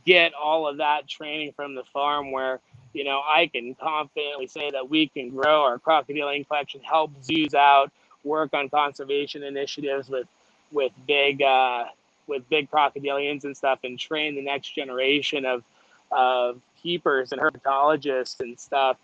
[0.04, 2.60] get all of that training from the farm where
[2.92, 7.54] you know I can confidently say that we can grow our crocodilian collection, help zoos
[7.54, 7.90] out,
[8.24, 10.26] work on conservation initiatives with
[10.72, 11.84] with big uh,
[12.26, 15.64] with big crocodilians and stuff, and train the next generation of
[16.12, 18.96] of keepers and herpetologists and stuff,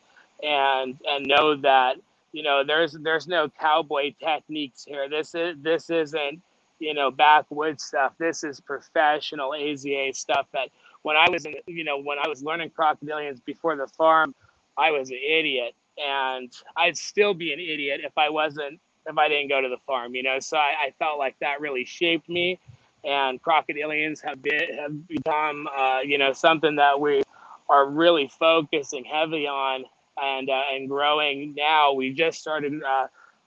[0.42, 1.96] and and know that
[2.32, 5.08] you know there's there's no cowboy techniques here.
[5.08, 6.42] This is this isn't
[6.82, 8.12] you know, backwoods stuff.
[8.18, 10.68] This is professional AZA stuff that
[11.02, 14.34] when I was in, you know, when I was learning crocodilians before the farm,
[14.76, 19.28] I was an idiot and I'd still be an idiot if I wasn't, if I
[19.28, 20.40] didn't go to the farm, you know?
[20.40, 22.58] So I, I felt like that really shaped me
[23.04, 27.22] and crocodilians have been, have become, uh, you know, something that we
[27.68, 29.84] are really focusing heavy on
[30.20, 31.92] and, uh, and growing now.
[31.92, 33.06] We just started, uh,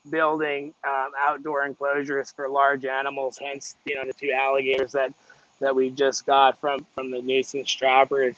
[0.10, 3.38] building um, outdoor enclosures for large animals.
[3.38, 5.14] Hence, you know, the two alligators that
[5.60, 8.36] that we just got from from the nuisance trappers.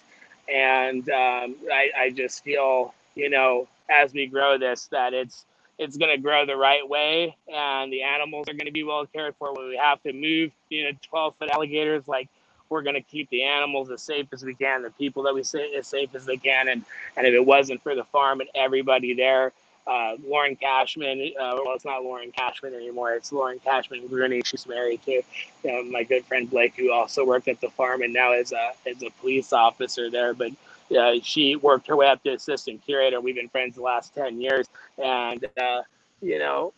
[0.54, 5.46] And um, I, I just feel, you know, as we grow this, that it's
[5.78, 9.06] it's going to grow the right way, and the animals are going to be well
[9.06, 9.54] cared for.
[9.54, 12.30] When we have to move, you know, 12 foot alligators, like
[12.70, 15.44] we're going to keep the animals as safe as we can, the people that we
[15.44, 16.84] say as safe as they can, and
[17.16, 19.54] and if it wasn't for the farm and everybody there,
[19.88, 21.32] uh, Lauren Cashman.
[21.40, 23.14] Uh, well, it's not Lauren Cashman anymore.
[23.14, 24.42] It's Lauren Cashman Rooney.
[24.44, 25.22] She's married to
[25.70, 28.74] uh, my good friend Blake, who also worked at the farm and now is a
[28.86, 30.34] is a police officer there.
[30.34, 30.52] But
[30.96, 33.22] uh, she worked her way up to assistant curator.
[33.22, 34.68] We've been friends the last ten years,
[35.02, 35.84] and uh,
[36.22, 36.74] you know,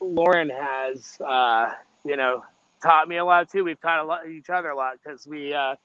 [0.00, 1.72] Lauren has uh,
[2.04, 2.44] you know
[2.82, 3.64] taught me a lot too.
[3.64, 5.76] We've taught a lot, each other a lot because we, uh,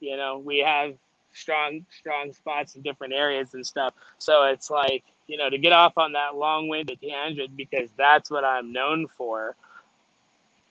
[0.00, 0.94] you know, we have
[1.32, 3.94] strong strong spots in different areas and stuff.
[4.18, 8.44] So it's like you know, to get off on that long-winded tangent because that's what
[8.44, 9.56] I'm known for.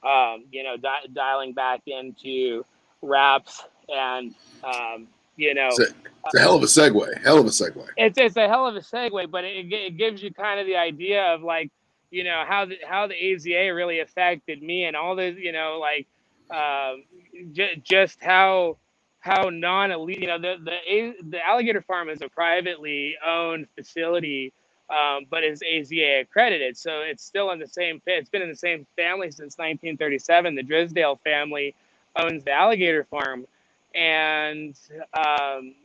[0.03, 2.65] Um, you know, di- dialing back into
[3.01, 4.33] raps and
[4.63, 5.83] um, you know, it's a,
[6.25, 7.23] it's a, hell of a segue.
[7.23, 7.87] Hell of a segue.
[7.97, 10.75] It's it's a hell of a segue, but it, it gives you kind of the
[10.75, 11.71] idea of like,
[12.11, 15.79] you know, how the how the AZA really affected me and all the you know,
[15.81, 16.07] like
[16.51, 17.05] um,
[17.53, 18.77] j- just how
[19.21, 24.53] how non-elite, you know, the the the alligator farm is a privately owned facility,
[24.89, 28.01] um, but is AZA accredited, so it's still in the same.
[28.07, 30.55] It's been in the same family since 1937.
[30.55, 31.75] The Drysdale family
[32.17, 33.47] owns the alligator farm,
[33.95, 34.77] and
[35.15, 35.75] um,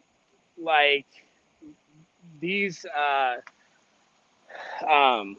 [0.58, 1.06] like
[2.40, 2.86] these.
[2.86, 3.36] Uh,
[4.88, 5.36] um,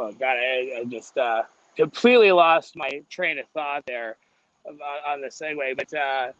[0.00, 1.42] oh God, I, I just uh,
[1.76, 4.16] completely lost my train of thought there
[4.66, 5.94] on, on the segue, but.
[5.94, 6.32] Uh,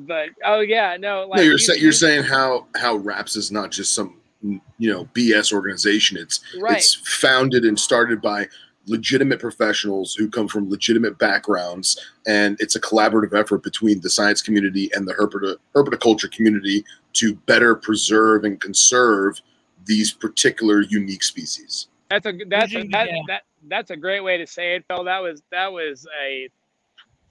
[0.00, 1.26] but oh yeah, no.
[1.26, 5.06] Like, no, you're saying you're saying how how Raps is not just some you know
[5.14, 6.18] BS organization.
[6.18, 6.76] It's right.
[6.76, 8.46] it's founded and started by
[8.86, 14.42] legitimate professionals who come from legitimate backgrounds, and it's a collaborative effort between the science
[14.42, 16.84] community and the herpet- herpetoculture community
[17.14, 19.40] to better preserve and conserve
[19.86, 21.88] these particular unique species.
[22.10, 25.04] That's a that's a, that, that that's a great way to say it, Phil.
[25.04, 26.48] That was that was a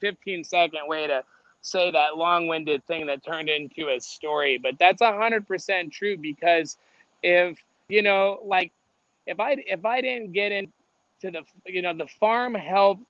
[0.02, 1.24] 15 second way to
[1.62, 4.60] say that long-winded thing that turned into a story.
[4.62, 6.78] But that's a hundred percent true because
[7.24, 7.58] if
[7.90, 8.72] you know, like
[9.28, 10.72] if I if I didn't get into
[11.24, 13.04] the you know the farm helped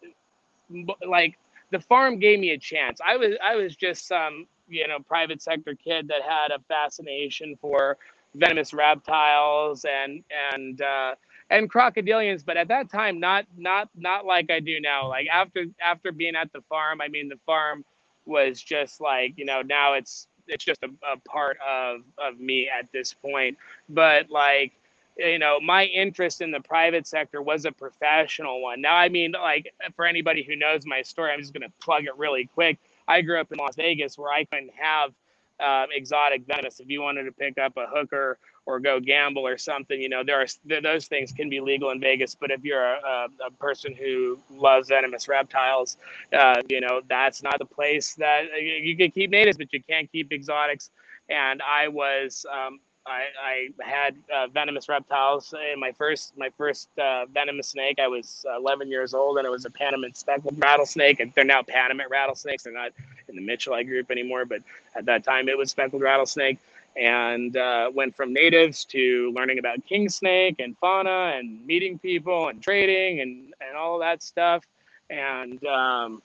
[1.08, 1.38] like
[1.72, 3.00] the farm gave me a chance.
[3.06, 7.58] I was I was just some you know private sector kid that had a fascination
[7.62, 7.98] for
[8.36, 10.24] venomous reptiles and
[10.54, 11.16] and uh,
[11.50, 15.08] and crocodilians, but at that time not not not like I do now.
[15.10, 17.86] Like after after being at the farm, I mean the farm
[18.26, 22.70] was just like you know now it's it's just a, a part of of me
[22.70, 23.58] at this point.
[23.90, 24.74] But like
[25.18, 29.32] you know my interest in the private sector was a professional one now i mean
[29.34, 32.80] like for anybody who knows my story i'm just going to plug it really quick
[33.08, 35.12] i grew up in las vegas where i couldn't have
[35.60, 39.58] um, exotic venomous if you wanted to pick up a hooker or go gamble or
[39.58, 42.84] something you know there are those things can be legal in vegas but if you're
[42.84, 45.98] a, a, a person who loves venomous reptiles
[46.34, 50.12] uh, you know that's not the place that you can keep natives but you can't
[50.12, 50.90] keep exotics
[51.30, 56.90] and i was um, I, I had uh, venomous reptiles in my first my first
[56.98, 58.00] uh, venomous snake.
[58.00, 61.20] I was 11 years old, and it was a Panamint speckled rattlesnake.
[61.20, 62.64] And they're now Panamint rattlesnakes.
[62.64, 62.94] They're not
[63.28, 64.62] in the Mitchellii group anymore, but
[64.96, 66.58] at that time it was speckled rattlesnake.
[66.96, 72.48] And uh, went from natives to learning about king snake and fauna and meeting people
[72.50, 74.64] and trading and and all that stuff.
[75.10, 76.22] And um,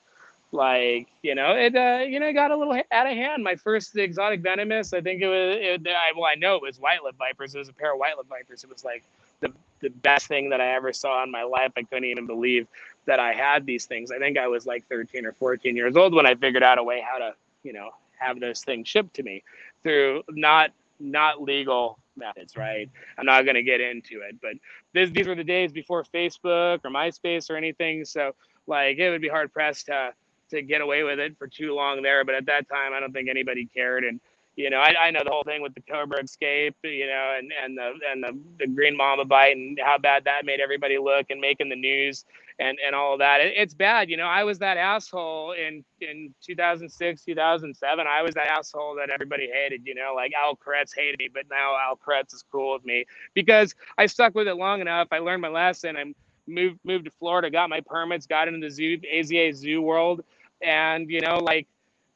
[0.52, 3.44] like you know it uh, you know got a little out of hand.
[3.44, 6.78] My first exotic venomous i think it was it, I, well i know it was
[6.78, 7.54] white lip vipers.
[7.54, 8.64] It was a pair of white lip vipers.
[8.64, 9.04] It was like
[9.40, 11.72] the, the best thing that i ever saw in my life.
[11.76, 12.66] I couldn't even believe
[13.06, 14.10] that i had these things.
[14.10, 16.82] I think i was like 13 or 14 years old when i figured out a
[16.82, 19.42] way how to you know have those things shipped to me
[19.82, 24.52] through not not legal methods right i'm not going to get into it but
[24.92, 28.32] this, these were the days before facebook or myspace or anything so
[28.66, 30.12] like it would be hard pressed to
[30.50, 32.24] to get away with it for too long there.
[32.24, 34.04] But at that time, I don't think anybody cared.
[34.04, 34.20] And
[34.60, 37.52] you know, I, I know the whole thing with the Cobra escape, you know, and
[37.64, 41.26] and the and the, the green mama bite and how bad that made everybody look
[41.30, 42.24] and making the news
[42.60, 43.40] and and all that.
[43.42, 44.26] It, it's bad, you know.
[44.26, 48.06] I was that asshole in in 2006, 2007.
[48.08, 50.14] I was that asshole that everybody hated, you know.
[50.16, 54.06] Like Al Kretz hated me, but now Al Kretz is cool with me because I
[54.06, 55.08] stuck with it long enough.
[55.12, 55.96] I learned my lesson.
[55.96, 56.14] I
[56.48, 60.22] moved moved to Florida, got my permits, got into the zoo AZA zoo world
[60.62, 61.66] and you know like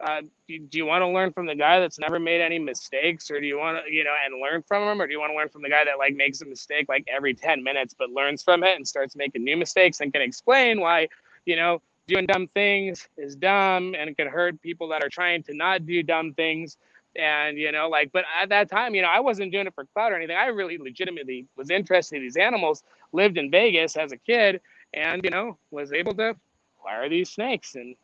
[0.05, 3.31] uh, do, do, you want to learn from the guy that's never made any mistakes
[3.31, 5.33] or do you want to you know and learn from him or do you want
[5.33, 8.11] to learn from the guy that like makes a mistake like every 10 minutes but
[8.11, 11.09] learns from it and starts making new mistakes and can explain why
[11.47, 15.55] you know doing dumb things is dumb and can hurt people that are trying to
[15.55, 16.77] not do dumb things?
[17.17, 19.87] And you know like but at that time you know i wasn't doing it for
[19.95, 20.37] clout or anything.
[20.37, 22.83] I really legitimately was interested in these animals
[23.13, 24.61] lived in vegas as a kid
[24.93, 26.35] and you know was able to
[26.77, 27.95] acquire these snakes and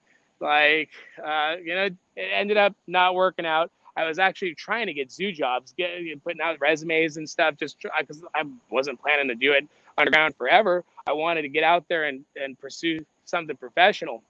[0.40, 0.90] like
[1.24, 3.70] uh, you know it ended up not working out.
[3.96, 5.90] I was actually trying to get zoo jobs get
[6.24, 9.66] putting out resumes and stuff just because i wasn't planning to do it
[9.98, 10.84] underground forever.
[11.06, 14.22] I wanted to get out there and, and pursue something professional.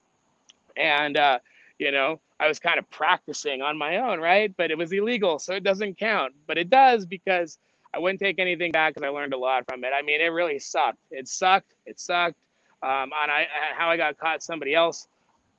[0.76, 1.38] And uh,
[1.78, 4.54] you know i was kind of practicing on my own right?
[4.56, 6.34] But it was illegal so it doesn't count.
[6.46, 7.58] But it does because
[7.94, 9.92] i wouldn't take anything back because i learned a lot from it.
[9.94, 10.98] I mean it really sucked.
[11.10, 11.74] It sucked.
[11.86, 12.36] It sucked.
[12.82, 13.46] Um, and I,
[13.76, 15.06] how i got caught somebody else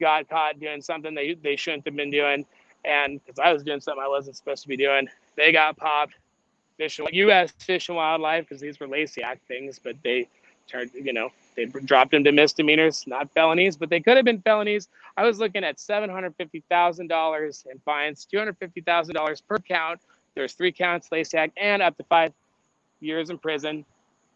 [0.01, 2.45] got caught doing something they, they shouldn't have been doing.
[2.83, 5.07] And because I was doing something I wasn't supposed to be doing,
[5.37, 6.15] they got popped.
[6.77, 7.51] Fish, U.S.
[7.59, 10.27] Fish and Wildlife, because these were Lacey Act things, but they
[10.67, 14.41] turned, you know, they dropped them to misdemeanors, not felonies, but they could have been
[14.41, 14.87] felonies.
[15.15, 20.01] I was looking at $750,000 in fines, $250,000 per count.
[20.33, 22.33] There's three counts, Lacey Act, and up to five
[22.99, 23.85] years in prison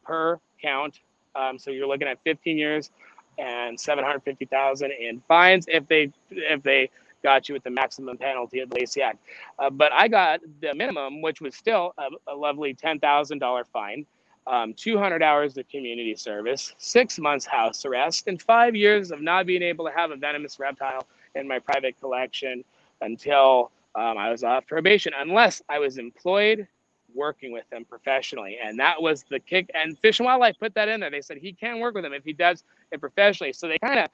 [0.04, 1.00] per count.
[1.36, 2.92] Um, so you're looking at 15 years
[3.38, 6.90] and 750,000 in fines if they if they
[7.24, 9.18] got you with the maximum penalty of the Lacey Act.
[9.57, 14.06] Uh, but I got the minimum, which was still a, a lovely $10,000 fine,
[14.45, 19.48] um, 200 hours of community service, six months house arrest, and five years of not
[19.48, 22.64] being able to have a venomous reptile in my private collection
[23.02, 26.68] until um, I was off probation, unless I was employed
[27.16, 28.57] working with them professionally.
[28.64, 29.72] And that was the kick.
[29.74, 31.10] And Fish and Wildlife put that in there.
[31.10, 32.64] They said he can work with them if he does
[32.96, 33.54] it professionally.
[33.54, 34.10] So they kind of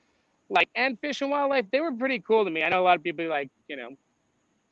[0.50, 2.64] like, and Fish and Wildlife, they were pretty cool to me.
[2.64, 3.90] I know a lot of people be like, you know,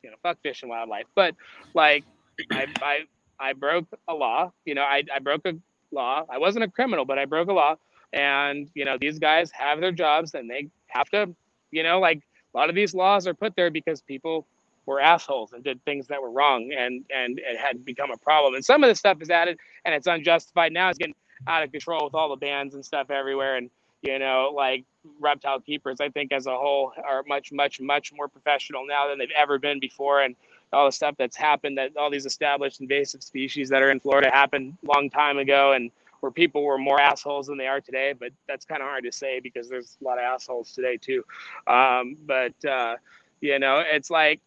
[0.02, 1.34] you know, fuck Fish and Wildlife, but
[1.74, 2.04] like,
[2.52, 2.98] I, I,
[3.38, 4.52] I broke a law.
[4.64, 5.54] You know, I, I broke a
[5.90, 6.24] law.
[6.28, 7.76] I wasn't a criminal, but I broke a law.
[8.12, 11.34] And you know, these guys have their jobs, and they have to,
[11.70, 12.22] you know, like
[12.54, 14.46] a lot of these laws are put there because people
[14.86, 18.54] were assholes and did things that were wrong and and it had become a problem.
[18.54, 20.88] And some of the stuff is added and it's unjustified now.
[20.88, 21.14] It's getting
[21.46, 23.56] out of control with all the bans and stuff everywhere.
[23.56, 23.70] And
[24.02, 24.84] you know, like
[25.18, 29.18] reptile keepers, I think as a whole are much, much, much more professional now than
[29.18, 30.22] they've ever been before.
[30.22, 30.36] And
[30.72, 34.30] all the stuff that's happened, that all these established invasive species that are in Florida
[34.32, 35.90] happened long time ago, and
[36.20, 38.14] where people were more assholes than they are today.
[38.18, 41.24] But that's kind of hard to say because there's a lot of assholes today too.
[41.66, 42.96] Um, but uh,
[43.40, 44.40] you know, it's like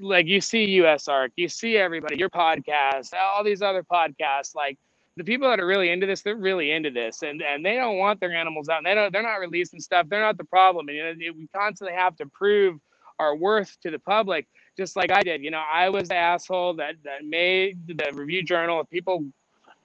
[0.00, 4.78] like you see USARK, you see everybody, your podcast, all these other podcasts, like
[5.20, 7.98] the people that are really into this, they're really into this, and and they don't
[7.98, 8.78] want their animals out.
[8.78, 10.06] And they don't, they're not releasing stuff.
[10.08, 12.80] They're not the problem, and you know, we constantly have to prove
[13.18, 14.46] our worth to the public,
[14.78, 15.42] just like I did.
[15.42, 18.80] You know, I was the asshole that that made the review journal.
[18.80, 19.26] If people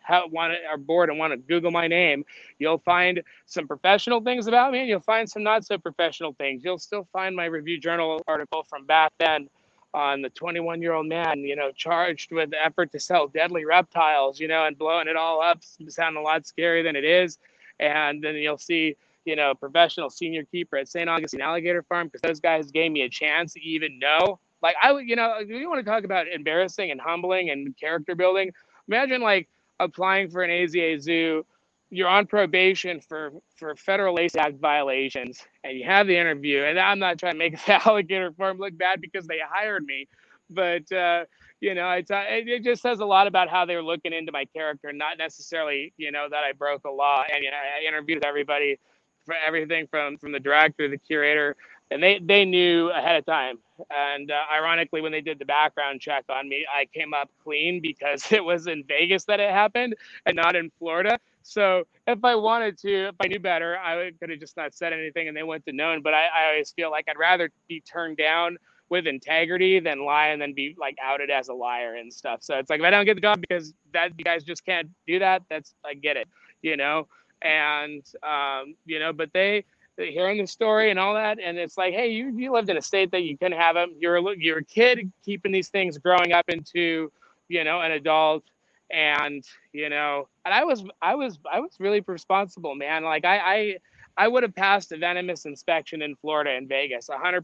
[0.10, 2.24] want to, are bored and want to Google my name,
[2.58, 6.64] you'll find some professional things about me, and you'll find some not so professional things.
[6.64, 9.50] You'll still find my review journal article from back then
[9.96, 13.66] on the 21 year old man, you know, charged with the effort to sell deadly
[13.66, 17.40] reptiles, you know, and blowing it all up, sound a lot scarier than it is.
[17.80, 21.10] And then you'll see, you know, professional senior keeper at St.
[21.10, 24.40] Augustine Alligator Farm because those guys gave me a chance to even know.
[24.62, 28.16] Like I would, you know, you want to talk about embarrassing and humbling and character
[28.16, 28.52] building.
[28.88, 29.48] Imagine like
[29.80, 31.46] applying for an AZA zoo
[31.90, 36.64] you're on probation for for federal Lacey Act violations, and you have the interview.
[36.64, 40.08] And I'm not trying to make the alligator farm look bad because they hired me,
[40.50, 41.26] but uh,
[41.62, 44.32] you know, it's uh, it, just says a lot about how they were looking into
[44.32, 47.24] my character, not necessarily you know that I broke a law.
[47.34, 48.80] And you know, I interviewed everybody
[49.26, 51.56] for everything from from the director, to the curator,
[51.92, 53.60] and they they knew ahead of time.
[53.90, 57.82] And uh, ironically, when they did the background check on me, I came up clean
[57.82, 59.96] because it was in Vegas that it happened
[60.26, 61.20] and not in Florida.
[61.46, 64.94] So if I wanted to, if I knew better, I could have just not said
[64.94, 66.02] anything and they wouldn't have known.
[66.02, 68.58] But I, I always feel like I'd rather be turned down
[68.90, 72.42] with integrity than lie and then be like outed as a liar and stuff.
[72.42, 74.90] So it's like if I don't get the job because that you guys just can't
[75.06, 76.28] do that, that's I get it,
[76.64, 77.08] you know.
[77.44, 79.66] And um, you know, but they
[79.98, 82.82] hearing the story and all that, and it's like, hey, you you lived in a
[82.82, 83.94] state that you couldn't have them.
[84.00, 87.12] You're a you're a kid keeping these things growing up into
[87.50, 88.44] you know an adult
[88.92, 89.44] and
[89.74, 93.78] you know and i was i was i was really responsible man like i i
[94.18, 97.44] i would have passed a venomous inspection in florida and vegas 100%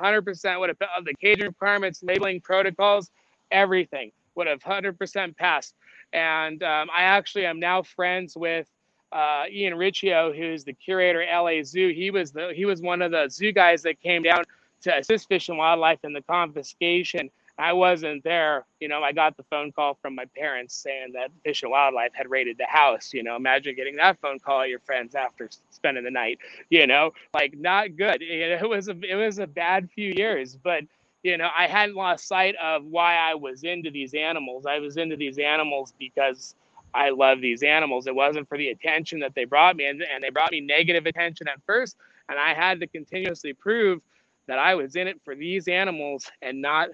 [0.00, 3.10] 100% would have of the cage requirements labeling protocols
[3.50, 5.74] everything would have 100% passed
[6.12, 8.68] and um, i actually am now friends with
[9.12, 11.92] uh, Ian Recchio, who's the curator at LA Zoo.
[11.94, 14.42] He was the he was one of the zoo guys that came down
[14.82, 17.30] to assist Fish and Wildlife in the confiscation
[17.62, 18.66] I wasn't there.
[18.80, 22.10] You know, I got the phone call from my parents saying that Fish and Wildlife
[22.12, 23.12] had raided the house.
[23.14, 26.40] You know, imagine getting that phone call at your friends after spending the night.
[26.70, 28.20] You know, like not good.
[28.32, 30.82] It was a it was a bad few years, but
[31.22, 34.66] you know, I hadn't lost sight of why I was into these animals.
[34.66, 36.56] I was into these animals because
[36.92, 38.08] I love these animals.
[38.08, 41.06] It wasn't for the attention that they brought me, and, and they brought me negative
[41.06, 41.96] attention at first,
[42.28, 44.00] and I had to continuously prove
[44.48, 46.88] that I was in it for these animals and not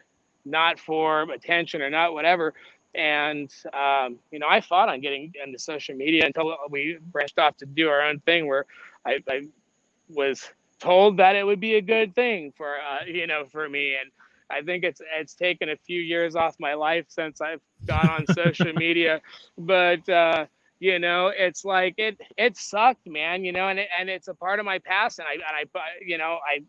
[0.44, 2.54] not for attention or not whatever.
[2.94, 7.56] And um, you know, I fought on getting into social media until we branched off
[7.58, 8.66] to do our own thing, where
[9.06, 9.42] I, I
[10.08, 10.48] was
[10.80, 14.10] told that it would be a good thing for uh, you know for me and
[14.50, 18.26] I think it's it's taken a few years off my life since I've gone on
[18.34, 19.20] social media,
[19.56, 20.46] but uh,
[20.80, 24.34] you know it's like it it sucked man you know and it, and it's a
[24.34, 26.62] part of my past and i and i you know I,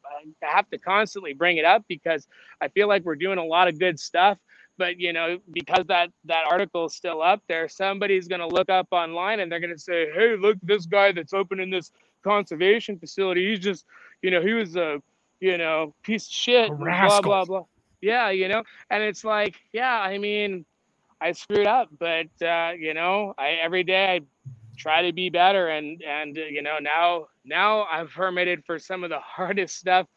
[0.45, 2.27] I have to constantly bring it up because
[2.61, 4.37] i feel like we're doing a lot of good stuff
[4.77, 8.69] but you know because that that article is still up there somebody's going to look
[8.69, 11.91] up online and they're going to say hey look this guy that's opening this
[12.23, 13.85] conservation facility he's just
[14.23, 15.01] you know he was a
[15.39, 17.63] you know piece of shit blah blah blah.
[18.01, 20.65] Yeah you know and it's like yeah i mean
[21.21, 24.21] I screwed up, but uh, you know, I every day I
[24.77, 29.03] try to be better, and and uh, you know now now I've permitted for some
[29.03, 30.07] of the hardest stuff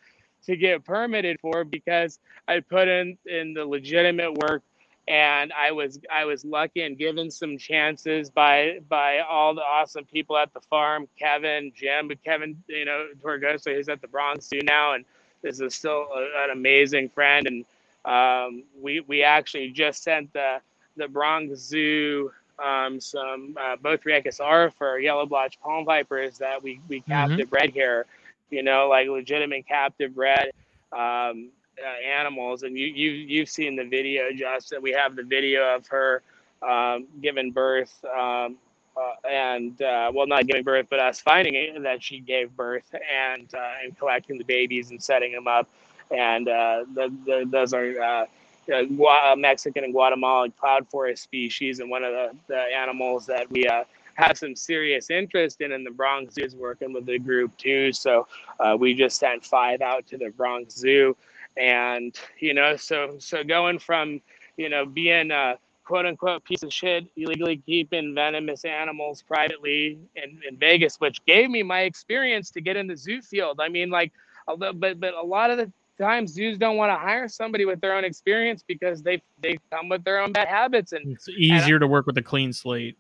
[0.47, 2.19] to get permitted for because
[2.49, 4.63] I put in in the legitimate work
[5.09, 10.05] and I was I was lucky and given some chances by by all the awesome
[10.05, 14.49] people at the farm, Kevin, Jim, but Kevin, you know, Torregrosa, who's at the Bronx
[14.49, 15.05] Zoo now, and
[15.43, 17.47] this is still a, an amazing friend.
[17.49, 17.65] And
[18.05, 20.61] um, we we actually just sent the
[20.97, 22.31] the Bronx Zoo
[22.63, 27.11] um, some uh, Bothriechis aurifer yellow blotch palm vipers that we we mm-hmm.
[27.11, 27.49] captive mm-hmm.
[27.49, 28.07] bred here,
[28.51, 30.53] you know, like legitimate captive bred
[30.93, 31.51] um,
[31.83, 32.63] uh, animals.
[32.63, 34.83] And you you you've seen the video, Justin.
[34.83, 36.23] We have the video of her
[36.63, 38.05] um, giving birth.
[38.05, 38.57] Um,
[38.95, 42.95] uh, and uh, well, not giving birth, but us finding it, that she gave birth
[42.95, 45.67] and uh, and collecting the babies and setting them up,
[46.11, 48.29] and uh, the, the, those are
[48.71, 53.51] uh, uh, Mexican and Guatemalan cloud forest species, and one of the, the animals that
[53.51, 53.85] we uh,
[54.15, 55.73] have some serious interest in.
[55.73, 57.93] And the Bronx Zoo is working with the group too.
[57.93, 58.27] So
[58.61, 61.17] uh, we just sent five out to the Bronx Zoo,
[61.57, 64.21] and you know, so so going from
[64.57, 70.41] you know being a quote unquote piece of shit illegally keeping venomous animals privately in,
[70.49, 73.61] in Vegas, which gave me my experience to get in the zoo field.
[73.61, 74.13] I mean, like,
[74.59, 75.73] but but a lot of the
[76.03, 79.89] times zoos don't want to hire somebody with their own experience because they they come
[79.89, 82.97] with their own bad habits and it's easier and, to work with a clean slate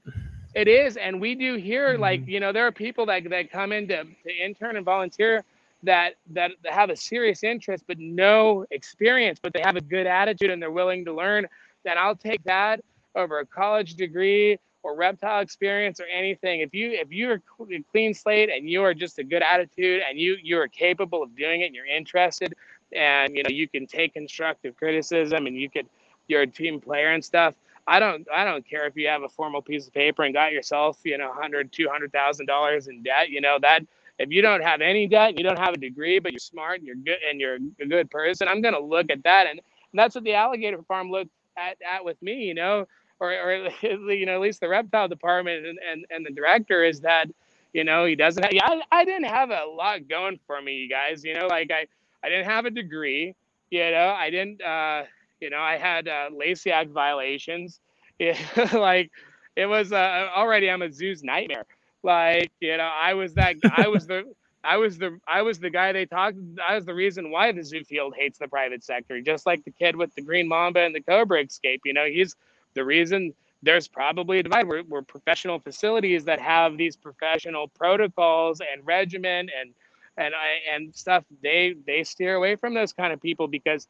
[0.54, 2.02] it is and we do here mm-hmm.
[2.02, 5.44] like you know there are people that, that come in to, to intern and volunteer
[5.82, 10.06] that, that that have a serious interest but no experience but they have a good
[10.06, 11.46] attitude and they're willing to learn
[11.84, 12.80] then i'll take that
[13.16, 18.14] over a college degree or reptile experience or anything if you if you're a clean
[18.14, 21.62] slate and you are just a good attitude and you you are capable of doing
[21.62, 22.54] it and you're interested
[22.94, 25.86] and you know you can take constructive criticism and you could
[26.28, 27.54] you're a team player and stuff.
[27.86, 30.52] I don't i don't care if you have a formal piece of paper and got
[30.52, 33.84] yourself you know 100 200000 dollars in debt you know that
[34.18, 36.78] if you don't have any debt and you don't have a degree but you're smart
[36.78, 39.46] and you're good and you're a good person i'm going to look at that.
[39.48, 39.60] And,
[39.92, 42.86] and that's what the alligator farm looked at, at with me you know
[43.18, 43.68] or, or
[44.12, 47.26] you know at least the reptile department and, and, and the director is that
[47.72, 50.74] you know he doesn't have, yeah, I, I didn't have a lot going for me
[50.74, 51.86] you guys you know like i
[52.24, 53.34] I didn't have a degree.
[53.70, 54.62] You know, I didn't.
[54.62, 55.04] Uh,
[55.40, 57.80] you know, I had uh, Lacey Act violations.
[58.72, 59.10] Like
[59.56, 60.70] it was uh, already.
[60.70, 61.64] I'm a zoo's nightmare.
[62.04, 63.56] Like you know, I was that.
[63.76, 64.24] I was the.
[64.64, 66.36] I was the I was the guy they talked.
[66.64, 69.72] I was the reason why the zoo field hates the private sector, just like the
[69.72, 71.80] kid with the green mamba and the cobra escape.
[71.84, 72.36] You know, he's
[72.74, 74.68] the reason there's probably a divide.
[74.68, 79.74] We're, we're professional facilities that have these professional protocols and regimen and
[80.16, 83.88] and I and stuff they they steer away from those kind of people because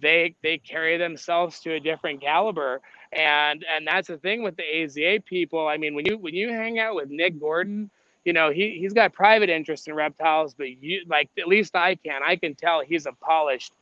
[0.00, 2.80] they they carry themselves to a different caliber.
[3.12, 5.66] And and that's the thing with the AZA people.
[5.68, 7.90] I mean when you when you hang out with Nick Gordon
[8.24, 11.96] you know he he's got private interest in reptiles but you like at least I
[11.96, 12.22] can.
[12.24, 13.72] I can tell he's a polished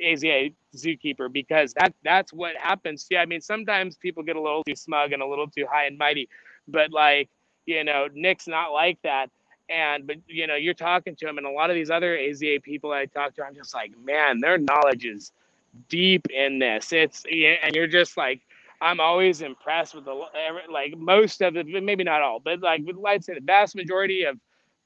[0.00, 3.06] AZA zookeeper because that that's what happens.
[3.10, 5.86] Yeah I mean sometimes people get a little too smug and a little too high
[5.86, 6.28] and mighty
[6.68, 7.28] but like
[7.66, 9.30] you know Nick's not like that
[9.70, 12.62] and but you know, you're talking to him, and a lot of these other AZA
[12.62, 15.32] people I talk to, I'm just like, man, their knowledge is
[15.88, 16.92] deep in this.
[16.92, 18.40] It's and you're just like,
[18.80, 20.24] I'm always impressed with the
[20.70, 24.38] like most of the maybe not all, but like I'd say the vast majority of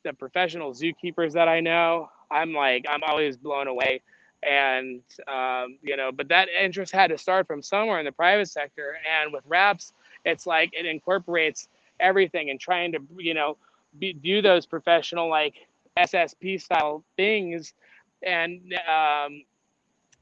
[0.04, 4.02] the professional zookeepers that I know, I'm like I'm always blown away.
[4.42, 8.50] And um, you know, but that interest had to start from somewhere in the private
[8.50, 8.98] sector.
[9.22, 9.94] And with RAPS,
[10.26, 11.68] it's like it incorporates
[12.00, 13.56] everything and trying to you know
[13.98, 15.54] be, do those professional like
[15.98, 17.74] SSP style things
[18.22, 19.44] and um,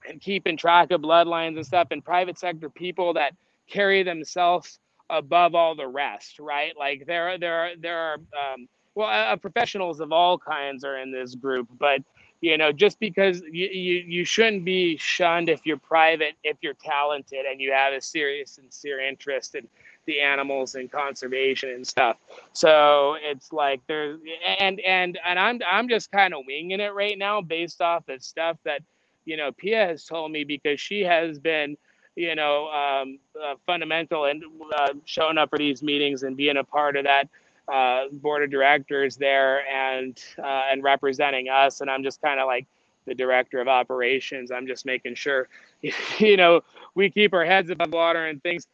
[0.08, 3.34] and keeping track of bloodlines and stuff and private sector people that
[3.68, 4.78] carry themselves
[5.10, 6.74] above all the rest, right?
[6.78, 11.12] Like there there are there are um, well uh, professionals of all kinds are in
[11.12, 12.00] this group, but
[12.40, 16.74] you know just because you, you you shouldn't be shunned if you're private if you're
[16.74, 19.68] talented and you have a serious sincere interest in
[20.06, 22.16] the animals and conservation and stuff.
[22.52, 24.20] So it's like there's
[24.60, 28.18] and and and I'm I'm just kind of winging it right now based off the
[28.20, 28.82] stuff that
[29.24, 31.76] you know Pia has told me because she has been
[32.16, 34.42] you know um, uh, fundamental and
[34.76, 37.28] uh, showing up for these meetings and being a part of that
[37.72, 41.80] uh, board of directors there and uh, and representing us.
[41.80, 42.66] And I'm just kind of like
[43.06, 44.50] the director of operations.
[44.52, 45.48] I'm just making sure
[46.18, 46.62] you know
[46.94, 48.66] we keep our heads above water and things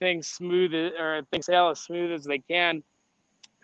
[0.00, 2.82] things smooth or things sail as smooth as they can.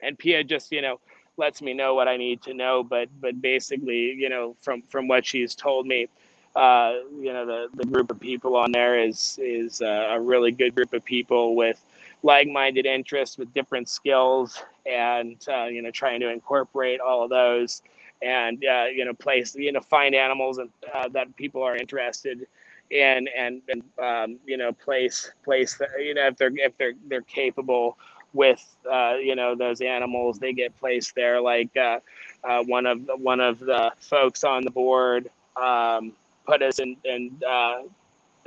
[0.02, 1.00] And Pia just, you know,
[1.38, 2.84] lets me know what I need to know.
[2.84, 6.08] But but basically, you know, from from what she's told me,
[6.56, 10.52] uh, you know, the, the group of people on there is is uh, a really
[10.52, 11.84] good group of people with
[12.22, 17.82] like-minded interests, with different skills, and uh, you know, trying to incorporate all of those,
[18.22, 22.46] and uh, you know, place you know, find animals and, uh, that people are interested
[22.92, 27.22] and and and um, you know place place you know if they're if they're they're
[27.22, 27.96] capable
[28.32, 31.40] with uh, you know those animals they get placed there.
[31.40, 32.00] Like uh,
[32.44, 36.12] uh, one of the, one of the folks on the board um,
[36.46, 37.82] put us in and uh,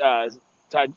[0.02, 0.30] uh,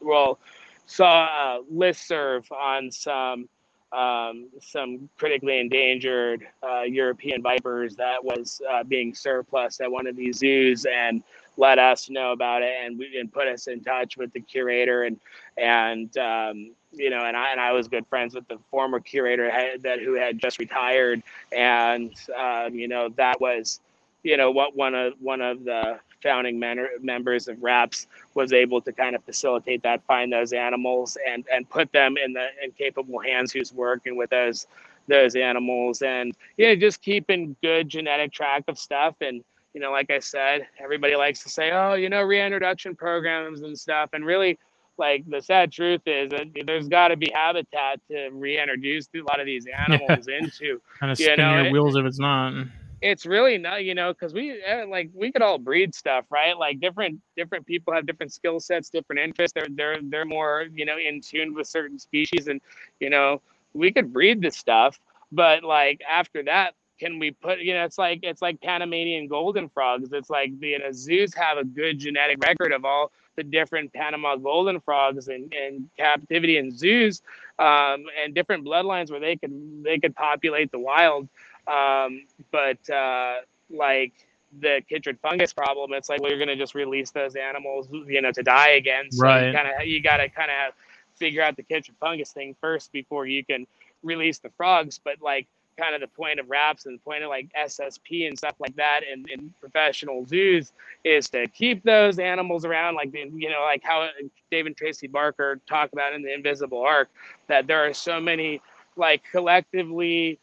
[0.01, 0.39] well
[0.86, 3.48] saw a list serve on some
[3.93, 10.16] um, some critically endangered uh, European vipers that was uh, being surplus at one of
[10.16, 10.86] these zoos.
[10.86, 11.23] And
[11.56, 15.04] let us know about it and we and put us in touch with the curator
[15.04, 15.20] and
[15.58, 19.50] and um, you know and I and I was good friends with the former curator
[19.82, 21.22] that who had just retired
[21.52, 23.80] and um, you know that was
[24.22, 28.80] you know what one of one of the founding men- members of RAPS was able
[28.82, 32.72] to kind of facilitate that, find those animals and and put them in the in
[32.72, 34.66] capable hands who's working with those
[35.08, 39.42] those animals and yeah just keeping good genetic track of stuff and
[39.74, 43.78] you know like i said everybody likes to say oh you know reintroduction programs and
[43.78, 44.58] stuff and really
[44.98, 49.40] like the sad truth is that there's got to be habitat to reintroduce a lot
[49.40, 50.38] of these animals yeah.
[50.38, 52.66] into kind of spinning know, your wheels if it's not.
[53.00, 56.56] It's really not you know because we eh, like we could all breed stuff right?
[56.56, 59.54] Like different different people have different skill sets different interests.
[59.54, 62.60] They're they're they're more you know in tune with certain species and
[63.00, 63.40] you know
[63.72, 65.00] we could breed this stuff
[65.32, 69.68] but like after that can we put you know it's like it's like panamanian golden
[69.68, 73.92] frogs it's like you know zoos have a good genetic record of all the different
[73.92, 77.22] panama golden frogs and in captivity in zoos
[77.58, 81.28] um, and different bloodlines where they could they could populate the wild
[81.66, 83.36] um, but uh,
[83.70, 84.12] like
[84.60, 88.20] the chytrid fungus problem, it's like well, you're going to just release those animals, you
[88.20, 89.10] know, to die again.
[89.10, 89.46] So right.
[89.46, 90.74] you kind of you got to kind of
[91.16, 93.66] figure out the chytrid fungus thing first before you can
[94.02, 95.00] release the frogs.
[95.02, 95.46] But like
[95.78, 98.76] kind of the point of RAPS and the point of like SSP and stuff like
[98.76, 100.72] that in, in professional zoos
[101.04, 104.08] is to keep those animals around, like you know, like how
[104.50, 107.08] Dave and Tracy Barker talk about in the Invisible Ark,
[107.48, 108.60] that there are so many
[108.96, 110.38] like collectively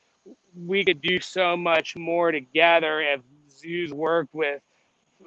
[0.66, 4.62] we could do so much more together if zoos worked with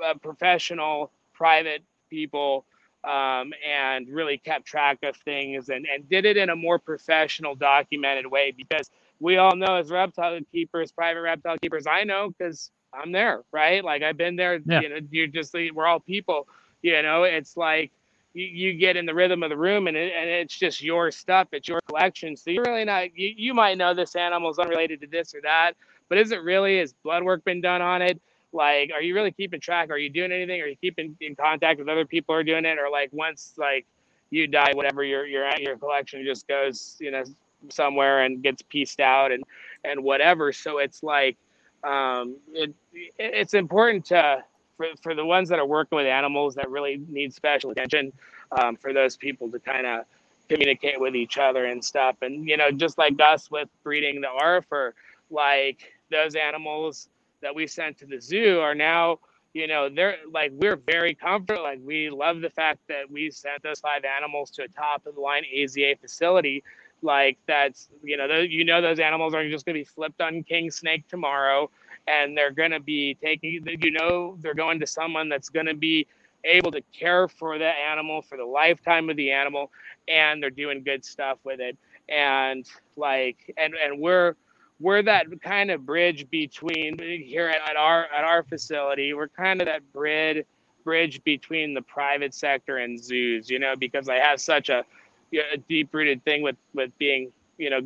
[0.05, 2.65] uh, professional private people
[3.05, 7.55] um, and really kept track of things and, and did it in a more professional
[7.55, 8.91] documented way because
[9.23, 13.83] we all know as reptile keepers private reptile keepers i know because i'm there right?
[13.85, 14.81] Like i've been there yeah.
[14.81, 16.47] you know you're just we're all people
[16.83, 17.23] you know?
[17.23, 17.93] It's like
[18.35, 21.11] you, you get in the rhythm of the room and, it, and it's just your
[21.11, 22.37] stuff it's your collection.
[22.37, 25.41] So you're really not you, you might know this animal is unrelated to this or
[25.43, 25.73] that
[26.09, 28.21] but is it really has blood work been done on it?
[28.53, 29.91] Like are you really keeping track?
[29.91, 30.61] Are you doing anything?
[30.61, 32.79] Are you keeping in contact with other people who are doing it?
[32.79, 33.87] Or like once like
[34.31, 37.23] you die whatever your your at your collection just goes you know
[37.71, 39.45] somewhere and gets pieced out and
[39.85, 41.37] and whatever so it's like
[41.85, 42.75] um it
[43.19, 44.43] it's important to
[44.83, 48.13] for, for the ones that are working with animals that really need special attention,
[48.53, 50.05] um, for those people to kind of
[50.49, 52.17] communicate with each other and stuff.
[52.23, 54.93] And, you know, just like us with breeding the aurifer,
[55.31, 57.09] like those animals
[57.41, 59.19] that we sent to the zoo are now,
[59.55, 61.63] you know, they're like, we're very comfortable.
[61.63, 65.15] Like, we love the fact that we sent those five animals to a top of
[65.15, 66.63] the line AZA facility.
[67.03, 70.21] Like, that's, you know, those, you know, those animals are just going to be flipped
[70.21, 71.71] on king snake tomorrow
[72.07, 75.75] and they're going to be taking you know they're going to someone that's going to
[75.75, 76.07] be
[76.45, 79.71] able to care for the animal for the lifetime of the animal
[80.09, 81.77] and they're doing good stuff with it.
[82.09, 84.35] And like and and we're
[84.81, 89.63] we're that kind of bridge between here at, at our at our facility we're kind
[89.63, 90.45] of that bridge
[90.83, 94.85] bridge between the private sector and zoos you know because i have such a,
[95.33, 97.81] a deep rooted thing with with being you know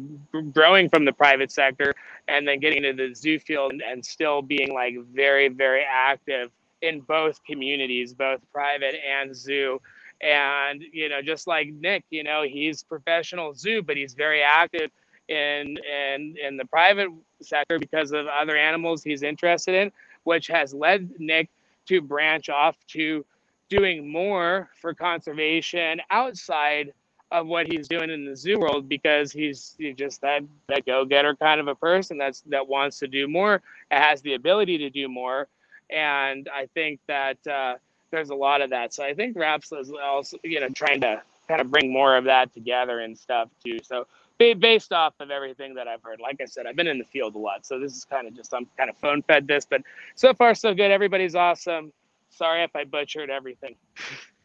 [0.52, 1.94] growing from the private sector
[2.28, 6.50] and then getting into the zoo field and, and still being like very very active
[6.82, 9.80] in both communities both private and zoo.
[10.20, 14.90] And you know just like nick you know he's professional zoo but he's very active
[15.28, 17.10] in in in the private
[17.42, 19.92] sector because of other animals he's interested in
[20.24, 21.50] which has led nick
[21.86, 23.26] to branch off to
[23.68, 26.92] doing more for conservation outside
[27.30, 31.60] of what he's doing in the zoo world because he's, just that that go-getter kind
[31.60, 35.48] of a person that's that wants to do more has the ability to do more.
[35.90, 37.74] And i think that uh,
[38.10, 38.94] there's a lot of that.
[38.94, 42.24] So i think raps is also you know trying to kind of bring more of
[42.24, 43.78] that together and stuff too.
[43.82, 44.06] So
[44.38, 47.34] based off of everything that i've heard like i said i've been in the field
[47.34, 47.66] a lot.
[47.66, 49.82] So this is kind of just i'm kind of phone fed this but
[50.14, 50.90] so far so good.
[50.90, 51.92] Everybody's awesome.
[52.30, 53.74] Sorry if i butchered everything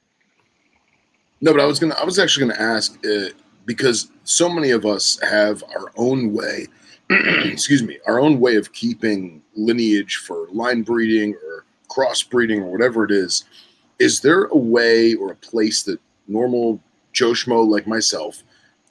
[1.42, 1.96] No, but I was gonna.
[1.96, 3.30] I was actually gonna ask uh,
[3.66, 6.68] because so many of us have our own way.
[7.10, 13.04] excuse me, our own way of keeping lineage for line breeding or crossbreeding or whatever
[13.04, 13.44] it is.
[14.00, 16.80] Is there a way or a place that normal
[17.12, 18.44] Joe Schmo like myself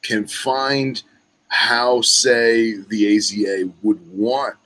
[0.03, 1.03] can find
[1.49, 4.57] how, say, the AZA would want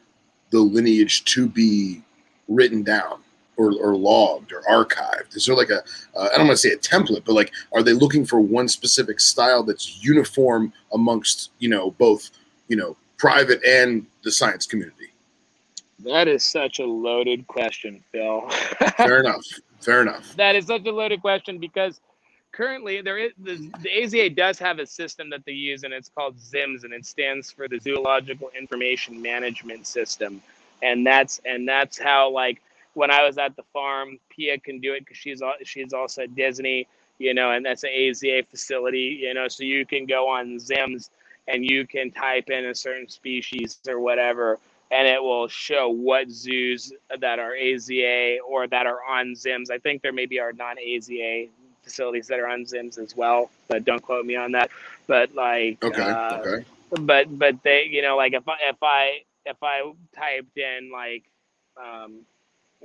[0.51, 2.02] the lineage to be
[2.48, 3.23] written down?
[3.56, 5.36] Or, or logged or archived?
[5.36, 5.82] Is there like a
[6.16, 8.68] uh, I don't want to say a template, but like, are they looking for one
[8.68, 12.31] specific style that's uniform amongst you know both
[12.68, 15.09] you know private and the science community?
[16.01, 18.48] That is such a loaded question, Phil.
[18.97, 19.44] Fair enough.
[19.81, 20.35] Fair enough.
[20.36, 22.01] That is such a loaded question because
[22.52, 26.09] currently there is the, the AZA does have a system that they use and it's
[26.09, 30.43] called ZIMS and it stands for the Zoological Information Management System.
[30.82, 32.62] And that's and that's how like
[32.94, 36.34] when I was at the farm, Pia can do it because she's she's also at
[36.34, 36.86] Disney,
[37.18, 41.10] you know, and that's an AZA facility, you know, so you can go on Zims
[41.48, 44.58] and you can type in a certain species or whatever,
[44.90, 49.70] and it will show what zoos that are AZA or that are on ZIMS.
[49.70, 51.48] I think there maybe are non AZA
[51.82, 54.70] facilities that are on ZIMS as well, but don't quote me on that.
[55.06, 56.00] But like, Okay.
[56.02, 56.64] uh, okay.
[57.00, 61.24] but but they, you know, like if I if I if I typed in like
[61.76, 62.20] um,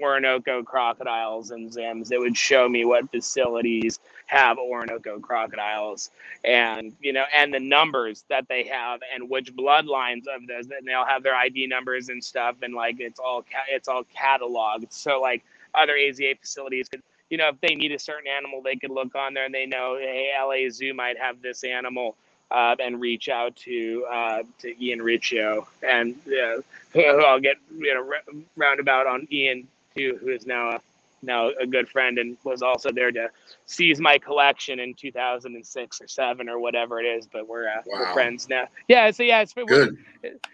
[0.02, 6.12] Orinoco crocodiles and ZIMS, it would show me what facilities have Orinoco crocodiles.
[6.44, 10.88] And you know and the numbers that they have and which bloodlines of those and
[10.88, 14.92] they'll have their ID numbers and stuff and like it's all it's all cataloged.
[14.92, 15.44] So like
[15.76, 19.16] other AZA facilities could you know if they need a certain animal they could look
[19.16, 22.16] on there and they know hey LA Zoo might have this animal
[22.52, 25.66] uh, and reach out to uh, to Ian Recchio.
[25.84, 26.62] And uh,
[26.94, 29.68] who, I'll get you know roundabout on Ian
[30.00, 30.80] too who is now a,
[31.22, 33.30] now a good friend and was also there to
[33.66, 37.28] seize my collection in 2006 or seven or whatever it is.
[37.32, 38.66] But we're uh, we're friends now.
[38.88, 39.98] Yeah, so yeah, it's Good.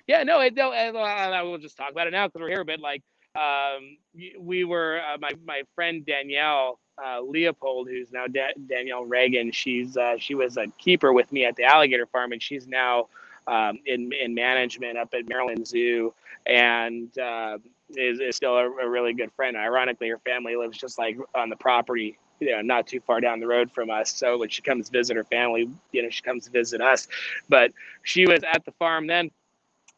[0.08, 0.90] yeah, no, it, no, I,
[1.30, 2.64] I will just talk about it now because we're here.
[2.64, 3.04] But like,
[3.36, 3.98] um,
[4.40, 9.52] we were uh, my my friend Danielle uh, Leopold, who's now da- Danielle Reagan.
[9.52, 13.08] She's uh, she was a keeper with me at the alligator farm, and she's now
[13.48, 16.14] um, in in management up at Maryland Zoo,
[16.46, 17.58] and uh,
[17.90, 19.56] is, is still a, a really good friend.
[19.58, 22.18] Ironically, her family lives just like on the property.
[22.42, 24.12] You know, not too far down the road from us.
[24.12, 27.08] So when she comes visit her family, you know, she comes visit us.
[27.48, 27.72] But
[28.04, 29.32] she was at the farm then,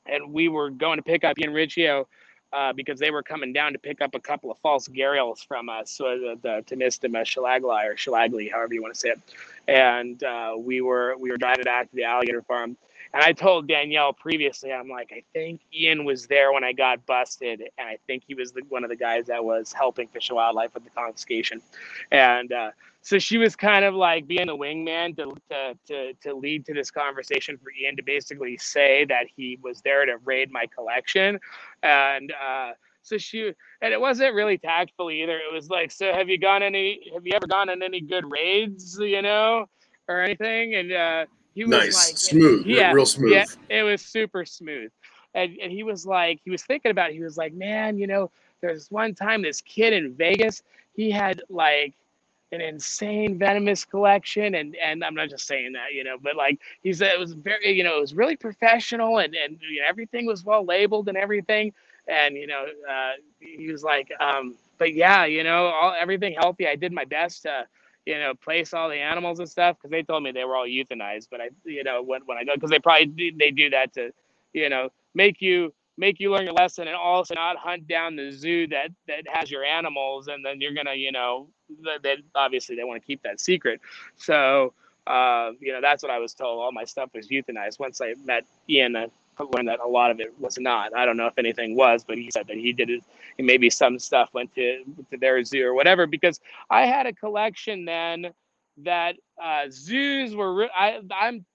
[0.05, 2.05] and we were going to pick up Ian Recchio
[2.53, 5.69] uh, because they were coming down to pick up a couple of false gharials from
[5.69, 9.19] us, so the, the Tomistoma schlegelii or schlegelii, however you want to say it.
[9.67, 12.77] And uh, we were we were driving back to the alligator farm,
[13.13, 17.05] and I told Danielle previously, I'm like, I think Ian was there when I got
[17.05, 20.29] busted, and I think he was the, one of the guys that was helping Fish
[20.29, 21.61] and Wildlife with the confiscation,
[22.11, 22.51] and.
[22.51, 22.71] Uh,
[23.07, 26.73] so she was kind of like being the wingman to, to to to lead to
[26.73, 31.39] this conversation for Ian to basically say that he was there to raid my collection,
[31.83, 32.71] and uh,
[33.03, 35.37] so she and it wasn't really tactful either.
[35.37, 37.09] It was like, so have you gone any?
[37.13, 38.99] Have you ever gone on any good raids?
[38.99, 39.69] You know,
[40.09, 40.75] or anything?
[40.75, 41.25] And uh,
[41.57, 42.09] he was Nice.
[42.09, 42.65] like, smooth.
[42.67, 43.31] yeah, Real smooth.
[43.33, 44.91] yeah, it was super smooth.
[45.33, 47.13] And, and he was like, he was thinking about it.
[47.15, 48.29] He was like, man, you know,
[48.61, 50.61] there's one time this kid in Vegas,
[50.95, 51.93] he had like
[52.51, 54.55] an insane venomous collection.
[54.55, 57.33] And, and I'm not just saying that, you know, but like he said, it was
[57.33, 61.07] very, you know, it was really professional and, and you know, everything was well labeled
[61.07, 61.73] and everything.
[62.07, 66.67] And, you know, uh, he was like, um, but yeah, you know, all everything healthy.
[66.67, 67.65] I did my best to,
[68.07, 70.65] you know, place all the animals and stuff because they told me they were all
[70.65, 71.27] euthanized.
[71.29, 74.11] But I, you know, when, when I go, because they probably they do that to,
[74.53, 78.31] you know, make you make you learn your lesson and also not hunt down the
[78.31, 81.49] zoo that that has your animals and then you're gonna, you know,
[82.01, 83.81] they, obviously they want to keep that secret.
[84.15, 84.73] So,
[85.05, 86.61] uh, you know, that's what I was told.
[86.61, 87.77] All my stuff was euthanized.
[87.77, 89.07] Once I met Ian, I
[89.43, 90.95] learned that a lot of it was not.
[90.95, 93.03] I don't know if anything was, but he said that he did it.
[93.37, 96.07] Maybe some stuff went to to their zoo or whatever.
[96.07, 96.39] Because
[96.69, 98.31] I had a collection then
[98.83, 100.69] that uh, zoos were.
[100.75, 101.45] I I'm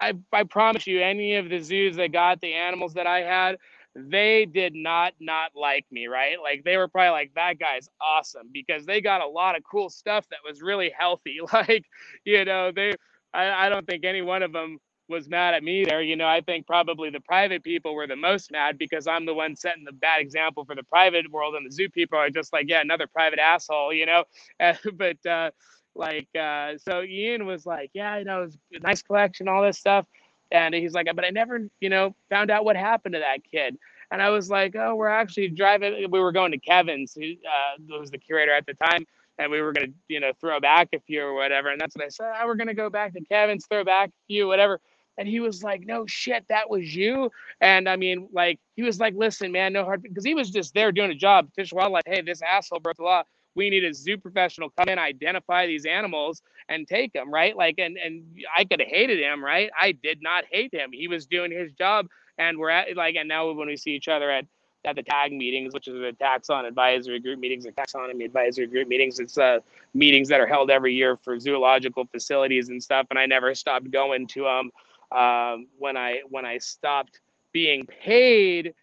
[0.00, 3.56] I promise you, any of the zoos that got the animals that I had,
[3.94, 6.36] they did not not like me, right?
[6.40, 9.88] Like they were probably like that guy's awesome because they got a lot of cool
[9.88, 11.38] stuff that was really healthy.
[11.52, 11.84] Like
[12.24, 12.94] you know they.
[13.32, 16.02] I, I don't think any one of them was mad at me there.
[16.02, 19.34] You know, I think probably the private people were the most mad because I'm the
[19.34, 22.52] one setting the bad example for the private world, and the zoo people are just
[22.52, 24.24] like, yeah, another private asshole, you know.
[24.94, 25.50] but uh,
[25.94, 29.62] like, uh, so Ian was like, yeah, you know, it was a nice collection, all
[29.62, 30.06] this stuff,
[30.50, 33.76] and he's like, but I never, you know, found out what happened to that kid.
[34.10, 36.08] And I was like, oh, we're actually driving.
[36.10, 39.04] We were going to Kevin's, who uh, was the curator at the time,
[39.38, 41.70] and we were gonna, you know, throw back a few or whatever.
[41.70, 42.32] And that's what I said.
[42.40, 44.80] Oh, we're gonna go back to Kevin's, throw back a few, whatever.
[45.18, 47.30] And he was like, no shit, that was you.
[47.60, 50.74] And I mean, like, he was like, listen, man, no hard, because he was just
[50.74, 51.48] there doing a job.
[51.54, 53.22] Fish and Wildlife, hey, this asshole broke the law.
[53.54, 57.56] We need a zoo professional come in, identify these animals, and take them, right?
[57.56, 58.22] Like, and and
[58.54, 59.70] I could have hated him, right?
[59.80, 60.90] I did not hate him.
[60.92, 62.06] He was doing his job,
[62.36, 64.44] and we're at like, and now when we see each other at
[64.86, 68.88] at the tag meetings, which is the taxon advisory group meetings or taxonomy advisory group
[68.88, 69.18] meetings.
[69.18, 69.58] It's uh,
[69.94, 73.06] meetings that are held every year for zoological facilities and stuff.
[73.10, 74.70] And I never stopped going to them
[75.12, 77.20] um, when I when I stopped
[77.52, 78.74] being paid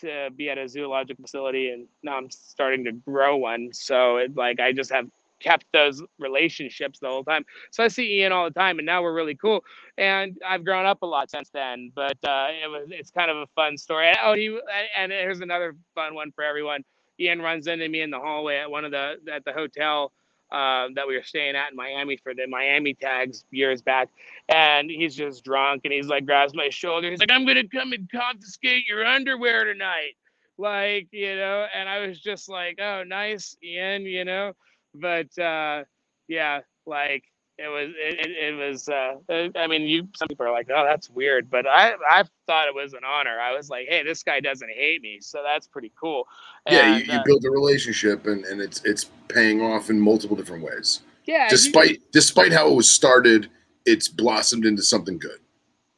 [0.00, 3.70] to be at a zoological facility, and now I'm starting to grow one.
[3.72, 5.06] So it, like I just have
[5.40, 7.44] kept those relationships the whole time.
[7.70, 9.64] So I see Ian all the time, and now we're really cool.
[9.98, 11.92] And I've grown up a lot since then.
[11.94, 14.12] But uh, it was it's kind of a fun story.
[14.22, 14.58] Oh, he
[14.96, 16.84] and here's another fun one for everyone.
[17.18, 20.12] Ian runs into me in the hallway at one of the at the hotel
[20.52, 24.08] um, that we were staying at in Miami for the Miami tags years back.
[24.48, 27.10] And he's just drunk and he's like, grabs my shoulder.
[27.10, 30.16] He's like, I'm going to come and confiscate your underwear tonight.
[30.58, 34.52] Like, you know, and I was just like, oh, nice, Ian, you know.
[34.94, 35.84] But uh,
[36.28, 37.24] yeah, like,
[37.58, 39.14] it was it, it, was uh,
[39.58, 42.74] i mean you some people are like oh that's weird but i i thought it
[42.74, 43.38] was an honor.
[43.40, 46.28] I was like hey this guy doesn't hate me so that's pretty cool.
[46.68, 50.36] Yeah you, you uh, build a relationship and and it's it's paying off in multiple
[50.36, 51.00] different ways.
[51.24, 53.50] Yeah despite you, despite how it was started
[53.84, 55.38] it's blossomed into something good.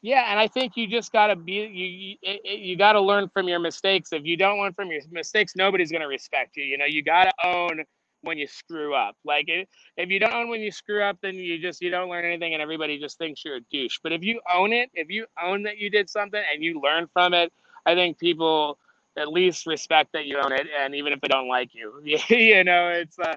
[0.01, 3.29] Yeah and i think you just got to be you you, you got to learn
[3.29, 4.13] from your mistakes.
[4.13, 6.87] If you don't learn from your mistakes nobody's going to respect you you know?
[6.87, 7.85] You got to own
[8.23, 9.17] when you screw up.
[9.25, 12.25] Like if you don't own when you screw up, then you just you don't learn
[12.25, 13.99] anything, and everybody just thinks you're a douche.
[14.03, 17.09] But if you own it, if you own that you did something and you learn
[17.13, 17.53] from it,
[17.87, 18.79] I think people
[19.17, 22.65] at least respect that you own it, and even if they don't like you, you
[22.65, 23.35] know, it's uh,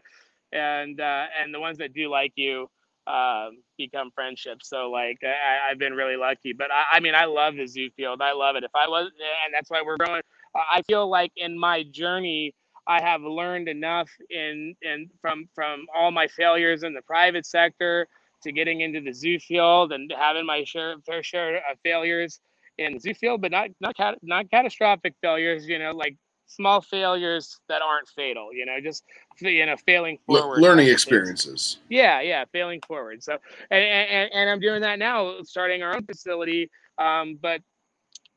[0.52, 2.70] and uh, and the ones that do like you
[3.08, 4.70] um, become friendships.
[4.70, 6.54] So like I, have been really lucky.
[6.54, 8.22] But I, I mean, I love the zoo field.
[8.22, 8.64] I love it.
[8.64, 9.12] If I was,
[9.46, 10.22] and that's why we're growing.
[10.56, 12.54] I feel like in my journey
[12.88, 18.08] I have learned enough in in from from all my failures in the private sector
[18.44, 22.40] to getting into the zoo field and having my share fair share of failures
[22.78, 25.68] in the zoo field, but not not cat, not catastrophic failures.
[25.68, 26.16] You know, like
[26.48, 28.54] small failures that aren't fatal.
[28.54, 29.04] You know, just
[29.40, 30.62] you know, failing forward.
[30.62, 31.78] learning experiences.
[31.90, 33.24] Yeah, yeah, failing forward.
[33.24, 33.38] So,
[33.70, 36.70] and, and and I'm doing that now, starting our own facility.
[36.98, 37.62] Um, but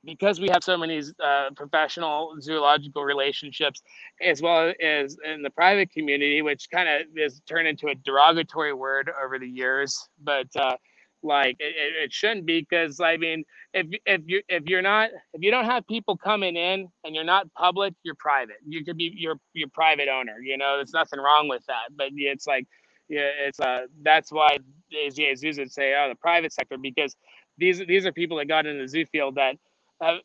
[0.04, 3.82] because we have so many uh, professional zoological relationships,
[4.22, 8.72] as well as in the private community, which kind of is turned into a derogatory
[8.72, 10.76] word over the years, but uh,
[11.22, 11.74] like it,
[12.04, 15.64] it shouldn't be because I mean, if if you if you're not if you don't
[15.64, 18.56] have people coming in and you're not public, you're private.
[18.66, 20.38] You could be your your private owner.
[20.42, 22.66] You know, there's nothing wrong with that, but it's like
[23.08, 24.58] yeah, it's uh that's why
[24.92, 27.16] AZA zoos would say oh the private sector because
[27.58, 29.56] these these are people that got in the zoo field that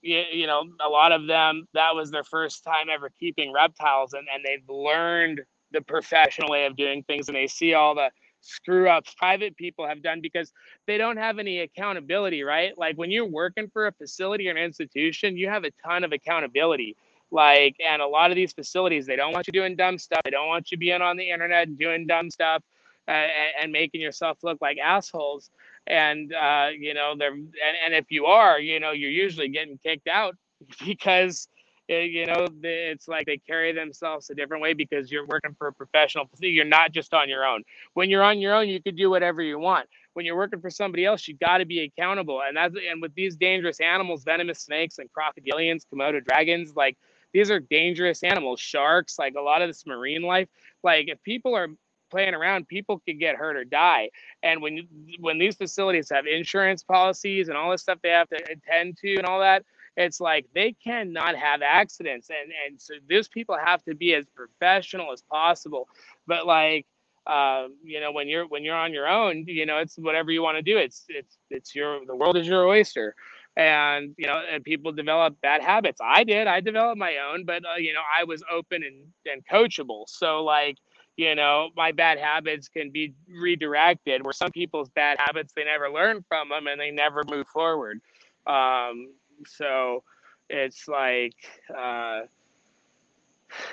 [0.02, 4.28] you, know, a lot of them, that was their first time ever keeping reptiles and,
[4.34, 5.42] and they've learned
[5.72, 8.10] the professional way of doing things and they see all the
[8.42, 10.52] screw ups private people have done because
[10.88, 12.78] they don't have any accountability, right?
[12.78, 16.12] Like when you're working for a facility or an institution, you have a ton of
[16.12, 16.96] accountability.
[17.32, 20.22] Like, and a lot of these facilities, they don't want you doing dumb stuff.
[20.24, 22.64] They don't want you being on the internet doing dumb stuff
[23.08, 25.52] uh, and, and making yourself look like assholes
[25.90, 27.50] and uh, you know they're and,
[27.86, 30.36] and if you are you know you're usually getting kicked out
[30.86, 31.48] because
[31.90, 35.68] eh, you know it's like they carry themselves a different way because you're working for
[35.68, 37.64] a professional you're not just on your own.
[37.94, 39.88] When you're on your own you could do whatever you want.
[40.14, 43.14] When you're working for somebody else you got to be accountable and that's and with
[43.16, 46.98] these dangerous animals venomous snakes and crocodilians komodo dragons like
[47.32, 50.50] these are dangerous animals sharks like a lot of this marine life
[50.84, 51.70] like if people are
[52.10, 54.10] playing around, people could get hurt or die.
[54.44, 54.88] And when
[55.20, 59.16] when these facilities have insurance policies and all this stuff they have to attend to
[59.18, 59.64] and all that,
[59.98, 62.30] it's like they cannot have accidents.
[62.30, 65.88] And and so these people have to be as professional as possible.
[66.28, 66.86] But like
[67.28, 70.42] uh, you know, when you're when you're on your own, you know, it's whatever you
[70.42, 70.78] want to do.
[70.78, 73.16] It's it's it's your the world is your oyster
[73.58, 77.62] and you know and people develop bad habits i did i developed my own but
[77.66, 78.96] uh, you know i was open and
[79.32, 80.78] and coachable so like
[81.20, 85.90] you know my bad habits can be redirected where some people's bad habits they never
[85.90, 88.00] learn from them and they never move forward.
[88.48, 89.10] Um,
[89.46, 90.04] so
[90.50, 91.36] it's like
[91.78, 92.22] uh,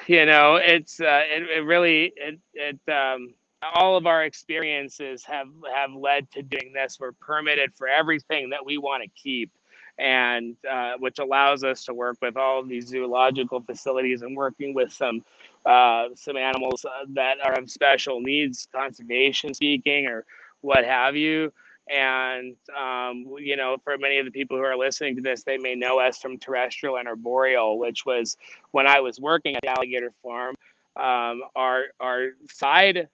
[0.08, 3.32] you know it's uh, it, it really it, it um,
[3.74, 6.98] all of our experiences have have led to doing this.
[6.98, 9.52] We're permitted for everything that we want to keep
[9.98, 14.92] and uh, which allows us to work with all these zoological facilities and working with
[14.92, 15.24] some
[15.66, 20.24] uh, some animals uh, that are of special needs, conservation speaking, or
[20.60, 21.52] what have you.
[21.88, 25.58] And um, you know, for many of the people who are listening to this, they
[25.58, 28.36] may know us from terrestrial and arboreal, which was
[28.72, 30.56] when I was working at the alligator farm.
[30.96, 33.08] Um, our our side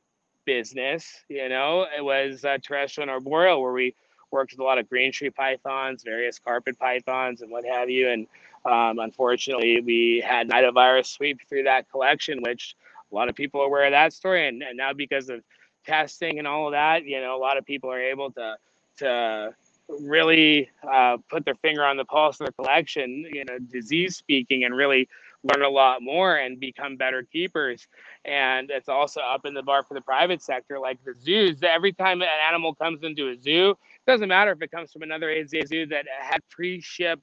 [0.45, 3.95] business, you know, it was uh, terrestrial and arboreal, where we
[4.31, 8.09] worked with a lot of green tree pythons, various carpet pythons, and what have you.
[8.09, 8.27] And
[8.64, 12.76] um, unfortunately, we had nidovirus sweep through that collection, which
[13.10, 14.47] a lot of people are aware of that story.
[14.47, 15.43] And, and now because of
[15.84, 18.56] testing and all of that, you know, a lot of people are able to
[18.98, 19.55] to
[19.89, 24.64] really uh, put their finger on the pulse of their collection, you know, disease speaking,
[24.64, 25.09] and really
[25.44, 27.89] learn a lot more and become better keepers.
[28.24, 31.62] And it's also up in the bar for the private sector, like the zoos.
[31.62, 35.02] Every time an animal comes into a zoo, it doesn't matter if it comes from
[35.02, 37.20] another AZA zoo that had pre-ship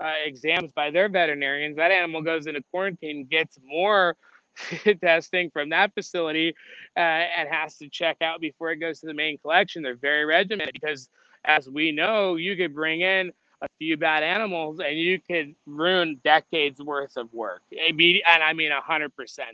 [0.00, 1.76] uh, exams by their veterinarians.
[1.76, 4.16] That animal goes into quarantine, gets more
[5.02, 6.54] testing from that facility
[6.96, 9.82] uh, and has to check out before it goes to the main collection.
[9.82, 11.08] They're very regimented because,
[11.44, 13.32] as we know, you could bring in
[13.62, 17.62] a few bad animals and you could ruin decades worth of work.
[17.70, 19.08] And I mean, 100%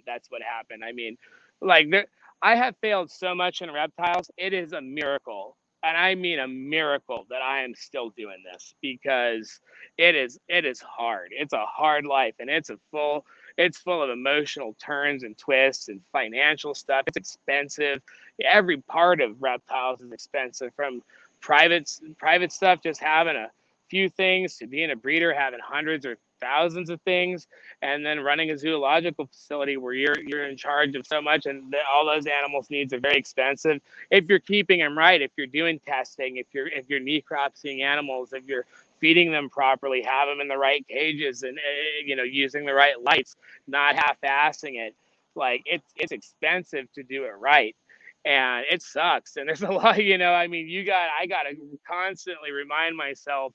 [0.07, 0.83] that's what happened.
[0.85, 1.17] I mean,
[1.61, 2.07] like, there,
[2.41, 4.31] I have failed so much in reptiles.
[4.37, 5.57] It is a miracle.
[5.83, 9.61] And I mean a miracle that I am still doing this because
[9.97, 11.29] it is it is hard.
[11.33, 13.25] It's a hard life and it's a full
[13.57, 17.05] it's full of emotional turns and twists and financial stuff.
[17.07, 18.03] It's expensive.
[18.45, 21.03] Every part of reptiles is expensive from
[21.41, 23.51] private private stuff just having a
[23.91, 27.47] few things to being a breeder having hundreds or thousands of things
[27.83, 31.73] and then running a zoological facility where you're you're in charge of so much and
[31.73, 33.81] the, all those animals needs are very expensive.
[34.11, 38.33] If you're keeping them right if you're doing testing if you're if you're necropsying animals
[38.33, 38.67] if you're
[39.01, 42.75] feeding them properly have them in the right cages and uh, you know using the
[42.75, 43.37] right lights
[43.67, 44.95] not half-assing it
[45.35, 47.77] like it's it's expensive to do it right
[48.25, 51.45] and it sucks and there's a lot you know i mean you got i got
[51.45, 51.57] to
[51.87, 53.53] constantly remind myself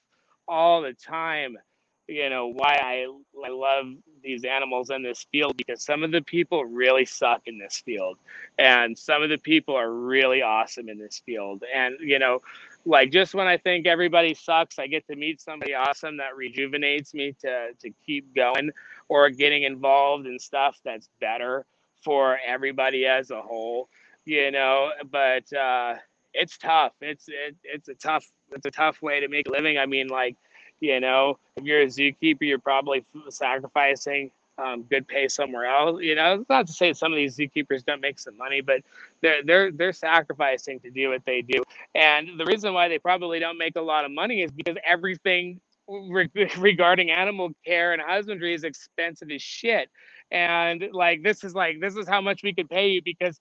[0.47, 1.57] all the time
[2.07, 3.07] you know why I
[3.45, 3.85] I love
[4.21, 8.17] these animals in this field because some of the people really suck in this field
[8.57, 11.63] and some of the people are really awesome in this field.
[11.73, 12.41] And you know
[12.85, 17.13] like just when I think everybody sucks I get to meet somebody awesome that rejuvenates
[17.13, 18.71] me to to keep going
[19.07, 21.65] or getting involved in stuff that's better
[22.03, 23.87] for everybody as a whole
[24.25, 25.95] you know but uh
[26.33, 29.77] it's tough it's it, it's a tough it's a tough way to make a living
[29.77, 30.35] I mean like
[30.83, 36.01] you know, if you're a zookeeper, you're probably sacrificing um, good pay somewhere else.
[36.01, 38.81] You know, it's not to say some of these zookeepers don't make some money, but
[39.21, 41.63] they're they're they're sacrificing to do what they do.
[41.95, 45.61] And the reason why they probably don't make a lot of money is because everything
[45.87, 49.89] re- regarding animal care and husbandry is expensive as shit.
[50.31, 53.39] And like this is like this is how much we could pay you because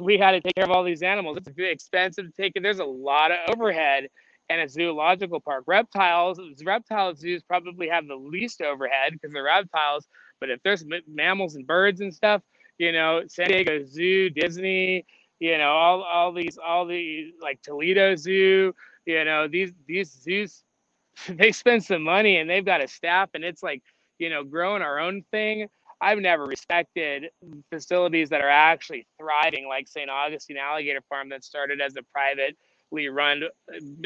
[0.00, 1.38] we had to take care of all these animals.
[1.38, 2.62] It's expensive to take it.
[2.62, 4.08] There's a lot of overhead
[4.48, 5.64] and a zoological park.
[5.66, 10.06] Reptiles, reptile zoos probably have the least overhead because they're reptiles.
[10.40, 12.42] But if there's mammals and birds and stuff,
[12.78, 15.04] you know, San Diego Zoo, Disney,
[15.40, 18.74] you know, all, all these, all the like Toledo Zoo,
[19.04, 20.62] you know, these these zoos,
[21.28, 23.82] they spend some money and they've got a staff, and it's like,
[24.18, 25.68] you know, growing our own thing.
[26.00, 27.30] I've never respected
[27.70, 30.10] facilities that are actually thriving, like St.
[30.10, 33.44] Augustine Alligator Farm that started as a privately run,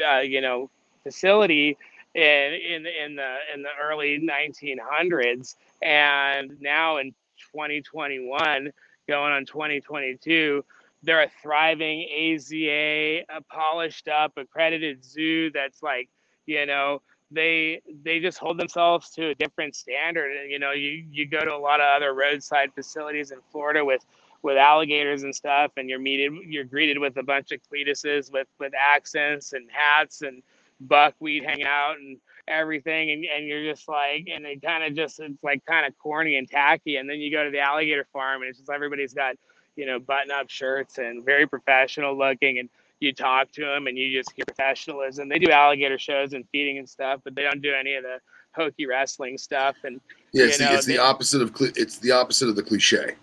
[0.05, 0.69] uh, you know,
[1.03, 1.77] facility
[2.15, 7.13] in in in the in the early 1900s, and now in
[7.53, 8.71] 2021,
[9.07, 10.63] going on 2022,
[11.03, 16.09] they're a thriving AZA, a polished up, accredited zoo that's like,
[16.45, 17.01] you know,
[17.31, 20.35] they they just hold themselves to a different standard.
[20.35, 23.83] And you know, you you go to a lot of other roadside facilities in Florida
[23.83, 24.05] with
[24.43, 28.47] with alligators and stuff, and you're meeted, you're greeted with a bunch of cletuses with
[28.59, 30.43] with accents and hats and
[30.81, 32.17] buckwheat hang out and
[32.47, 35.97] everything, and, and you're just like, and it kind of just it's like kind of
[35.99, 39.13] corny and tacky, and then you go to the alligator farm, and it's just everybody's
[39.13, 39.35] got
[39.75, 42.69] you know button up shirts and very professional looking, and
[43.01, 45.27] you talk to them and you just hear professionalism.
[45.27, 48.19] They do alligator shows and feeding and stuff, but they don't do any of the
[48.53, 49.75] hokey wrestling stuff.
[49.83, 49.99] And
[50.31, 53.15] yeah, it's, know, the, it's they, the opposite of it's the opposite of the cliche.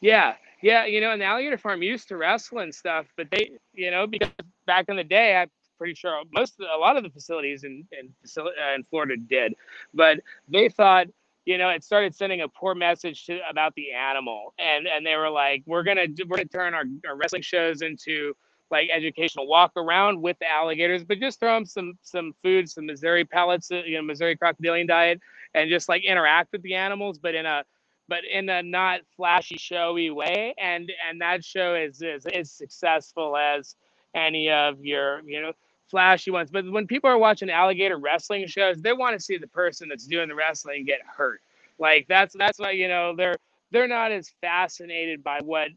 [0.00, 3.52] Yeah, yeah, you know, and the alligator farm used to wrestle and stuff, but they,
[3.72, 4.30] you know, because
[4.66, 8.12] back in the day, I'm pretty sure most, a lot of the facilities in in,
[8.36, 9.54] uh, in Florida did,
[9.94, 11.06] but they thought,
[11.46, 15.16] you know, it started sending a poor message to about the animal, and and they
[15.16, 18.34] were like, we're gonna we're gonna turn our, our wrestling shows into
[18.72, 22.86] like educational walk around with the alligators, but just throw them some some food, some
[22.86, 25.20] Mazuri pellets, uh, you know, Mazuri crocodilian diet,
[25.54, 27.64] and just like interact with the animals, but in a
[28.08, 30.54] but in a not flashy, showy way.
[30.58, 33.76] And and that show is is as successful as
[34.14, 35.52] any of your you know
[35.88, 36.50] flashy ones.
[36.50, 40.08] But when people are watching alligator wrestling shows, they want to see the person that's
[40.08, 41.42] doing the wrestling get hurt.
[41.78, 43.36] Like that's that's why you know they're
[43.72, 45.68] they're not as fascinated by what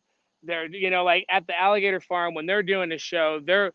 [0.46, 3.74] they're you know like at the alligator farm when they're doing the show they're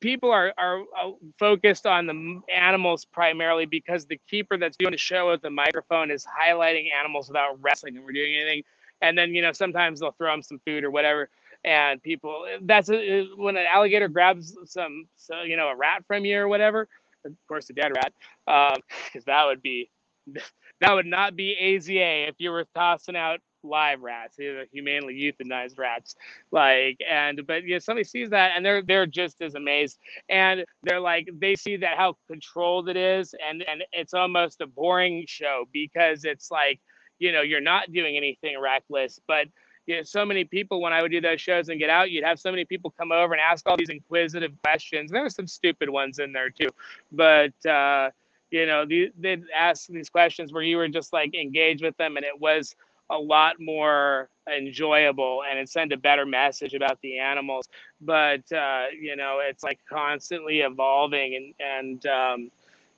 [0.00, 4.98] people are, are uh, focused on the animals primarily because the keeper that's doing the
[4.98, 8.62] show with the microphone is highlighting animals without wrestling and we're doing anything.
[9.00, 11.28] And then, you know, sometimes they'll throw them some food or whatever.
[11.64, 16.24] And people, that's a, when an alligator grabs some, so, you know, a rat from
[16.24, 16.88] you or whatever,
[17.24, 18.12] of course, a dead rat,
[18.46, 18.76] because
[19.16, 19.90] um, that would be,
[20.80, 24.36] that would not be AZA if you were tossing out live rats.
[24.36, 26.14] These are humanely euthanized rats.
[26.50, 29.98] Like, and but you know, somebody sees that and they're they're just as amazed.
[30.28, 34.66] And they're like, they see that how controlled it is, and and it's almost a
[34.66, 36.80] boring show because it's like
[37.18, 39.46] you know you're not doing anything reckless but
[39.86, 42.24] you know, so many people when I would do those shows and get out, you'd
[42.24, 45.10] have so many people come over and ask all these inquisitive questions.
[45.10, 46.70] There were some stupid ones in there too,
[47.12, 48.10] but uh,
[48.50, 52.16] you know, the, they'd ask these questions where you were just like engaged with them,
[52.16, 52.74] and it was
[53.10, 57.68] a lot more enjoyable and it sent a better message about the animals.
[58.00, 62.50] But uh, you know, it's like constantly evolving, and and um,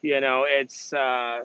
[0.03, 0.93] you know, it's.
[0.93, 1.43] Uh,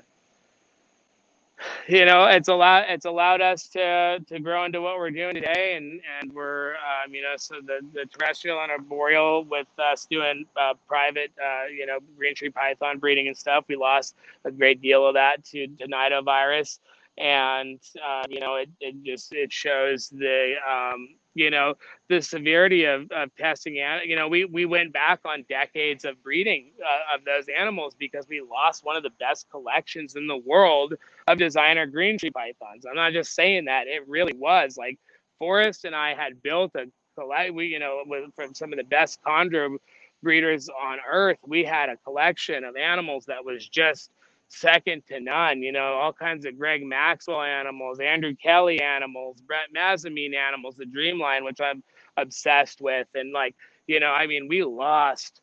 [1.87, 5.75] you know it's allowed it's allowed us to to grow into what we're doing today
[5.75, 10.45] and and we're um, you know so the the terrestrial and arboreal with us doing
[10.59, 14.15] uh, private uh, you know green tree python breeding and stuff we lost
[14.45, 16.79] a great deal of that to to nidovirus
[17.17, 21.73] and uh, you know it, it just it shows the um, you know
[22.09, 23.75] the severity of, of testing
[24.05, 28.27] you know we, we went back on decades of breeding uh, of those animals because
[28.27, 30.93] we lost one of the best collections in the world
[31.27, 32.85] of designer green tree pythons.
[32.89, 34.77] I'm not just saying that it really was.
[34.77, 34.97] Like
[35.41, 36.85] forrest and i had built a
[37.17, 39.75] collect we you know with, from some of the best chondro
[40.21, 44.11] breeders on earth we had a collection of animals that was just
[44.51, 45.61] second to none.
[45.61, 50.85] You know, all kinds of Greg Maxwell animals, Andrew Kelly animals, Brett Mazamine animals, the
[50.85, 51.83] Dreamline, which I'm
[52.17, 53.07] obsessed with.
[53.15, 53.55] And like,
[53.87, 55.41] you know, I mean, we lost,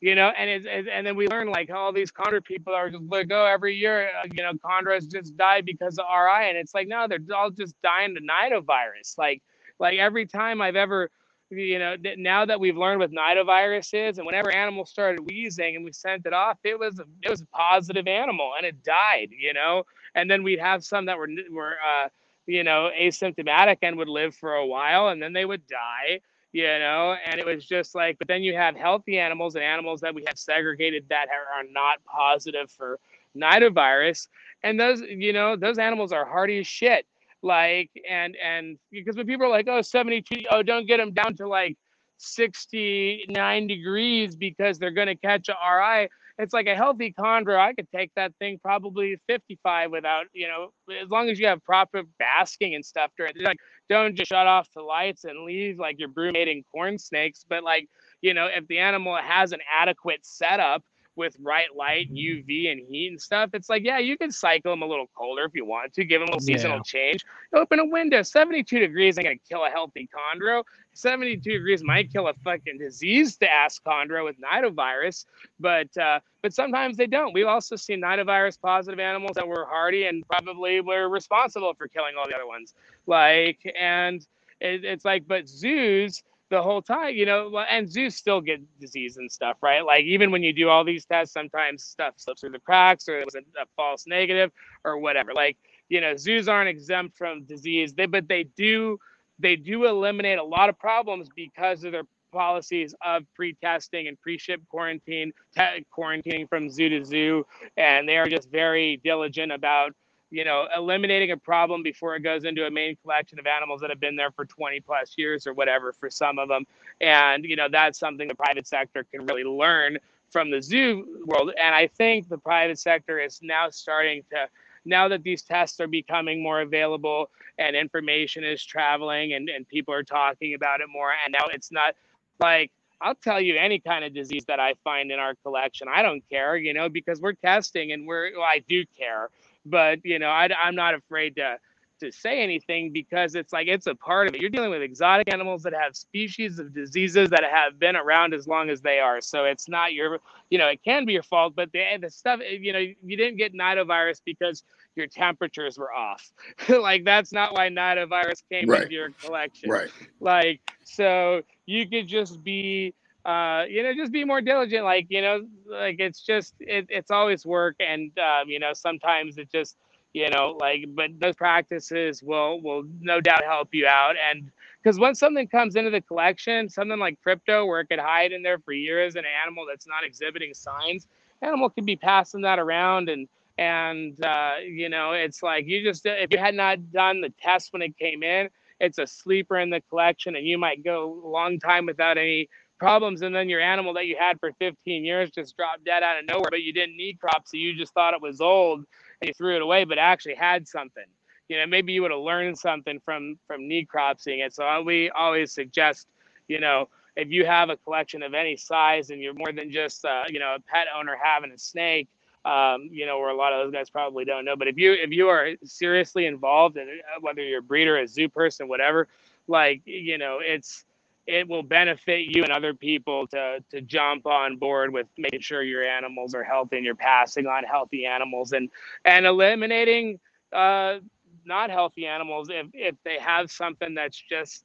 [0.00, 3.04] you know, and it's, and then we learn like all these chondro people are just
[3.28, 4.10] go every year.
[4.22, 7.50] Uh, you know, chondros just die because of RI, and it's like no, they're all
[7.50, 9.18] just dying to nidovirus.
[9.18, 9.42] Like,
[9.78, 11.10] like every time I've ever
[11.50, 15.84] you know, now that we've learned what nidovirus is, and whenever animals started wheezing and
[15.84, 19.28] we sent it off, it was a, it was a positive animal and it died,
[19.30, 19.84] you know.
[20.14, 22.08] And then we'd have some that were were uh,
[22.46, 26.20] you know asymptomatic and would live for a while, and then they would die,
[26.52, 27.16] you know.
[27.26, 30.24] And it was just like, but then you have healthy animals and animals that we
[30.26, 32.98] have segregated that are, are not positive for
[33.36, 34.28] nidovirus,
[34.62, 37.06] and those you know those animals are hardy as shit
[37.44, 41.36] like and and because when people are like oh 72 oh don't get them down
[41.36, 41.76] to like
[42.18, 46.08] 69 degrees because they're going to catch a ri
[46.38, 50.70] it's like a healthy chondro i could take that thing probably 55 without you know
[51.02, 53.58] as long as you have proper basking and stuff during like
[53.88, 57.88] don't just shut off the lights and leave like your brumating corn snakes but like
[58.22, 60.82] you know if the animal has an adequate setup
[61.16, 64.82] with bright light, UV, and heat and stuff, it's like, yeah, you can cycle them
[64.82, 66.82] a little colder if you want to, give them a little seasonal yeah.
[66.82, 67.24] change.
[67.54, 68.22] Open a window.
[68.22, 70.64] 72 degrees ain't gonna kill a healthy chondro.
[70.94, 75.24] 72 degrees might kill a fucking disease to ask chondro with nidovirus,
[75.58, 77.32] but uh, but sometimes they don't.
[77.32, 82.14] We've also seen nidovirus positive animals that were hardy and probably were responsible for killing
[82.18, 82.74] all the other ones.
[83.06, 84.26] Like, and
[84.60, 89.16] it, it's like, but zoos the whole time, you know, and zoos still get disease
[89.16, 89.84] and stuff, right?
[89.84, 93.18] Like even when you do all these tests, sometimes stuff slips through the cracks or
[93.18, 94.50] it was a, a false negative
[94.84, 95.32] or whatever.
[95.34, 95.56] Like,
[95.88, 98.98] you know, zoos aren't exempt from disease, they but they do
[99.38, 104.60] they do eliminate a lot of problems because of their policies of pre-testing and pre-ship
[104.68, 107.46] quarantine, te- quarantining from zoo to zoo,
[107.76, 109.92] and they are just very diligent about
[110.34, 113.88] you know, eliminating a problem before it goes into a main collection of animals that
[113.88, 116.66] have been there for 20 plus years or whatever for some of them.
[117.00, 119.98] And, you know, that's something the private sector can really learn
[120.30, 121.52] from the zoo world.
[121.56, 124.48] And I think the private sector is now starting to,
[124.84, 129.94] now that these tests are becoming more available and information is traveling and, and people
[129.94, 131.12] are talking about it more.
[131.24, 131.94] And now it's not
[132.40, 135.86] like, I'll tell you any kind of disease that I find in our collection.
[135.88, 139.30] I don't care, you know, because we're testing and we're, well, I do care
[139.64, 141.58] but you know, I, I'm not afraid to
[142.00, 144.40] to say anything because it's like it's a part of it.
[144.40, 148.46] You're dealing with exotic animals that have species of diseases that have been around as
[148.46, 149.20] long as they are.
[149.20, 150.18] So it's not your,
[150.50, 153.36] you know, it can be your fault, but the the stuff, you know, you didn't
[153.36, 154.64] get nidovirus because
[154.96, 156.32] your temperatures were off.
[156.68, 158.82] like that's not why nidovirus came right.
[158.82, 159.70] into your collection.
[159.70, 159.90] Right.
[160.20, 164.84] Like so you could just be uh, you know, just be more diligent.
[164.84, 167.76] Like, you know, like it's just, it, it's always work.
[167.80, 169.76] And, um, you know, sometimes it just,
[170.12, 174.14] you know, like, but those practices will, will no doubt help you out.
[174.30, 174.50] And
[174.82, 178.42] because when something comes into the collection, something like crypto, where it could hide in
[178.42, 181.08] there for years, an animal that's not exhibiting signs,
[181.42, 183.08] animal could be passing that around.
[183.08, 183.26] And,
[183.56, 187.72] and, uh, you know, it's like you just, if you had not done the test
[187.72, 191.28] when it came in, it's a sleeper in the collection and you might go a
[191.28, 192.48] long time without any
[192.78, 196.18] problems and then your animal that you had for 15 years just dropped dead out
[196.18, 198.80] of nowhere but you didn't need crops so you just thought it was old
[199.20, 201.04] and you threw it away but actually had something
[201.48, 205.10] you know maybe you would have learned something from from knee necropsying it so we
[205.10, 206.08] always suggest
[206.48, 210.04] you know if you have a collection of any size and you're more than just
[210.04, 212.08] uh, you know a pet owner having a snake
[212.44, 214.56] Um, you know, where a lot of those guys probably don't know.
[214.56, 218.06] But if you if you are seriously involved in uh, whether you're a breeder, a
[218.06, 219.08] zoo person, whatever,
[219.48, 220.84] like you know, it's
[221.26, 225.62] it will benefit you and other people to to jump on board with making sure
[225.62, 228.70] your animals are healthy and you're passing on healthy animals and
[229.04, 230.18] and eliminating
[230.52, 230.98] uh,
[231.44, 234.64] not healthy animals if if they have something that's just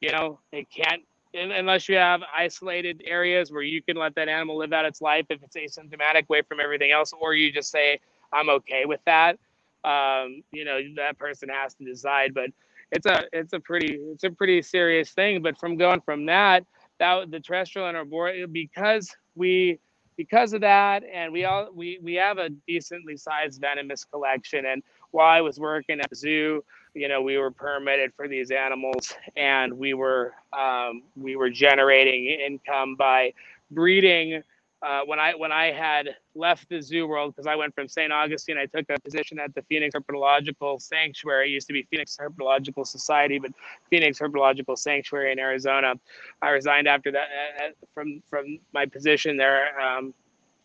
[0.00, 1.02] you know they can't
[1.34, 5.26] unless you have isolated areas where you can let that animal live out its life
[5.30, 8.00] if it's asymptomatic away from everything else or you just say
[8.32, 9.38] i'm okay with that.
[9.84, 12.50] Um, you know that person has to decide but
[12.92, 15.42] it's a it's a pretty it's a pretty serious thing.
[15.42, 16.64] But from going from that,
[16.98, 19.78] that the terrestrial and arboreal because we
[20.16, 24.66] because of that, and we all we we have a decently sized venomous collection.
[24.66, 26.64] And while I was working at the zoo,
[26.94, 32.26] you know, we were permitted for these animals, and we were um, we were generating
[32.26, 33.32] income by
[33.70, 34.42] breeding
[34.82, 38.10] uh, when I when I had left the zoo world because I went from St.
[38.10, 41.50] Augustine, I took a position at the Phoenix Herpetological Sanctuary.
[41.50, 43.50] It used to be Phoenix Herpetological Society, but
[43.90, 45.94] Phoenix Herpetological Sanctuary in Arizona.
[46.40, 47.28] I resigned after that
[47.60, 50.14] uh, uh from from my position there um,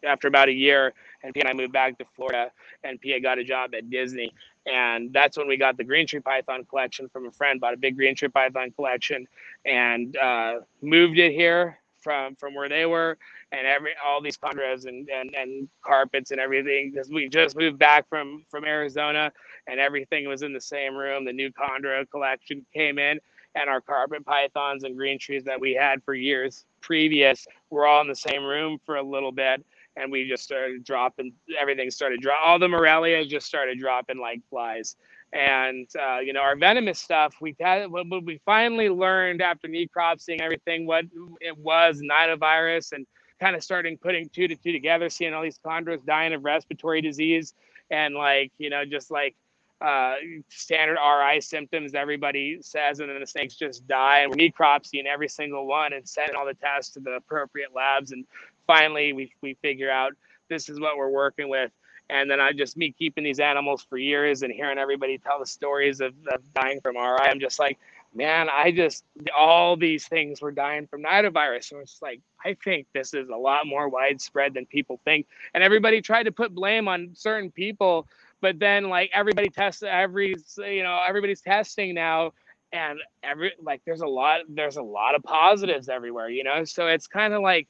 [0.06, 0.94] after about a year,
[1.24, 2.52] and Pia and I moved back to Florida,
[2.86, 4.34] and Pia got a job at Disney.
[4.66, 7.60] And that's when we got the green tree python collection from a friend.
[7.60, 9.28] Bought a big green tree python collection,
[9.66, 13.18] and uh, moved it here from from where they were
[13.54, 17.80] and every all these chondros and, and and carpets and everything because we just moved
[17.80, 19.34] back from from Arizona
[19.68, 21.26] and everything was in the same room.
[21.26, 23.20] The new chondro collection came in
[23.56, 28.02] and our carpet pythons and green trees that we had for years previous were all
[28.04, 29.66] in the same room for a little bit
[29.98, 34.42] and we just started dropping everything started drop all the Morelia just started dropping like
[34.50, 34.98] flies
[35.36, 40.40] and uh, you know our venomous stuff we had what we finally learned after necropsying
[40.42, 41.06] everything what
[41.42, 43.06] it was nidovirus and
[43.40, 47.02] kind of starting putting two to two together seeing all these chondros dying of respiratory
[47.02, 47.54] disease
[47.92, 49.36] and like you know just like
[49.82, 50.16] uh,
[50.50, 54.20] standard RI symptoms everybody says, and then the snakes just die.
[54.20, 58.12] And we necropsying every single one and sending all the tests to the appropriate labs.
[58.12, 58.26] And
[58.66, 60.14] finally, we, we figure out
[60.50, 61.72] this is what we're working with.
[62.10, 65.46] And then I just me keeping these animals for years and hearing everybody tell the
[65.46, 67.18] stories of, of dying from RI.
[67.22, 67.80] I'm just like,
[68.14, 69.04] man, I just
[69.38, 71.66] all these things were dying from nidovirus.
[71.66, 75.28] So it's like I think this is a lot more widespread than people think.
[75.54, 78.08] And everybody tried to put blame on certain people,
[78.40, 82.34] but then like everybody tests every you know everybody's testing now
[82.72, 86.64] and every like there's a lot there's a lot of positives everywhere, you know.
[86.64, 87.68] So it's kind of like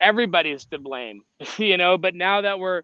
[0.00, 1.22] everybody's to blame,
[1.58, 1.96] you know.
[1.96, 2.82] But now that we're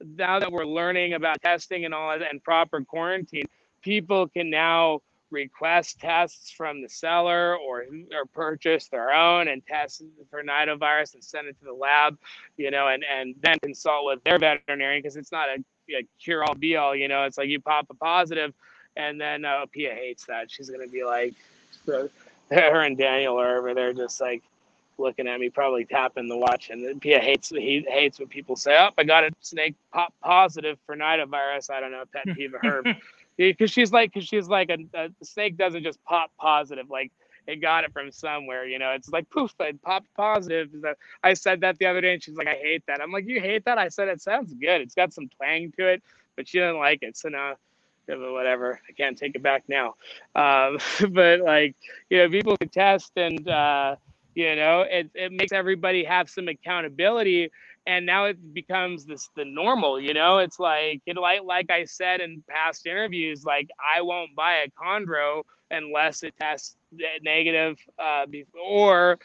[0.00, 3.46] now that we're learning about testing and all that and proper quarantine,
[3.82, 5.00] people can now
[5.30, 11.22] request tests from the seller or or purchase their own and test for nidovirus and
[11.22, 12.16] send it to the lab,
[12.56, 16.44] you know, and and then consult with their veterinarian because it's not a, a cure
[16.44, 17.24] all be all, you know.
[17.24, 18.54] It's like you pop a positive,
[18.96, 20.50] and then uh, Pia hates that.
[20.50, 21.34] She's gonna be like,
[21.86, 24.42] her and Daniel are over there just like
[24.98, 26.70] looking at me, probably tapping the watch.
[26.70, 30.78] And Pia hates he hates when people say, "Oh, I got a snake pop positive
[30.86, 32.82] for nidovirus." I don't know, pet peeve of her,
[33.36, 37.10] because she's like, because she's like a, a snake doesn't just pop positive, like
[37.46, 38.66] it got it from somewhere.
[38.66, 40.70] You know, it's like poof, it popped positive.
[41.22, 43.40] I said that the other day, and she's like, "I hate that." I'm like, "You
[43.40, 44.80] hate that?" I said, "It sounds good.
[44.80, 46.02] It's got some twang to it,"
[46.36, 47.16] but she didn't like it.
[47.16, 47.56] So now
[48.06, 48.80] whatever.
[48.88, 49.94] I can't take it back now.
[50.34, 50.78] Um,
[51.10, 51.74] but like,
[52.10, 53.96] you know, people can test and uh,
[54.34, 57.50] you know it, it makes everybody have some accountability
[57.86, 60.38] and now it becomes this the normal you know?
[60.38, 64.68] It's like it like like i said in past interviews like i won't buy a
[64.70, 66.76] chondro unless it tests
[67.22, 68.26] negative uh,
[68.62, 69.18] or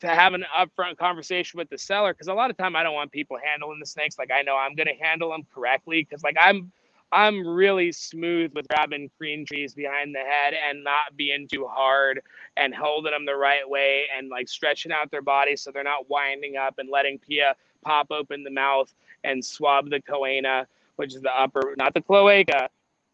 [0.00, 2.94] to have an upfront conversation with the seller because a lot of time i don't
[2.94, 6.22] want people handling the snakes like i know i'm going to handle them correctly because
[6.22, 6.72] like i'm
[7.10, 12.20] I'm really smooth with grabbing green trees behind the head and not being too hard
[12.56, 16.10] and holding them the right way and like stretching out their body so they're not
[16.10, 18.92] winding up and letting Pia pop open the mouth
[19.24, 20.66] and swab the choana,
[20.96, 22.68] which is the upper, not the cloaca,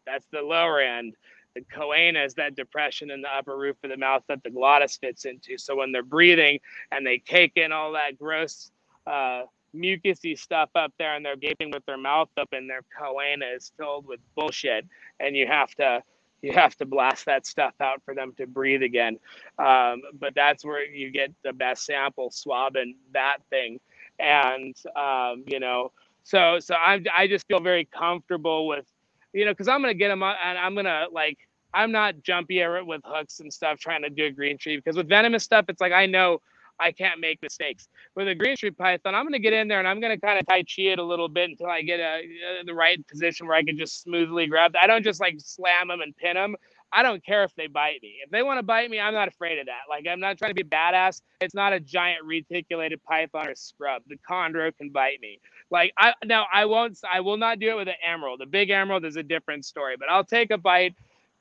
[0.05, 1.15] that's the lower end.
[1.53, 4.97] The choana is that depression in the upper roof of the mouth that the glottis
[4.97, 5.57] fits into.
[5.57, 6.59] So when they're breathing
[6.91, 8.71] and they take in all that gross
[9.07, 9.43] uh,
[9.75, 14.07] mucusy stuff up there and they're gaping with their mouth open, their choana is filled
[14.07, 14.85] with bullshit,
[15.19, 16.03] and you have to
[16.41, 19.17] you have to blast that stuff out for them to breathe again.
[19.57, 23.79] Um, but that's where you get the best sample swabbing that thing,
[24.19, 25.91] and um, you know,
[26.23, 28.85] so so I I just feel very comfortable with,
[29.33, 31.37] you know, because I'm gonna get them and I'm gonna like
[31.73, 35.09] I'm not jumpy with hooks and stuff trying to do a green tree because with
[35.09, 36.41] venomous stuff it's like I know
[36.79, 37.87] I can't make mistakes.
[38.15, 40.19] With a green street python, I'm going to get in there and I'm going to
[40.19, 42.21] kind of tai chi it a little bit until I get a,
[42.61, 44.73] a, the right position where I can just smoothly grab.
[44.79, 46.55] I don't just like slam them and pin them.
[46.91, 48.17] I don't care if they bite me.
[48.23, 49.81] If they want to bite me, I'm not afraid of that.
[49.89, 51.21] Like I'm not trying to be badass.
[51.41, 54.03] It's not a giant reticulated python or scrub.
[54.07, 55.39] The chondro can bite me.
[55.71, 58.39] Like I now I won't I will not do it with an emerald.
[58.39, 60.95] The big emerald is a different story, but I'll take a bite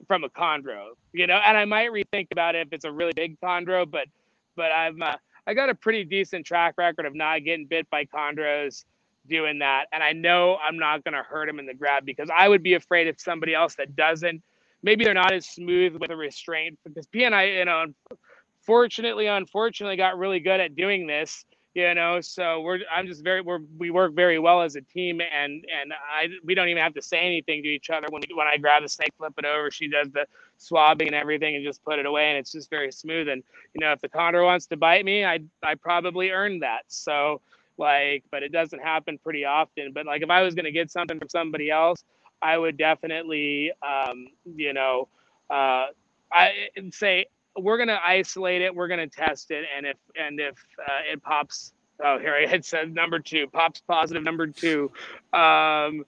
[0.08, 3.12] from a chondro, you know, and I might rethink about it if it's a really
[3.14, 4.06] big chondro, but
[4.56, 5.16] but I'm uh,
[5.46, 8.84] I got a pretty decent track record of not getting bit by chondros
[9.28, 12.30] doing that, and I know I'm not going to hurt him in the grab because
[12.34, 14.42] I would be afraid if somebody else that doesn't
[14.84, 17.86] maybe they're not as smooth with a restraint because P and I, you know,
[18.62, 21.44] fortunately, unfortunately, got really good at doing this.
[21.74, 25.20] You know, so we're I'm just very we're we work very well as a team,
[25.22, 28.34] and and I we don't even have to say anything to each other when we,
[28.36, 30.26] when I grab the snake, flip it over, she does the
[30.58, 33.28] swabbing and everything, and just put it away, and it's just very smooth.
[33.28, 33.42] And
[33.74, 36.82] you know, if the chondro wants to bite me, I I probably earned that.
[36.88, 37.40] So
[37.78, 39.92] like, but it doesn't happen pretty often.
[39.94, 42.04] But like, if I was gonna get something from somebody else,
[42.42, 45.08] I would definitely, um, you know,
[45.50, 45.86] uh,
[46.32, 47.26] I say
[47.58, 51.72] we're to isolate it, we're to test it, and if and if uh, it pops,
[52.04, 54.90] oh here it says number two pops positive number two,
[55.32, 56.04] um,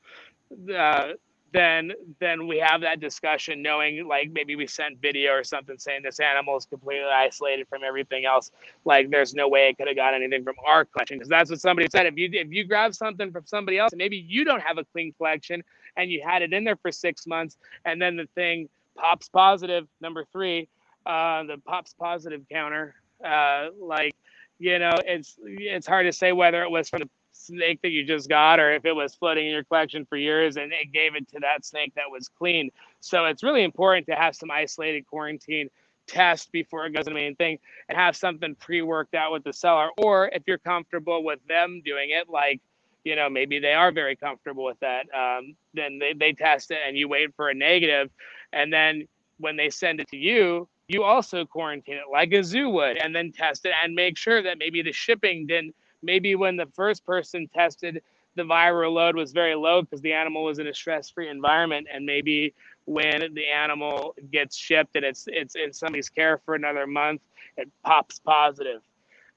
[0.76, 1.12] uh,
[1.52, 6.02] then then we have that discussion, knowing like maybe we sent video or something saying
[6.02, 8.50] this animal is completely isolated from everything else.
[8.84, 11.60] Like there's no way it could have got anything from our collection because that's what
[11.60, 12.06] somebody said.
[12.06, 15.12] If you if you grab something from somebody else, maybe you don't have a clean
[15.16, 15.62] collection,
[15.96, 19.86] and you had it in there for six months, and then the thing pops positive.
[20.00, 20.68] Number three,
[21.06, 22.94] uh, the pops positive counter.
[23.24, 24.14] Uh, like,
[24.58, 28.04] you know, it's it's hard to say whether it was from the snake that you
[28.04, 31.14] just got or if it was floating in your collection for years and it gave
[31.14, 32.70] it to that snake that was clean.
[33.00, 35.68] So it's really important to have some isolated quarantine
[36.06, 37.58] test before it goes to the main thing
[37.88, 42.10] and have something pre-worked out with the seller or if you're comfortable with them doing
[42.10, 42.60] it like
[43.06, 45.06] you know, maybe they are very comfortable with that.
[45.14, 48.10] Um, then they, they test it and you wait for a negative,
[48.52, 49.06] And then
[49.38, 53.14] when they send it to you, you also quarantine it like a zoo would and
[53.14, 57.04] then test it and make sure that maybe the shipping didn't, maybe when the first
[57.04, 58.02] person tested,
[58.36, 62.04] the viral load was very low because the animal was in a stress-free environment and
[62.04, 62.54] maybe
[62.84, 67.20] when the animal gets shipped and it's it's in somebody's care for another month
[67.56, 68.82] it pops positive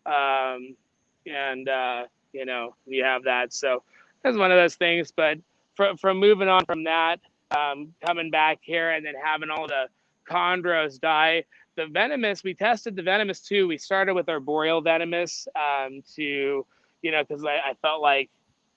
[0.06, 0.76] um,
[1.26, 2.04] and uh,
[2.34, 3.54] you know, you have that.
[3.54, 3.84] So
[4.24, 5.12] that's one of those things.
[5.12, 5.40] But
[5.76, 7.20] from, from moving on from that,
[7.52, 9.88] um, coming back here and then having all the
[10.30, 11.44] chondros die,
[11.76, 13.68] the venomous, we tested the venomous too.
[13.68, 16.66] We started with arboreal venomous um, to,
[17.02, 18.30] you know, because I, I felt like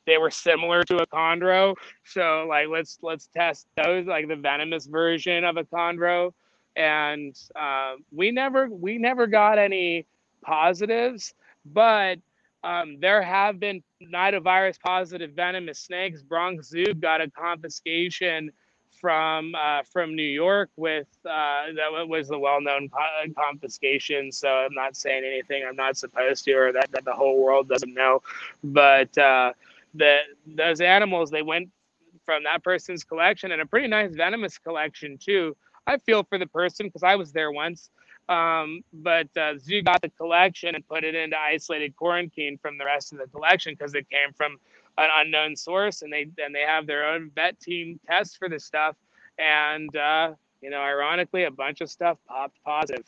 [0.06, 1.74] they were similar to a chondro.
[2.04, 6.32] So like let's let's test those like the venomous version of a chondro.
[6.76, 10.06] And uh, we never we never got any
[10.42, 11.34] positives,
[11.64, 12.18] but
[12.64, 16.22] um, there have been nidovirus positive venomous snakes.
[16.22, 18.52] Bronx Zoo got a confiscation
[19.02, 22.88] from uh, from New York with uh, that was the well-known
[23.36, 24.32] confiscation.
[24.32, 27.68] So I'm not saying anything I'm not supposed to, or that, that the whole world
[27.68, 28.22] doesn't know.
[28.64, 29.52] But uh,
[29.94, 31.68] the those animals they went
[32.24, 35.56] from that person's collection and a pretty nice venomous collection too.
[35.86, 37.90] I feel for the person because I was there once.
[38.28, 42.84] Um, but uh, Zoo got the collection and put it into isolated quarantine from the
[42.84, 44.58] rest of the collection because it came from
[44.98, 48.60] an unknown source, and they and they have their own vet team test for the
[48.60, 48.97] stuff.
[49.39, 53.05] And uh, you know, ironically, a bunch of stuff popped positive,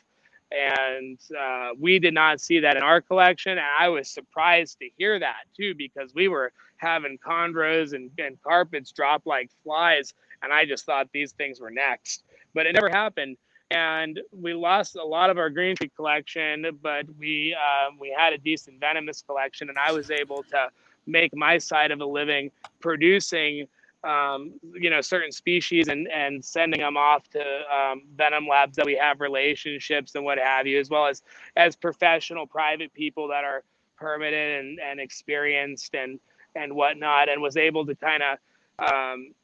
[0.50, 3.52] and uh, we did not see that in our collection.
[3.52, 8.40] And I was surprised to hear that too because we were having chondros and, and
[8.42, 12.24] carpets drop like flies, and I just thought these things were next,
[12.54, 13.36] but it never happened
[13.70, 18.32] and we lost a lot of our green tree collection, but we um, we had
[18.32, 20.68] a decent venomous collection, and I was able to
[21.06, 22.50] make my side of a living
[22.80, 23.66] producing
[24.04, 28.84] um, you know certain species and and sending them off to um, venom labs that
[28.84, 31.22] we have relationships and what have you, as well as
[31.56, 33.62] as professional private people that are
[33.96, 36.20] permitted and, and experienced and
[36.54, 38.38] and whatnot, and was able to kind of
[38.78, 39.34] um,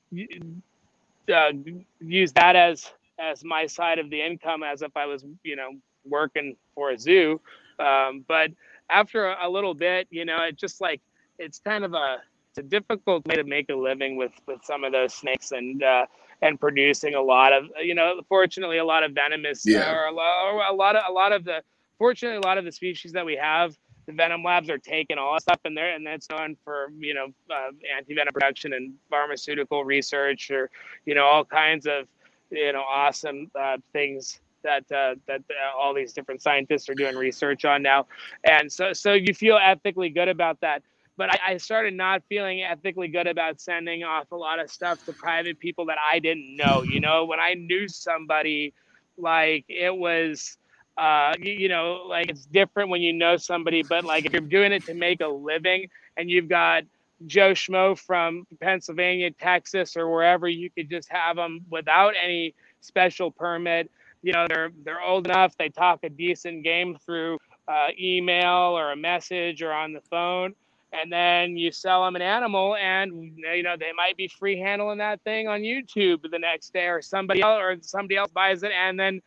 [1.32, 1.52] uh,
[2.00, 5.72] use that as as my side of the income as if I was, you know,
[6.04, 7.40] working for a zoo.
[7.78, 8.50] Um, but
[8.88, 11.00] after a, a little bit, you know, it just like
[11.40, 12.18] it's kind of a
[12.50, 15.82] it's a difficult way to make a living with with some of those snakes and
[15.82, 16.06] uh,
[16.42, 19.92] and producing a lot of you know fortunately a lot of venomous yeah.
[19.92, 21.62] or a lot, a lot of a lot of the
[21.98, 23.76] fortunately a lot of the species that we have
[24.06, 27.14] the venom labs are taking all that stuff in there and that's known for you
[27.14, 30.70] know uh, anti-venom production and pharmaceutical research or
[31.06, 32.06] you know all kinds of
[32.50, 37.16] you know awesome uh, things that uh, that uh, all these different scientists are doing
[37.16, 38.06] research on now,
[38.44, 40.82] and so so you feel ethically good about that.
[41.20, 45.04] But I, I started not feeling ethically good about sending off a lot of stuff
[45.04, 46.82] to private people that I didn't know.
[46.82, 48.72] You know, when I knew somebody,
[49.18, 50.56] like it was
[50.96, 54.40] uh, you, you, know, like it's different when you know somebody, but like if you're
[54.40, 56.84] doing it to make a living and you've got
[57.26, 63.30] Joe Schmo from Pennsylvania, Texas, or wherever, you could just have them without any special
[63.30, 63.90] permit.
[64.22, 65.54] You know, they're they're old enough.
[65.58, 67.36] They talk a decent game through
[67.68, 70.54] uh, email or a message or on the phone,
[70.92, 74.98] and then you sell them an animal, and you know they might be free handling
[74.98, 78.72] that thing on YouTube the next day, or somebody else or somebody else buys it,
[78.72, 79.20] and then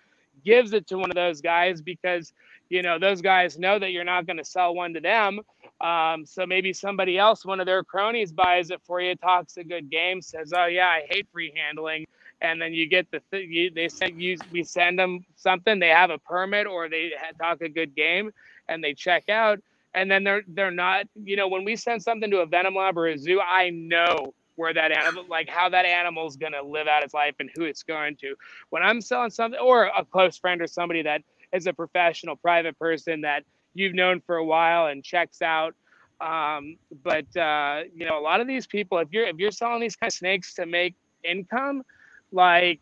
[0.44, 2.34] gives it to one of those guys because
[2.70, 5.40] you know those guys know that you're not going to sell one to them.
[5.82, 9.64] Um, so maybe somebody else one of their cronies buys it for you talks a
[9.64, 12.06] good game says oh yeah i hate free handling.
[12.42, 15.90] And then you get the th- you, they send you we send them something they
[15.90, 18.32] have a permit or they talk a good game
[18.68, 19.60] and they check out
[19.96, 22.98] and then they're they're not you know when we send something to a venom lab
[22.98, 26.62] or a zoo i know where that animal, like how that animal is going to
[26.62, 28.36] live out its life and who it's going to.
[28.70, 31.22] When I'm selling something, or a close friend or somebody that
[31.52, 33.44] is a professional, private person that
[33.74, 35.76] you've known for a while and checks out.
[36.22, 39.82] Um, but uh, you know, a lot of these people, if you're if you're selling
[39.82, 41.84] these kind of snakes to make income,
[42.32, 42.80] like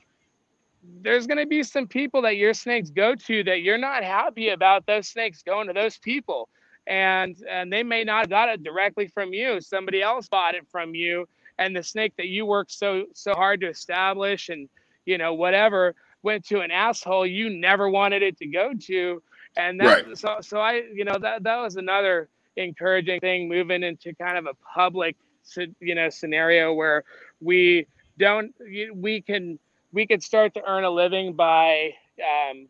[1.02, 4.50] there's going to be some people that your snakes go to that you're not happy
[4.50, 6.50] about those snakes going to those people
[6.88, 10.68] and and they may not have got it directly from you somebody else bought it
[10.72, 11.28] from you
[11.60, 14.68] and the snake that you worked so so hard to establish and
[15.06, 19.22] you know whatever went to an asshole you never wanted it to go to
[19.58, 20.18] and that right.
[20.18, 24.46] so so i you know that that was another encouraging thing moving into kind of
[24.46, 25.16] a public
[25.80, 27.04] you know scenario where
[27.40, 27.86] we
[28.18, 28.54] don't
[28.96, 29.58] we can
[29.92, 32.68] we could start to earn a living by um,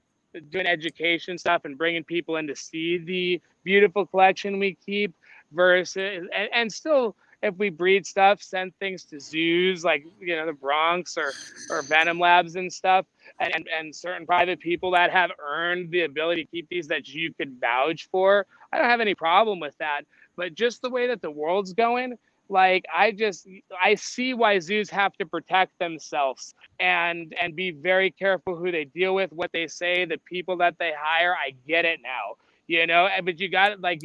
[0.50, 5.14] doing education stuff and bringing people in to see the beautiful collection we keep
[5.52, 10.46] versus and, and still if we breed stuff, send things to zoos like you know
[10.46, 11.34] the Bronx or
[11.70, 13.06] or Venom Labs and stuff,
[13.40, 17.34] and and certain private people that have earned the ability to keep these that you
[17.34, 18.46] could vouch for.
[18.72, 20.04] I don't have any problem with that,
[20.36, 22.18] but just the way that the world's going,
[22.52, 23.48] like I just
[23.82, 28.86] I see why zoos have to protect themselves and and be very careful who they
[28.86, 31.34] deal with, what they say, the people that they hire.
[31.34, 32.36] I get it now
[32.72, 34.02] you know but you got it like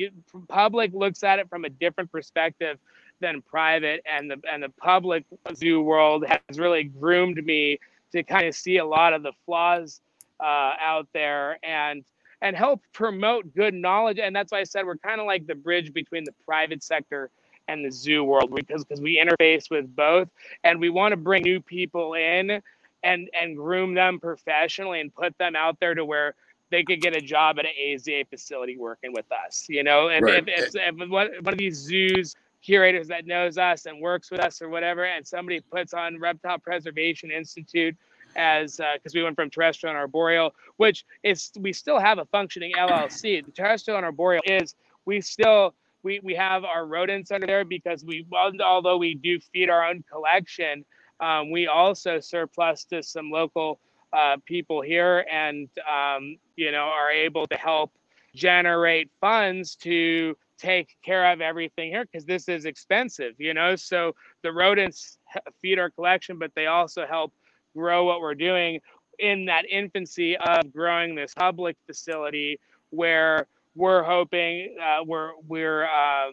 [0.48, 2.78] public looks at it from a different perspective
[3.20, 5.24] than private and the and the public
[5.54, 7.78] zoo world has really groomed me
[8.12, 10.00] to kind of see a lot of the flaws
[10.40, 12.04] uh, out there and
[12.42, 15.54] and help promote good knowledge and that's why i said we're kind of like the
[15.54, 17.30] bridge between the private sector
[17.68, 20.28] and the zoo world because because we interface with both
[20.64, 22.62] and we want to bring new people in
[23.02, 26.34] and and groom them professionally and put them out there to where
[26.70, 30.08] they could get a job at an AZA facility working with us, you know.
[30.08, 30.48] And right.
[30.48, 31.08] if, if, if one,
[31.42, 35.24] one of these zoos curators that knows us and works with us or whatever, and
[35.24, 37.96] somebody puts on Reptile Preservation Institute
[38.34, 42.24] as because uh, we went from terrestrial and arboreal, which is we still have a
[42.26, 43.44] functioning LLC.
[43.44, 45.74] The terrestrial and arboreal is we still
[46.06, 50.04] we we have our rodents under there because we although we do feed our own
[50.10, 50.84] collection,
[51.18, 53.80] um, we also surplus to some local
[54.12, 57.90] uh, people here, and um, you know are able to help
[58.36, 63.74] generate funds to take care of everything here because this is expensive, you know.
[63.74, 65.18] So the rodents
[65.60, 67.32] feed our collection, but they also help
[67.76, 68.78] grow what we're doing
[69.18, 72.60] in that infancy of growing this public facility
[72.90, 76.30] where we're hoping uh, we're we're uh,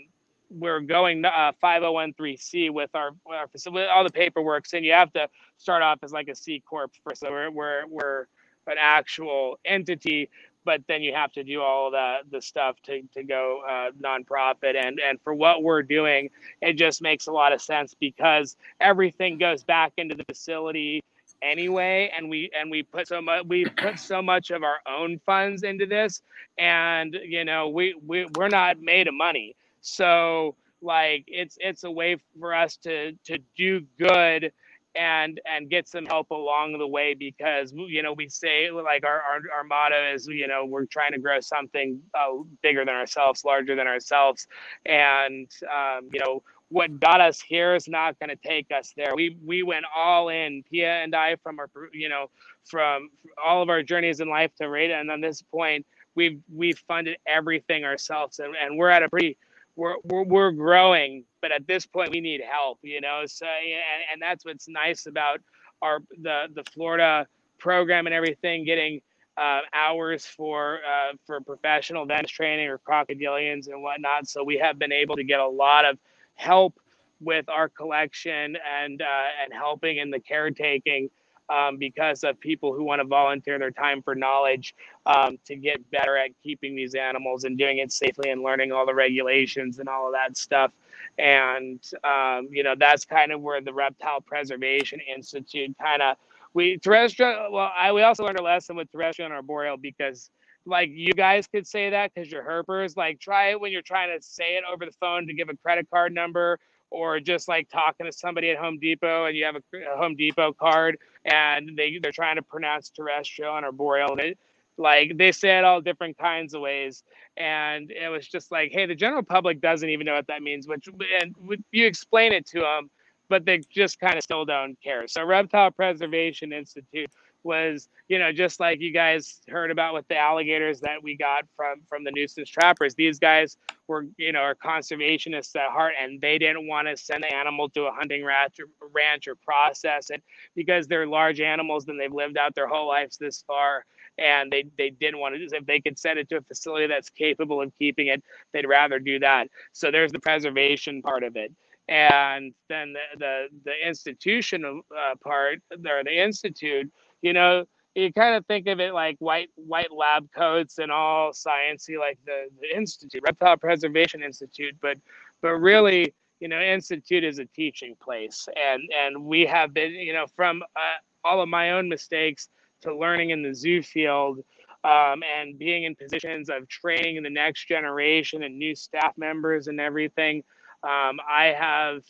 [0.50, 4.66] we're going uh, 5013C with our, our facility, all the paperwork.
[4.74, 7.22] And you have to start off as like a C corp first.
[7.22, 8.28] So we're we're we're
[8.68, 10.30] an actual entity
[10.66, 14.76] but then you have to do all the the stuff to, to go uh, nonprofit
[14.76, 16.30] and and for what we're doing
[16.62, 21.04] it just makes a lot of sense because everything goes back into the facility
[21.44, 25.20] anyway and we and we put so much we put so much of our own
[25.26, 26.22] funds into this
[26.58, 29.56] and you know we, we we're not made of money.
[29.82, 34.52] So like it's it's a way for us to to do good
[34.96, 39.22] and and get some help along the way because you know we say like our
[39.22, 43.44] our, our motto is you know we're trying to grow something uh, bigger than ourselves
[43.44, 44.48] larger than ourselves.
[44.86, 46.44] And um, you know
[46.74, 50.30] what got us here is not going to take us there we we went all
[50.30, 52.30] in pia and i from our you know
[52.66, 53.10] from
[53.44, 55.86] all of our journeys in life to rate and on this point
[56.16, 59.38] we've we've funded everything ourselves and, and we're at a pretty
[59.76, 63.24] we're, we're, we're growing, but at this point we need help, you know?
[63.26, 65.40] So, and, and that's what's nice about
[65.82, 67.28] our, the, the Florida
[67.58, 69.02] program and everything getting
[69.36, 74.28] uh, hours for uh, for professional dentist training or crocodilians and whatnot.
[74.28, 75.98] So we have been able to get a lot of
[76.36, 76.80] help
[77.22, 81.10] with our collection and uh, and helping in the caretaking
[81.50, 85.90] um, because of people who want to volunteer their time for knowledge um, to get
[85.92, 89.90] better at keeping these animals and doing it safely and learning all the regulations and
[89.90, 90.72] all of that stuff.
[91.20, 96.18] And um, you know that's kind of where the Reptile Preservation Institute kind of
[96.54, 97.52] we terrestrial.
[97.52, 100.30] Well, I we also learned a lesson with terrestrial and arboreal because
[100.66, 102.96] like you guys could say that because you're herpers.
[102.96, 105.58] Like try it when you're trying to say it over the phone to give a
[105.58, 106.60] credit card number
[106.94, 109.62] or just like talking to somebody at Home Depot and you have a,
[109.98, 114.38] Home Depot card and they they're trying to pronounce terrestrial and arboreal and it
[114.78, 117.04] like they say it all different kinds of ways
[117.38, 120.68] and it was just like hey the general public doesn't even know what that means
[120.68, 120.88] which
[121.20, 121.36] and
[121.72, 122.90] you explain it to them
[123.34, 125.08] but they just kind of still don't care.
[125.08, 127.10] So reptile preservation institute
[127.44, 131.46] was you know just like you guys heard about with the alligators that we got
[131.58, 136.22] from from the nuisance trappers these guys were you know are conservationists at heart and
[136.22, 140.10] they didn't want to send the animal to a hunting ranch or, ranch or process
[140.10, 140.24] it
[140.56, 143.84] because they're large animals and they've lived out their whole lives this far
[144.18, 147.10] and they they didn't want to if they could send it to a facility that's
[147.10, 149.50] capable of keeping it they'd rather do that.
[149.74, 151.52] So there's the preservation part of it
[151.90, 156.92] and then the the, the institutional uh, part or the institute
[157.24, 161.32] you know, you kind of think of it like white white lab coats and all
[161.32, 164.98] sciencey like the, the institute reptile preservation institute but
[165.42, 168.48] but really you know institute is a teaching place.
[168.56, 172.50] And and we have been you know from uh, all of my own mistakes
[172.82, 174.40] to learning in the zoo field
[174.84, 179.80] um, and being in positions of training the next generation and new staff members and
[179.80, 180.44] everything
[180.84, 182.04] um, i have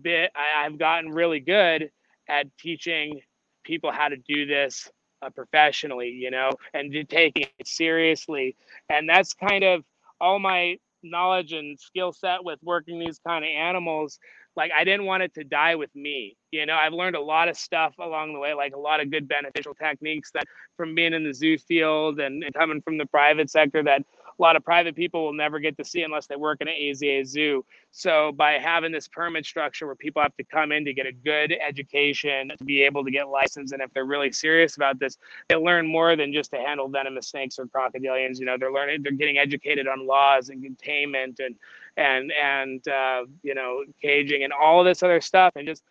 [0.00, 1.90] been i've gotten really good
[2.28, 3.20] at teaching
[3.64, 4.90] people how to do this
[5.22, 8.56] uh, professionally, you know, and taking it seriously.
[8.88, 9.84] And that's kind of
[10.20, 14.18] all my knowledge and skill set with working these kind of animals.
[14.54, 16.36] Like I didn't want it to die with me.
[16.50, 19.10] You know, I've learned a lot of stuff along the way, like a lot of
[19.10, 20.44] good beneficial techniques that
[20.76, 24.02] from being in the zoo field and, and coming from the private sector that
[24.38, 26.74] a lot of private people will never get to see unless they work in an
[26.74, 27.64] AZA zoo.
[27.90, 31.12] So by having this permit structure where people have to come in to get a
[31.12, 35.18] good education to be able to get licensed, and if they're really serious about this,
[35.48, 38.38] they learn more than just to handle venomous snakes or crocodilians.
[38.38, 41.56] You know, they're learning, they're getting educated on laws and containment and
[41.96, 45.82] and and uh, you know caging and all this other stuff, and just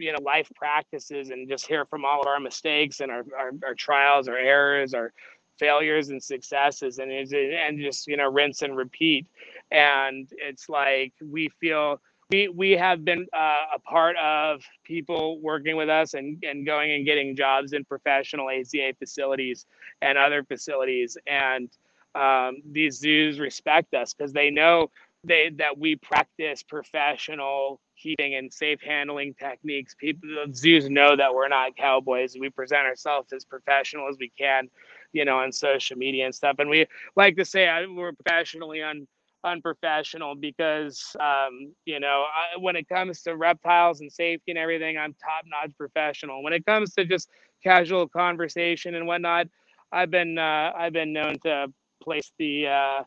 [0.00, 3.52] you know life practices and just hear from all of our mistakes and our, our,
[3.64, 5.12] our trials our errors our
[5.60, 9.26] failures and successes and and just you know rinse and repeat
[9.70, 15.76] and it's like we feel we we have been uh, a part of people working
[15.76, 19.66] with us and and going and getting jobs in professional AZA facilities
[20.00, 21.68] and other facilities and
[22.14, 24.90] um, these zoos respect us because they know
[25.24, 29.94] they that we practice professional keeping and safe handling techniques.
[29.94, 32.34] People zoos know that we're not cowboys.
[32.40, 34.70] We present ourselves as professional as we can
[35.12, 36.56] you know, on social media and stuff.
[36.58, 39.06] And we like to say I, we're professionally un,
[39.44, 44.98] unprofessional because, um, you know, I, when it comes to reptiles and safety and everything,
[44.98, 46.42] I'm top notch professional.
[46.42, 47.28] When it comes to just
[47.62, 49.48] casual conversation and whatnot,
[49.92, 51.72] I've been uh, I've been known to
[52.02, 53.02] place the uh,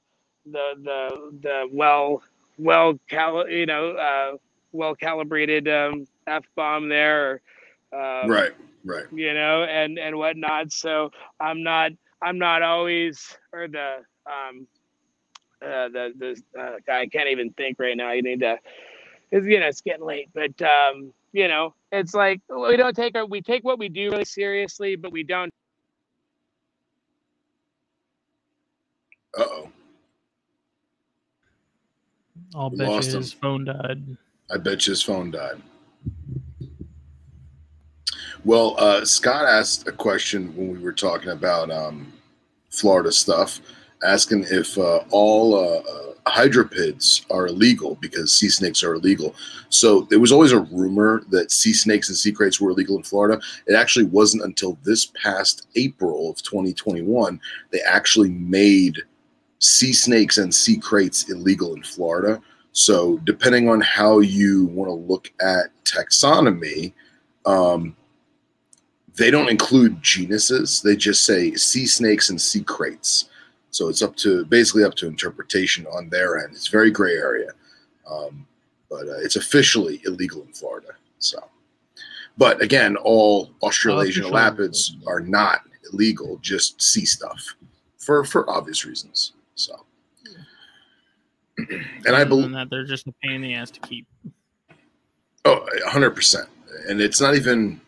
[0.45, 2.21] the the the well
[2.57, 4.37] well cal you know uh,
[4.71, 7.41] well calibrated um, f bomb there.
[7.93, 8.53] Or, um, right
[8.83, 14.67] right you know and and whatnot so i'm not i'm not always or the um
[15.63, 18.11] uh, the the uh, I can't even think right now.
[18.11, 18.57] You need to.
[19.31, 23.15] It's you know it's getting late, but um, you know it's like we don't take
[23.15, 25.51] our we take what we do really seriously, but we don't.
[29.37, 29.69] Uh oh.
[32.55, 34.17] I'll bet his phone died.
[34.51, 35.61] I bet his phone died.
[38.45, 42.11] Well, uh, Scott asked a question when we were talking about um,
[42.69, 43.61] Florida stuff,
[44.03, 49.35] asking if uh, all uh, uh hydrophiids are illegal because sea snakes are illegal.
[49.69, 53.03] So there was always a rumor that sea snakes and sea kraits were illegal in
[53.03, 53.41] Florida.
[53.67, 57.39] It actually wasn't until this past April of 2021
[57.71, 58.97] they actually made
[59.59, 62.41] sea snakes and sea kraits illegal in Florida.
[62.71, 66.93] So depending on how you want to look at taxonomy.
[67.45, 67.95] Um,
[69.15, 70.81] they don't include genuses.
[70.81, 73.29] They just say sea snakes and sea kraits.
[73.69, 76.51] So it's up to basically up to interpretation on their end.
[76.51, 77.51] It's very gray area,
[78.09, 78.45] um,
[78.89, 80.89] but uh, it's officially illegal in Florida.
[81.17, 81.39] So,
[82.37, 85.61] but again, all Australasian elapids are not
[85.91, 87.55] illegal, just sea stuff
[87.97, 89.33] for for obvious reasons.
[89.55, 89.85] So,
[91.57, 94.05] and I believe that they're just a pain in the ass to keep.
[95.45, 96.47] Oh, hundred percent.
[96.87, 97.81] And it's not even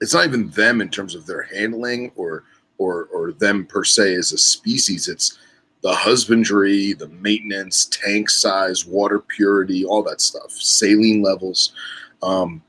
[0.00, 2.44] it's not even them in terms of their handling or
[2.78, 5.08] or or them per se as a species.
[5.08, 5.38] It's
[5.82, 11.72] the husbandry, the maintenance, tank size, water purity, all that stuff, saline levels.
[12.22, 12.62] Um,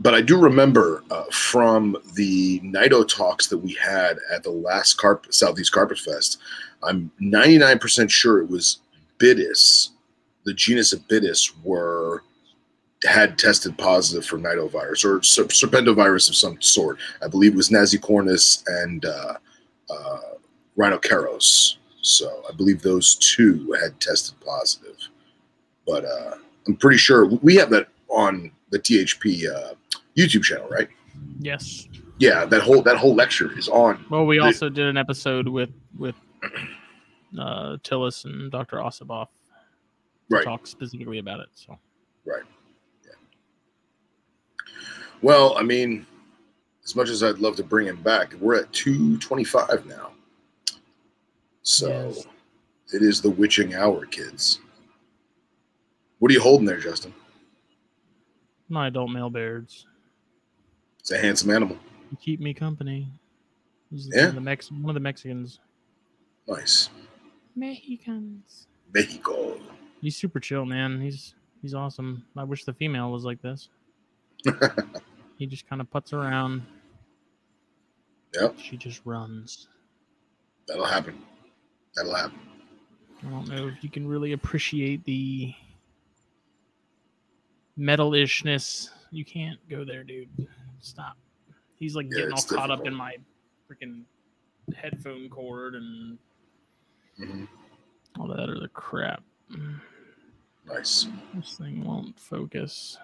[0.00, 4.98] but I do remember uh, from the Nido talks that we had at the last
[4.98, 6.38] Carp- Southeast Carpet Fest,
[6.82, 8.80] I'm 99% sure it was
[9.18, 9.90] Bitis,
[10.44, 12.22] the genus of Bitis, were
[13.06, 16.98] had tested positive for nidovirus or serpentovirus of some sort.
[17.22, 19.34] I believe it was nasicornis and uh,
[19.90, 20.20] uh,
[20.76, 21.78] Rhinoceros.
[22.02, 24.96] So I believe those two had tested positive.
[25.86, 26.34] But uh,
[26.66, 29.74] I'm pretty sure we have that on the THP uh,
[30.16, 30.88] YouTube channel, right?
[31.40, 31.88] Yes.
[32.18, 34.04] Yeah, that whole that whole lecture is on.
[34.10, 36.14] Well, we the, also did an episode with with
[37.38, 38.78] uh, Tillis and Dr.
[38.78, 39.28] Osipov.
[40.30, 40.44] Right.
[40.44, 41.48] Talk specifically about it.
[41.54, 41.78] So.
[42.24, 42.42] Right.
[45.26, 46.06] Well, I mean,
[46.84, 50.12] as much as I'd love to bring him back, we're at 225 now.
[51.62, 52.26] So yes.
[52.94, 54.60] it is the witching hour, kids.
[56.20, 57.12] What are you holding there, Justin?
[58.68, 59.88] My adult male bears.
[61.00, 61.76] It's a handsome animal.
[62.12, 63.10] You keep me company.
[63.90, 64.20] Yeah.
[64.20, 65.58] One of, the Mex- one of the Mexicans.
[66.46, 66.88] Nice.
[67.56, 68.68] Mexicans.
[68.94, 69.58] Mexico.
[70.00, 71.00] He's super chill, man.
[71.00, 72.24] He's he's awesome.
[72.36, 73.70] I wish the female was like this.
[75.36, 76.62] he just kind of puts around.
[78.34, 78.58] Yep.
[78.58, 79.68] She just runs.
[80.68, 81.22] That'll happen.
[81.94, 82.38] That'll happen.
[83.26, 85.54] I don't know if you can really appreciate the
[87.76, 88.90] metal-ishness.
[89.10, 90.28] You can't go there, dude.
[90.80, 91.16] Stop.
[91.76, 93.16] He's like yeah, getting all caught up in my
[93.70, 94.02] freaking
[94.74, 96.18] headphone cord and
[97.20, 97.44] mm-hmm.
[98.20, 99.22] all that other crap.
[100.66, 101.06] Nice.
[101.34, 102.98] This thing won't focus.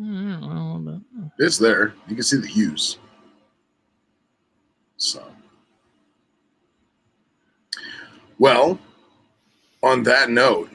[0.00, 1.00] Know,
[1.40, 1.92] it's there.
[2.06, 2.98] You can see the hues.
[4.96, 5.24] So,
[8.38, 8.78] well,
[9.82, 10.70] on that note,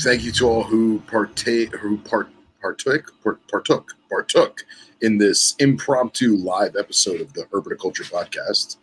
[0.00, 2.28] thank you to all who partake, who part,
[2.62, 4.64] partook, partook, partook
[5.00, 8.76] in this impromptu live episode of the Herpetoculture podcast.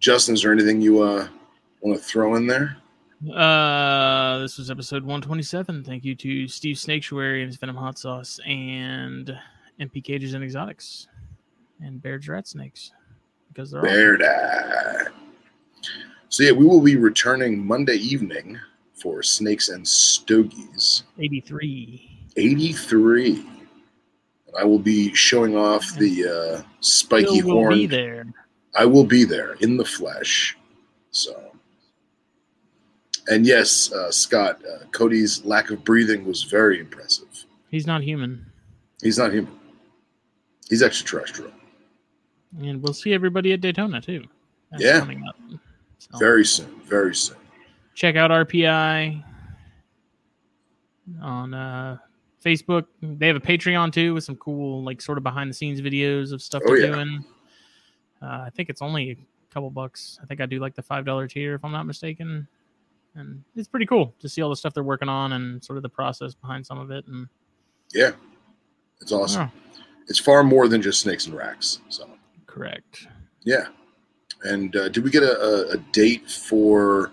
[0.00, 1.28] Justin, is there anything you uh,
[1.80, 2.76] want to throw in there?
[3.34, 5.84] Uh, this was episode 127.
[5.84, 9.36] Thank you to Steve Snaketuary and his Venom Hot Sauce and
[9.80, 11.08] MP Cages and Exotics
[11.80, 12.92] and Baird's Rat Snakes
[13.48, 14.22] because they're Baird.
[16.28, 18.58] So yeah, we will be returning Monday evening
[18.92, 21.04] for Snakes and Stogies.
[21.18, 22.28] 83.
[22.36, 23.30] 83.
[24.46, 27.72] And I will be showing off the uh, spiky horn.
[27.72, 28.26] Be there.
[28.74, 30.58] I will be there in the flesh.
[31.10, 31.55] So
[33.28, 37.28] and yes, uh, Scott, uh, Cody's lack of breathing was very impressive.
[37.70, 38.46] He's not human.
[39.02, 39.52] He's not human.
[40.68, 41.52] He's extraterrestrial.
[42.60, 44.24] And we'll see everybody at Daytona too.
[44.70, 45.06] That's yeah.
[45.98, 46.18] So.
[46.18, 46.80] Very soon.
[46.84, 47.36] Very soon.
[47.94, 49.22] Check out RPI
[51.20, 51.98] on uh,
[52.44, 52.86] Facebook.
[53.02, 56.32] They have a Patreon too with some cool, like, sort of behind the scenes videos
[56.32, 56.94] of stuff oh, they're yeah.
[56.94, 57.24] doing.
[58.22, 59.16] Uh, I think it's only a
[59.52, 60.18] couple bucks.
[60.22, 62.46] I think I do like the five dollar tier if I'm not mistaken
[63.16, 65.82] and it's pretty cool to see all the stuff they're working on and sort of
[65.82, 67.06] the process behind some of it.
[67.06, 67.28] And
[67.92, 68.12] yeah,
[69.00, 69.50] it's awesome.
[70.08, 71.80] It's far more than just snakes and racks.
[71.88, 72.08] So
[72.46, 73.08] correct.
[73.44, 73.66] Yeah,
[74.42, 77.12] and uh, did we get a, a, date for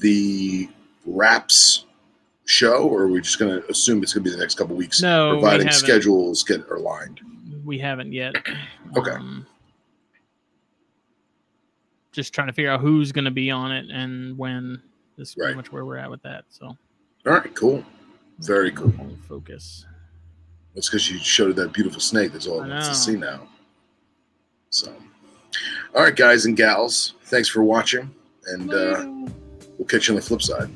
[0.00, 0.68] the
[1.04, 1.84] wraps
[2.44, 4.76] show, or are we just going to assume it's going to be the next couple
[4.76, 5.02] weeks?
[5.02, 7.20] No, providing schedules get aligned.
[7.64, 8.36] We haven't yet.
[8.96, 9.10] Okay.
[9.10, 9.46] Um,
[12.12, 14.82] just trying to figure out who's going to be on it and when
[15.18, 15.46] this is right.
[15.46, 16.44] pretty much where we're at with that.
[16.48, 16.76] So, all
[17.24, 17.84] right, cool,
[18.38, 18.94] very cool.
[19.28, 19.84] Focus.
[20.74, 22.32] That's because you showed that beautiful snake.
[22.32, 23.48] That's all I want to see now.
[24.70, 24.94] So,
[25.94, 28.14] all right, guys and gals, thanks for watching,
[28.46, 29.04] and uh,
[29.76, 30.70] we'll catch you on the flip side.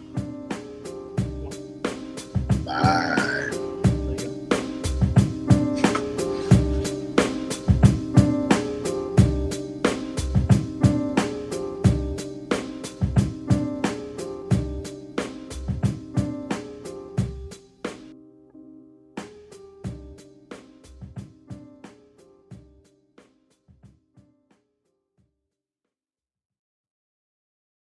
[2.65, 3.12] Bye.